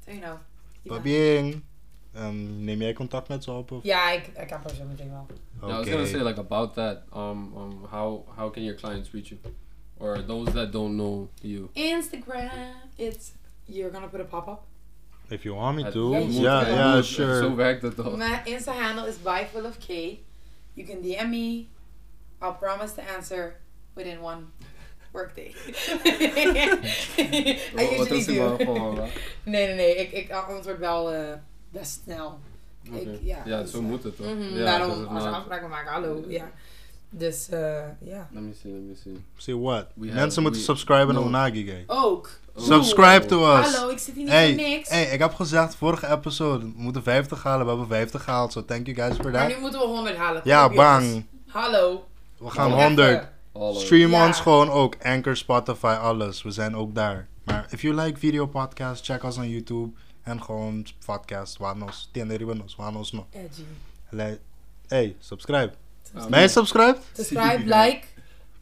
Zeg 0.05 0.21
nou? 0.21 0.37
Pas 0.83 0.83
Ivana. 0.83 1.01
bien. 1.01 1.65
Ehm, 2.13 2.65
neem 2.65 2.81
jij 2.81 2.93
contact 2.93 3.29
met 3.29 3.45
ze 3.45 3.51
op? 3.51 3.71
Of? 3.71 3.83
Ja, 3.83 4.11
ik, 4.11 4.27
ik 4.27 4.37
heb 4.37 4.51
haar 4.51 4.75
zo 4.75 4.85
meteen 4.85 5.11
wel. 5.11 5.27
Oké. 5.61 5.67
Yeah, 5.67 5.77
I 5.77 5.79
was 5.79 5.89
gonna 5.89 6.07
say 6.07 6.23
like 6.23 6.41
about 6.41 6.75
that. 6.75 6.99
Um, 7.17 7.53
um, 7.57 7.85
how 7.91 8.29
how 8.37 8.53
can 8.53 8.63
your 8.63 8.79
clients 8.79 9.11
reach 9.13 9.29
you, 9.29 9.41
or 9.97 10.25
those 10.25 10.53
that 10.53 10.73
don't 10.73 10.95
know 10.95 11.29
you? 11.41 11.69
Instagram. 11.73 12.51
It's... 12.97 13.33
You're 13.65 13.93
gonna 13.93 14.09
put 14.09 14.21
a 14.21 14.25
pop-up? 14.25 14.61
If 15.33 15.43
you 15.45 15.55
want 15.55 15.77
me 15.77 15.91
to. 15.91 15.99
moet, 16.13 16.35
Ja, 16.37 16.67
ja, 16.69 17.03
sure. 17.03 17.39
Zo 17.39 17.55
werkt 17.55 17.83
het 17.83 17.97
toch? 17.97 18.17
My 18.17 18.41
Insta 18.45 18.73
handle 18.73 19.09
is 19.09 19.17
byfull 19.23 19.65
of 19.65 19.79
K. 19.79 19.89
You 20.75 20.87
can 20.87 21.01
DM 21.03 21.29
me. 21.31 21.67
I'll 22.43 22.57
promise 22.61 22.95
to 22.95 23.03
answer 23.17 23.57
within 23.95 24.21
one 24.21 24.43
workday. 25.13 25.55
I 27.17 27.97
wat 27.97 28.09
usually 28.09 28.19
is 28.19 28.27
do. 28.27 28.57
gewoon, 28.57 28.95
nee, 29.45 29.67
nee, 29.67 29.75
nee. 29.75 29.95
Ik, 29.97 30.13
ik 30.13 30.31
antwoord 30.31 30.79
wel 30.79 31.13
eh, 31.13 31.33
best 31.71 32.01
snel. 32.05 32.39
Ik, 32.93 33.09
ja, 33.23 33.43
Ja, 33.45 33.61
dus, 33.61 33.71
zo 33.71 33.79
eh, 33.79 33.85
moet 33.85 34.03
het 34.03 34.17
toch? 34.17 34.27
mhm, 34.27 34.41
Ja, 34.43 34.49
because 34.49 34.65
daarom, 34.65 35.07
als 35.07 35.25
we 35.25 35.31
afspraken 35.31 35.69
maken, 35.69 35.93
hallo. 35.93 36.25
Ja. 36.29 36.51
Dus, 37.11 37.49
eh, 37.49 37.85
ja. 38.01 38.29
Let 38.33 38.43
me 38.43 38.53
see, 38.63 38.73
let 38.73 38.81
me 38.83 38.95
see. 39.03 39.25
Say 39.37 39.55
what? 39.55 39.87
We 39.95 40.07
have- 40.07 40.21
Mensen 40.21 40.43
moeten 40.43 40.61
we- 40.61 40.67
subscriben 40.67 41.15
no. 41.15 41.27
Unagi, 41.27 41.65
guy. 41.65 41.85
Ook. 41.87 42.31
Subscribe 42.57 43.27
to 43.27 43.57
us. 43.59 43.75
Hallo, 43.75 43.91
ik 43.91 43.99
zit 43.99 44.15
hier 44.15 44.25
niet 44.25 44.33
Hey, 44.33 44.47
voor 44.55 44.63
niks. 44.63 44.89
hey, 44.89 45.05
ik 45.05 45.19
heb 45.19 45.35
gezegd 45.35 45.75
vorige 45.77 46.07
episode, 46.11 46.65
we 46.65 46.73
moeten 46.77 47.03
50 47.03 47.43
halen. 47.43 47.65
We 47.65 47.69
hebben 47.71 47.89
50 47.89 48.25
gehaald, 48.25 48.53
so 48.53 48.65
thank 48.65 48.87
you 48.87 48.97
guys 48.99 49.17
for 49.17 49.31
maar 49.31 49.41
that. 49.49 49.57
nu 49.57 49.61
moeten 49.61 49.81
we 49.81 49.87
100 49.87 50.17
halen. 50.17 50.41
Ja, 50.45 50.65
op, 50.65 50.73
jongens. 50.73 51.05
bang. 51.13 51.27
Hallo. 51.47 52.07
We 52.39 52.51
gaan 52.51 52.65
Kom 52.71 52.79
even. 52.79 52.85
100. 52.97 53.29
Hallo. 53.53 53.73
Stream 53.79 54.11
Ja. 54.11 54.27
ons 54.27 54.41
gewoon 54.41 54.71
ook. 54.71 54.95
Anchor, 55.03 55.37
Spotify, 55.37 55.87
alles. 56.01 56.43
We 56.43 56.51
zijn 56.51 56.77
ook 56.77 56.95
daar. 56.95 57.29
Maar 57.45 57.67
if 57.71 57.83
you 57.83 57.95
like 57.95 58.19
video 58.19 58.47
podcasts, 58.47 59.07
check 59.07 59.23
us 59.23 59.37
on 59.37 59.49
YouTube. 59.49 59.91
En 60.23 60.43
gewoon 60.43 60.87
podcast. 61.07 61.57
Waar 61.57 61.77
nos? 61.77 62.09
Tieneribe 62.13 62.55
nos. 62.55 62.77
Waar 62.77 62.93
nos 62.93 63.13
no. 63.13 63.27
Edgy. 63.31 64.37
Hey, 64.89 65.17
subscribe. 65.19 65.73
Ben 66.29 66.41
je 66.41 66.49
subscribed? 66.49 67.03
Subscribe, 67.13 67.63
like. 67.65 68.01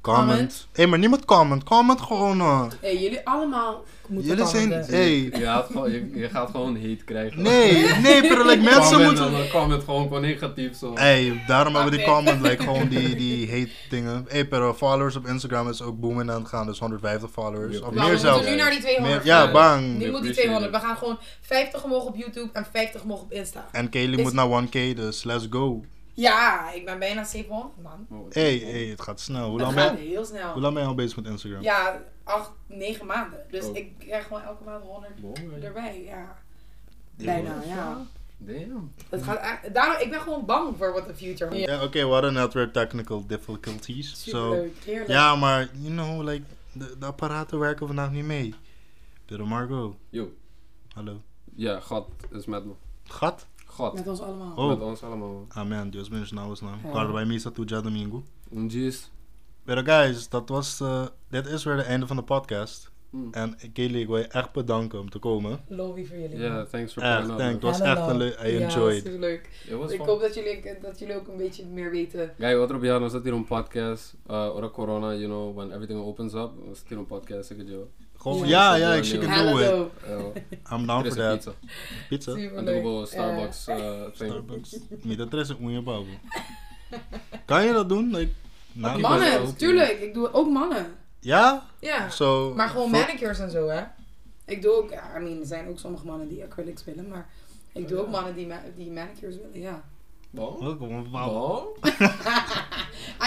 Comment. 0.01 0.29
Comment. 0.29 0.67
Hé, 0.73 0.87
maar 0.87 0.99
niet 0.99 1.11
met 1.11 1.25
comment. 1.25 1.65
Comment 1.65 2.01
gewoon. 2.01 2.41
eh. 2.41 2.65
Hey, 2.81 2.97
jullie 3.03 3.21
allemaal 3.27 3.85
moeten 4.09 4.29
Jullie 4.31 4.47
zijn... 4.47 4.71
Hey. 4.73 5.19
Je, 5.23 5.31
gaat 5.33 5.67
gewoon, 5.67 5.91
je, 5.93 6.11
je 6.15 6.29
gaat 6.29 6.51
gewoon 6.51 6.75
hate 6.77 7.05
krijgen. 7.05 7.43
Nee, 7.43 7.73
nee, 8.03 8.21
pero 8.29 8.43
like, 8.45 8.63
mensen 8.63 8.83
Comment, 8.83 9.05
moeten... 9.07 9.33
dan 9.33 9.49
comment 9.49 9.85
gewoon 9.85 10.03
gewoon 10.03 10.21
negatief 10.23 10.77
zo. 10.77 10.95
Hey, 10.95 11.43
daarom 11.47 11.75
hebben 11.75 11.93
we 11.93 11.99
die 11.99 12.07
comment, 12.07 12.41
like, 12.41 12.63
gewoon 12.63 12.89
die, 12.89 13.15
die 13.25 13.51
hate 13.51 13.71
dingen. 13.91 14.25
Hey, 14.29 14.47
pero 14.49 14.75
followers 14.75 15.17
op 15.17 15.27
Instagram 15.27 15.69
is 15.69 15.83
ook 15.83 16.01
booming 16.01 16.31
aan 16.31 16.41
het 16.41 16.49
gaan, 16.49 16.67
dus 16.67 16.79
150 16.79 17.31
followers. 17.31 17.81
Of 17.81 17.91
Maar 17.95 18.05
meer 18.05 18.13
we 18.15 18.19
zelfs. 18.19 18.37
moeten 18.37 18.55
nu 18.57 18.63
naar 18.63 18.71
die 18.71 18.81
200 18.81 19.15
Meer- 19.25 19.27
ja, 19.27 19.51
bang. 19.53 19.81
Nu 19.83 19.89
We 19.89 19.95
moet 19.95 20.05
die 20.05 20.15
appreciate 20.15 20.41
200. 20.41 20.73
We 20.73 20.81
gaan 20.81 20.97
gewoon 20.97 21.19
50 21.41 21.85
omhoog 21.85 22.05
op 22.05 22.17
YouTube 22.17 22.49
en 22.53 22.67
50 22.73 23.03
omhoog 23.03 23.21
op 23.23 23.33
Insta. 23.33 23.69
En 23.73 23.89
Kaylee 23.89 24.17
Is- 24.17 24.23
moet 24.23 24.33
naar 24.33 24.63
1k, 24.67 24.97
dus 24.97 25.25
let's 25.25 25.47
go. 25.51 25.85
Ja, 26.21 26.73
ik 26.73 26.85
ben 26.85 26.99
bijna 26.99 27.25
700 27.25 27.83
man. 27.83 28.07
Oh, 28.11 28.31
Hey, 28.31 28.57
hey, 28.59 28.85
het 28.85 29.01
gaat 29.03 29.21
snel. 29.21 29.49
Hoe 29.51 29.53
Het 29.59 29.63
lang, 29.67 29.79
gaat 29.81 29.95
ben, 29.95 30.07
heel 30.07 30.25
snel. 30.25 30.53
hoe 30.53 30.61
lang 30.63 30.75
ben 30.75 30.83
je 30.83 30.89
al 30.89 30.95
bezig 30.95 31.17
met 31.17 31.27
Instagram? 31.27 31.63
Ja, 31.63 32.03
8, 32.25 32.51
9 32.67 33.07
maanden. 33.07 33.45
Dus 33.51 33.65
Oh. 33.65 33.77
ik 33.77 33.99
krijg 33.99 34.27
gewoon 34.27 34.43
elke 34.43 34.65
maand 34.65 34.85
100 34.85 35.21
Mooi. 35.23 35.63
erbij. 35.63 36.03
Ja. 36.05 36.39
Bijna, 37.17 37.63
ja. 37.67 38.07
Damn. 38.43 38.93
Het 39.09 39.23
gaat, 39.23 39.39
echt- 39.41 39.75
daarom, 39.75 40.03
ik 40.03 40.11
ben 40.11 40.21
gewoon 40.21 40.45
bang 40.47 40.77
voor 40.77 40.93
what 40.93 41.07
the 41.07 41.15
future. 41.15 41.57
Ja, 41.59 41.83
oké, 41.83 42.05
we 42.07 42.13
hadden 42.13 42.33
net 42.33 42.53
weer 42.53 42.71
technical 42.71 43.27
difficulties. 43.27 44.23
Super 44.23 44.41
So, 44.41 44.51
leuk, 44.51 44.77
heerlijk. 44.85 45.09
ja, 45.09 45.37
maar, 45.37 45.69
you 45.73 45.93
know, 45.93 46.23
like, 46.29 46.45
de, 46.73 46.97
de 46.99 47.07
apparaten 47.07 47.59
werken 47.59 47.87
vandaag 47.87 48.11
niet 48.11 48.25
mee. 48.25 48.55
Pero 49.25 49.47
Margot, 49.47 49.95
Yo. 50.11 50.33
hallo. 50.95 51.21
Ja, 51.55 51.81
God 51.81 52.09
is 52.33 52.47
met 52.47 52.65
me. 52.65 52.73
Gat? 53.05 53.47
God. 53.71 53.95
Met 53.95 54.09
ons 54.09 54.21
allemaal. 54.21 54.57
Oh. 54.57 54.69
Met 54.69 54.81
ons 54.81 55.03
allemaal. 55.03 55.47
Amen, 55.49 55.91
Dios 55.91 56.09
bendiga 56.09 56.35
nou 56.35 56.57
naam. 56.61 56.79
Ja. 56.85 56.91
Guarda 56.91 57.13
bij 57.13 57.25
misa 57.25 57.51
tu 57.51 57.65
dia 57.65 57.81
domingo. 57.81 58.23
Un 58.53 58.71
gist. 58.71 59.11
Pero 59.65 59.83
guys, 59.83 60.29
dat 60.29 60.49
was, 60.49 60.81
eh, 60.81 61.07
dit 61.29 61.47
is 61.47 61.65
weer 61.65 61.77
het 61.77 61.87
einde 61.87 62.07
van 62.07 62.17
de 62.17 62.23
podcast. 62.23 62.91
Hmm. 63.11 63.29
En 63.33 63.57
Kaylee, 63.73 64.01
ik 64.01 64.07
wil 64.07 64.17
je 64.17 64.27
echt 64.27 64.53
bedanken 64.53 64.99
om 65.01 65.11
te 65.11 65.19
komen. 65.19 65.61
Lobby 65.69 66.05
voor 66.07 66.17
jullie. 66.19 66.39
Ja, 66.39 66.65
thanks 66.65 66.93
for 66.93 67.03
Echt, 67.03 67.21
coming 67.27 67.41
up. 67.41 67.53
Het 67.53 67.63
was 67.63 67.81
echt 67.81 68.07
een 68.09 68.17
leuk- 68.17 68.41
I 68.45 68.49
Ja, 68.49 68.61
enjoyed. 68.61 69.03
super 69.03 69.19
leuk. 69.19 69.49
It 69.69 69.77
was 69.77 69.91
Ik 69.91 69.97
fun. 69.99 70.07
hoop 70.09 70.21
dat 70.21 70.35
jullie, 70.35 70.63
dat 70.83 70.99
jullie 70.99 71.15
ook 71.17 71.29
een 71.29 71.37
beetje 71.37 71.67
meer 71.67 71.91
weten. 71.91 72.33
Guy, 72.39 72.55
outro 72.55 72.79
piano 72.79 73.09
sa 73.09 73.21
tirong 73.21 73.47
podcast. 73.47 74.15
Uh, 74.31 74.55
ora 74.55 74.69
corona, 74.69 75.13
you 75.15 75.27
know, 75.27 75.57
when 75.57 75.71
everything 75.73 76.01
opens 76.01 76.35
up, 76.35 76.51
sa 76.73 76.83
tirong 76.89 77.07
podcast 77.07 77.47
sa 77.49 77.55
kadyo. 77.55 77.89
Gewoon, 78.21 78.49
Ja. 78.49 78.75
ja, 78.75 78.93
ja, 78.93 78.93
ik 78.95 79.05
Ja. 79.05 79.19
can 79.19 79.31
Hello. 79.31 79.59
do 79.59 79.85
it. 79.85 80.09
Uh, 80.09 80.79
I'm 80.79 80.87
down 80.87 81.05
for 81.07 81.17
that. 81.17 81.35
pizza. 81.37 81.53
Pizza? 82.09 82.33
En 82.57 82.65
leuk. 82.65 82.83
doe 82.83 83.07
Starbucks 83.07 83.69
uh, 83.69 83.77
thing. 84.03 84.15
Starbucks. 84.15 84.77
Niet 85.03 85.19
dat 85.19 85.33
er 85.33 85.39
is 85.39 85.49
een 85.49 85.57
goede 85.57 85.83
bouw. 85.83 86.05
Kan 87.45 87.65
je 87.65 87.73
dat 87.73 87.89
doen? 87.89 88.15
Like, 88.15 88.33
Oké, 88.83 88.99
mannen, 88.99 89.57
tuurlijk. 89.57 90.01
Ik 90.01 90.15
doe 90.15 90.33
ook 90.33 90.49
mannen. 90.49 90.95
Ja? 91.21 91.67
Ja. 91.81 92.09
So, 92.11 92.53
Maar 92.57 92.69
gewoon 92.69 92.91
manicures 92.91 93.39
en 93.39 93.51
zo, 93.51 93.69
hè. 93.69 93.83
Ik 94.47 94.63
doe 94.63 94.73
ook, 94.73 94.91
ja, 94.91 95.17
I 95.19 95.23
mean, 95.23 95.41
er 95.41 95.47
zijn 95.47 95.69
ook 95.69 95.79
sommige 95.79 96.07
mannen 96.07 96.29
die 96.29 96.45
acrylics 96.45 96.85
willen, 96.85 97.09
maar 97.09 97.29
ik 97.73 97.89
doe 97.89 97.99
ook 97.99 98.09
mannen 98.11 98.35
die, 98.35 98.47
ma- 98.47 98.63
die 98.77 98.91
manicures 98.91 99.37
willen, 99.37 99.61
ja. 99.61 99.83
Oh, 100.37 100.61
wauw. 101.11 101.77
Bon. 101.81 101.91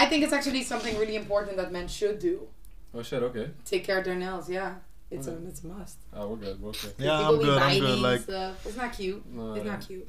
I 0.02 0.08
think 0.08 0.22
it's 0.22 0.32
actually 0.32 0.62
something 0.62 0.96
really 0.98 1.14
important 1.14 1.56
that 1.56 1.70
men 1.70 1.88
should 1.90 2.20
do. 2.20 2.48
Oh 2.94 3.02
shit, 3.02 3.22
okay. 3.22 3.50
Take 3.64 3.84
care 3.84 3.98
of 3.98 4.04
their 4.04 4.16
nails, 4.18 4.48
yeah. 4.48 4.72
It's, 5.10 5.26
a, 5.26 5.30
Okay. 5.30 5.46
it's 5.48 5.62
a 5.62 5.66
must. 5.66 5.96
Ah, 6.12 6.26
we're 6.26 6.36
good, 6.36 6.60
we're 6.60 6.68
okay. 6.70 6.92
Ja, 6.96 7.18
People 7.18 7.34
I'm 7.34 7.44
good, 7.44 7.62
I'm 7.62 7.80
good. 7.80 7.90
and 7.90 8.02
Like, 8.02 8.22
stuff. 8.22 8.66
It's 8.66 8.76
not 8.76 8.92
cute. 8.96 9.22
No, 9.34 9.54
It's 9.54 9.64
no. 9.64 9.70
not 9.72 9.86
cute. 9.86 10.06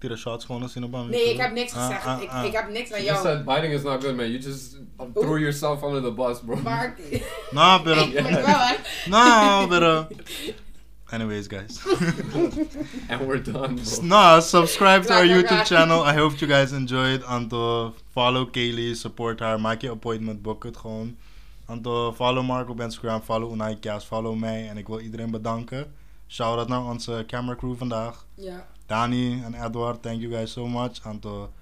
tira 0.00 0.16
shots 0.16 0.44
gewoon 0.44 0.62
als 0.62 0.76
in 0.76 0.82
een 0.82 0.90
baan. 0.90 1.10
Nee, 1.10 1.30
ik 1.32 1.40
heb 1.40 1.52
niks 1.52 1.72
Ah, 1.74 1.86
gezegd. 1.86 2.06
ah, 2.06 2.22
ik, 2.22 2.28
ah. 2.30 2.44
ik 2.44 2.52
heb 2.52 2.68
niks 2.70 2.92
aan 2.92 3.02
You 3.02 3.12
jou. 3.12 3.22
said 3.26 3.44
biting 3.44 3.72
is 3.72 3.82
not 3.82 4.02
good, 4.04 4.16
man. 4.16 4.26
You 4.30 4.38
just 4.38 4.76
threw 5.14 5.38
yourself 5.38 5.82
under 5.82 6.02
the 6.02 6.12
bus, 6.12 6.40
bro. 6.40 6.56
Maar 6.56 6.96
Nou, 7.50 7.82
ben 7.82 8.12
wel, 8.12 8.24
hè. 8.58 8.76
nou, 9.10 9.68
pero. 9.68 10.06
Anyways, 11.10 11.46
guys. 11.48 11.82
and 13.08 13.20
we're 13.26 13.42
done, 13.42 13.74
bro. 13.74 14.02
no, 14.02 14.40
subscribe 14.40 15.02
to 15.06 15.12
our 15.14 15.26
YouTube 15.26 15.64
channel. 15.64 16.04
I 16.06 16.14
hope 16.14 16.36
you 16.40 16.46
guys 16.52 16.72
enjoyed. 16.72 17.22
En 17.22 17.48
to 17.48 17.94
follow 18.12 18.50
Kaylee, 18.50 18.94
support 18.94 19.40
haar. 19.40 19.60
Maak 19.60 19.80
je 19.80 19.90
appointment, 19.90 20.42
book 20.42 20.64
het 20.64 20.76
gewoon. 20.76 21.16
En 21.70 21.82
to 21.82 22.12
follow 22.12 22.44
Mark 22.44 22.68
op 22.68 22.80
Instagram, 22.80 23.20
follow 23.20 23.52
Unaikias, 23.52 24.04
follow 24.04 24.36
mij. 24.36 24.68
En 24.68 24.76
ik 24.76 24.86
wil 24.86 25.00
iedereen 25.00 25.30
bedanken. 25.30 25.94
Shout 26.28 26.58
out 26.58 26.68
naar 26.68 26.84
onze 26.84 27.24
camera 27.26 27.56
crew 27.56 27.76
vandaag. 27.76 28.26
Ja. 28.34 28.66
Dani 28.86 29.42
en 29.42 29.64
Edward, 29.64 30.02
thank 30.02 30.20
you 30.20 30.32
guys 30.32 30.52
so 30.52 30.66
much. 30.66 31.04
En 31.04 31.20
to 31.20 31.52